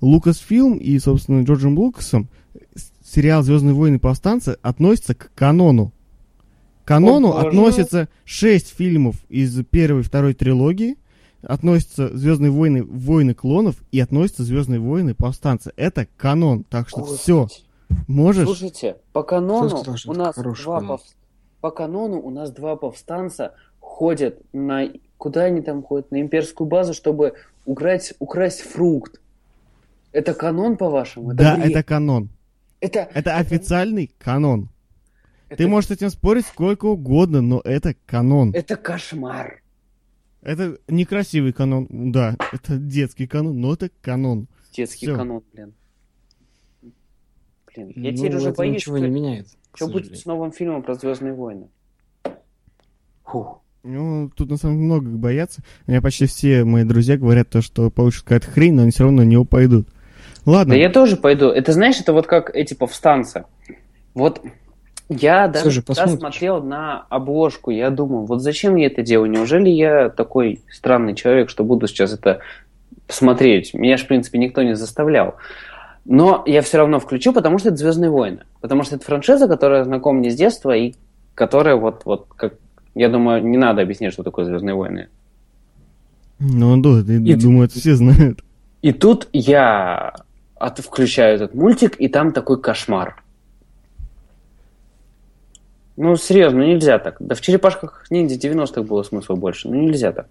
Лукасфилм 0.01 0.77
и, 0.77 0.99
собственно, 1.01 1.43
Джорджем 1.43 1.77
Лукасом 1.77 2.29
сериал 3.05 3.43
«Звездные 3.43 3.75
войны. 3.75 3.99
Повстанцы» 3.99 4.57
относится 4.63 5.15
к 5.15 5.33
канону. 5.35 5.93
К 6.85 6.89
канону 6.89 7.31
О, 7.33 7.41
относятся 7.41 8.09
шесть 8.25 8.75
фильмов 8.77 9.17
из 9.29 9.65
первой 9.65 10.03
и 10.03 10.05
второй 10.05 10.35
трилогии, 10.35 10.97
относятся 11.43 12.17
Звездные 12.17 12.51
войны, 12.51 12.83
войны 12.85 13.35
клонов 13.35 13.77
и 13.93 14.01
относятся 14.01 14.43
Звездные 14.45 14.81
войны 14.81 15.15
повстанцы. 15.15 15.73
Это 15.77 16.07
канон. 16.17 16.65
Так 16.65 16.89
что 16.89 17.05
все. 17.05 17.49
Можешь. 18.09 18.45
Слушайте, 18.47 18.97
по 19.13 19.23
канону 19.23 19.69
сказал, 19.69 19.97
что 19.97 20.11
у 20.11 20.15
это 20.15 20.23
нас 20.23 20.35
два 20.35 20.81
канон? 20.81 20.97
пов- 20.97 21.15
по 21.61 21.71
канону 21.71 22.21
у 22.21 22.31
нас 22.31 22.51
два 22.51 22.77
повстанца 22.77 23.55
ходят 23.81 24.41
на 24.53 24.89
куда 25.19 25.45
они 25.45 25.61
там 25.63 25.83
ходят 25.83 26.11
на 26.11 26.21
имперскую 26.21 26.69
базу, 26.69 26.93
чтобы 26.95 27.35
украсть 27.65 28.15
украсть 28.19 28.61
фрукт. 28.63 29.21
Это 30.13 30.35
канон 30.35 30.77
по-вашему? 30.77 31.33
Это 31.33 31.43
Да, 31.43 31.57
бред. 31.57 31.71
это 31.71 31.83
канон. 31.83 32.29
это 32.81 33.09
Это 33.15 33.37
официальный 33.37 34.11
канон. 34.19 34.69
это, 35.49 35.59
Ты 35.59 35.69
можешь 35.69 35.89
с 35.89 35.93
этим 35.93 36.11
спорить 36.11 36.47
сколько 36.47 36.87
угодно, 36.87 37.41
но 37.41 37.61
это 37.65 37.95
канон. 38.07 38.51
это 38.53 38.77
кошмар. 38.77 39.63
Это 40.47 40.79
некрасивый 40.87 41.53
канон, 41.53 41.89
да, 41.91 42.37
это 42.53 42.77
детский 42.77 43.27
канон, 43.27 43.61
но 43.61 43.73
это 43.73 43.91
канон. 44.01 44.47
Детский 44.73 45.07
Всё. 45.07 45.17
канон, 45.17 45.43
блин. 45.53 45.75
Блин, 47.75 47.93
я 47.97 48.13
Ну, 48.13 48.17
теперь 48.17 48.37
уже 48.37 48.53
боюсь, 48.53 48.77
ничего 48.77 48.97
что, 48.97 49.07
не 49.09 49.13
меняет. 49.13 49.49
что 49.75 49.89
будет 49.89 50.17
с 50.17 50.25
новым 50.25 50.53
фильмом 50.53 50.85
про 50.85 50.95
Звездные 50.95 51.35
войны. 51.35 51.67
Фух. 53.25 53.61
Ну, 53.83 54.31
тут 54.37 54.49
на 54.51 54.57
самом 54.57 54.77
деле 54.77 54.87
много 54.87 55.09
боятся. 55.09 55.63
У 55.89 55.91
меня 55.91 56.01
почти 56.01 56.27
все 56.27 56.63
мои 56.63 56.85
друзья 56.85 57.17
говорят 57.17 57.49
то, 57.51 57.61
что 57.61 57.91
получится 57.91 58.23
какая-то 58.23 58.49
хрень, 58.49 58.75
но 58.75 58.83
они 58.83 58.93
все 58.93 59.03
равно 59.03 59.25
на 59.25 59.27
него 59.27 59.45
пойдут. 59.45 59.89
Ладно. 60.45 60.75
Да 60.75 60.79
я 60.81 60.91
тоже 60.91 61.17
пойду. 61.17 61.47
Это 61.47 61.73
знаешь, 61.73 61.99
это 61.99 62.13
вот 62.13 62.29
как 62.29 62.55
эти 62.55 62.75
повстанцы. 62.75 63.47
Вот 64.15 64.41
я 65.09 65.47
даже 65.49 65.71
же, 65.71 65.83
посмотришь. 65.83 66.19
смотрел 66.19 66.63
на 66.63 67.07
обложку, 67.09 67.71
я 67.71 67.91
думал, 67.91 68.25
вот 68.25 68.43
зачем 68.43 68.77
я 68.77 68.87
это 68.87 69.03
делаю? 69.03 69.31
Неужели 69.31 69.69
я 69.69 70.09
такой 70.09 70.61
странный 70.71 71.15
человек, 71.15 71.49
что 71.49 71.63
буду 71.63 71.87
сейчас 71.87 72.13
это 72.13 72.41
смотреть? 73.09 73.73
Меня 73.73 73.97
же, 73.97 74.05
в 74.05 74.09
принципе, 74.09 74.39
никто 74.39 74.63
не 74.63 74.75
заставлял. 74.75 75.37
Но 76.05 76.43
я 76.47 76.63
все 76.63 76.79
равно 76.79 77.01
включу, 77.01 77.33
потому 77.33 77.59
что 77.59 77.69
это 77.69 77.79
Звездные 77.79 78.11
войны. 78.11 78.41
Потому 78.61 78.83
что 78.85 78.97
это 78.97 79.05
франшиза, 79.05 79.49
которая 79.49 79.85
знакома 79.85 80.21
мне 80.21 80.31
с 80.31 80.37
детства 80.37 80.75
и 80.77 80.95
которая 81.35 81.77
вот, 81.77 82.03
вот 82.05 82.27
как 82.37 82.55
Я 82.95 83.09
думаю, 83.09 83.45
не 83.45 83.59
надо 83.59 83.83
объяснять, 83.83 84.13
что 84.13 84.23
такое 84.23 84.45
Звездные 84.45 84.75
войны. 84.75 85.09
Ну, 86.39 86.77
да, 86.81 87.01
и, 87.13 87.35
думаю, 87.35 87.67
это 87.67 87.79
все 87.79 87.95
знают. 87.95 88.43
И 88.83 88.93
тут 88.93 89.29
я 89.33 90.15
от, 90.55 90.79
включаю 90.79 91.37
этот 91.37 91.55
мультик, 91.55 91.97
и 91.99 92.09
там 92.09 92.33
такой 92.33 92.61
кошмар. 92.61 93.23
Ну, 95.97 96.17
серьезно, 96.17 96.63
нельзя 96.63 96.99
так. 96.99 97.17
Да 97.21 97.35
в 97.35 97.41
черепашках 97.41 98.07
ниндзя 98.11 98.37
90-х 98.37 98.83
было 98.83 99.03
смысла 99.03 99.35
больше. 99.35 99.69
Ну, 99.69 99.83
нельзя 99.83 100.13
так. 100.13 100.29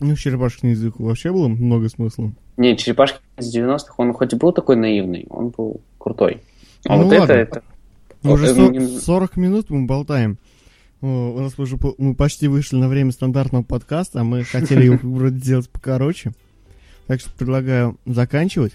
Ну, 0.00 0.14
в 0.14 0.18
черепашках 0.18 0.64
ниндзя 0.64 0.92
вообще 0.98 1.32
было 1.32 1.48
много 1.48 1.88
смысла. 1.88 2.32
Не, 2.56 2.76
черепашки 2.76 3.20
из 3.38 3.54
90-х, 3.56 3.94
он 3.96 4.12
хоть 4.12 4.32
и 4.32 4.36
был 4.36 4.52
такой 4.52 4.76
наивный, 4.76 5.26
он 5.30 5.48
был 5.48 5.80
крутой. 5.98 6.42
А 6.86 6.96
ну, 6.96 7.04
вот 7.04 7.18
ладно. 7.18 7.32
это, 7.32 7.34
это... 7.34 7.62
Уже 8.24 9.00
40 9.00 9.36
минут 9.36 9.70
мы 9.70 9.86
болтаем. 9.86 10.38
У 11.00 11.40
нас 11.40 11.58
уже 11.58 11.76
мы 11.98 12.14
почти 12.14 12.46
вышли 12.46 12.76
на 12.76 12.88
время 12.88 13.10
стандартного 13.10 13.64
подкаста, 13.64 14.20
а 14.20 14.24
мы 14.24 14.44
хотели 14.44 14.84
его 14.84 14.98
вроде 15.02 15.38
сделать 15.38 15.68
покороче. 15.68 16.32
Так 17.06 17.20
что 17.20 17.30
предлагаю 17.30 17.96
заканчивать. 18.06 18.72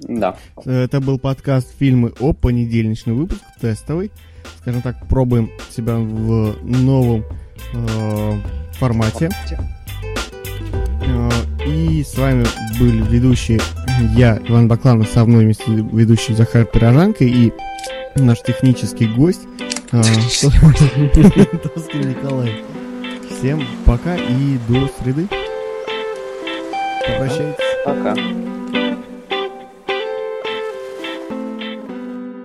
Да. 0.00 0.36
Это 0.64 1.00
был 1.00 1.18
подкаст 1.18 1.76
фильмы 1.78 2.12
о 2.20 2.32
понедельничный 2.32 3.14
выпуск, 3.14 3.42
тестовый. 3.60 4.10
Скажем 4.60 4.82
так, 4.82 5.06
пробуем 5.08 5.50
себя 5.70 5.96
в 5.96 6.56
новом 6.64 7.24
э, 7.74 8.38
формате. 8.74 9.30
Э, 11.02 11.30
и 11.66 12.02
с 12.02 12.16
вами 12.16 12.44
были 12.78 13.02
ведущие 13.02 13.60
я, 14.16 14.38
Иван 14.48 14.68
Бакланов, 14.68 15.08
со 15.08 15.24
мной 15.24 15.44
вместе 15.44 15.64
ведущий 15.66 16.34
Захар 16.34 16.64
Пирожанка 16.64 17.24
и 17.24 17.52
наш 18.14 18.40
технический 18.42 19.06
гость 19.06 19.42
э, 19.92 20.02
Николай. 21.94 22.62
Всем 23.30 23.62
пока 23.84 24.16
и 24.16 24.58
до 24.68 24.88
среды. 25.00 25.28
Попрощайтесь. 27.06 27.64
Пока. 27.84 28.14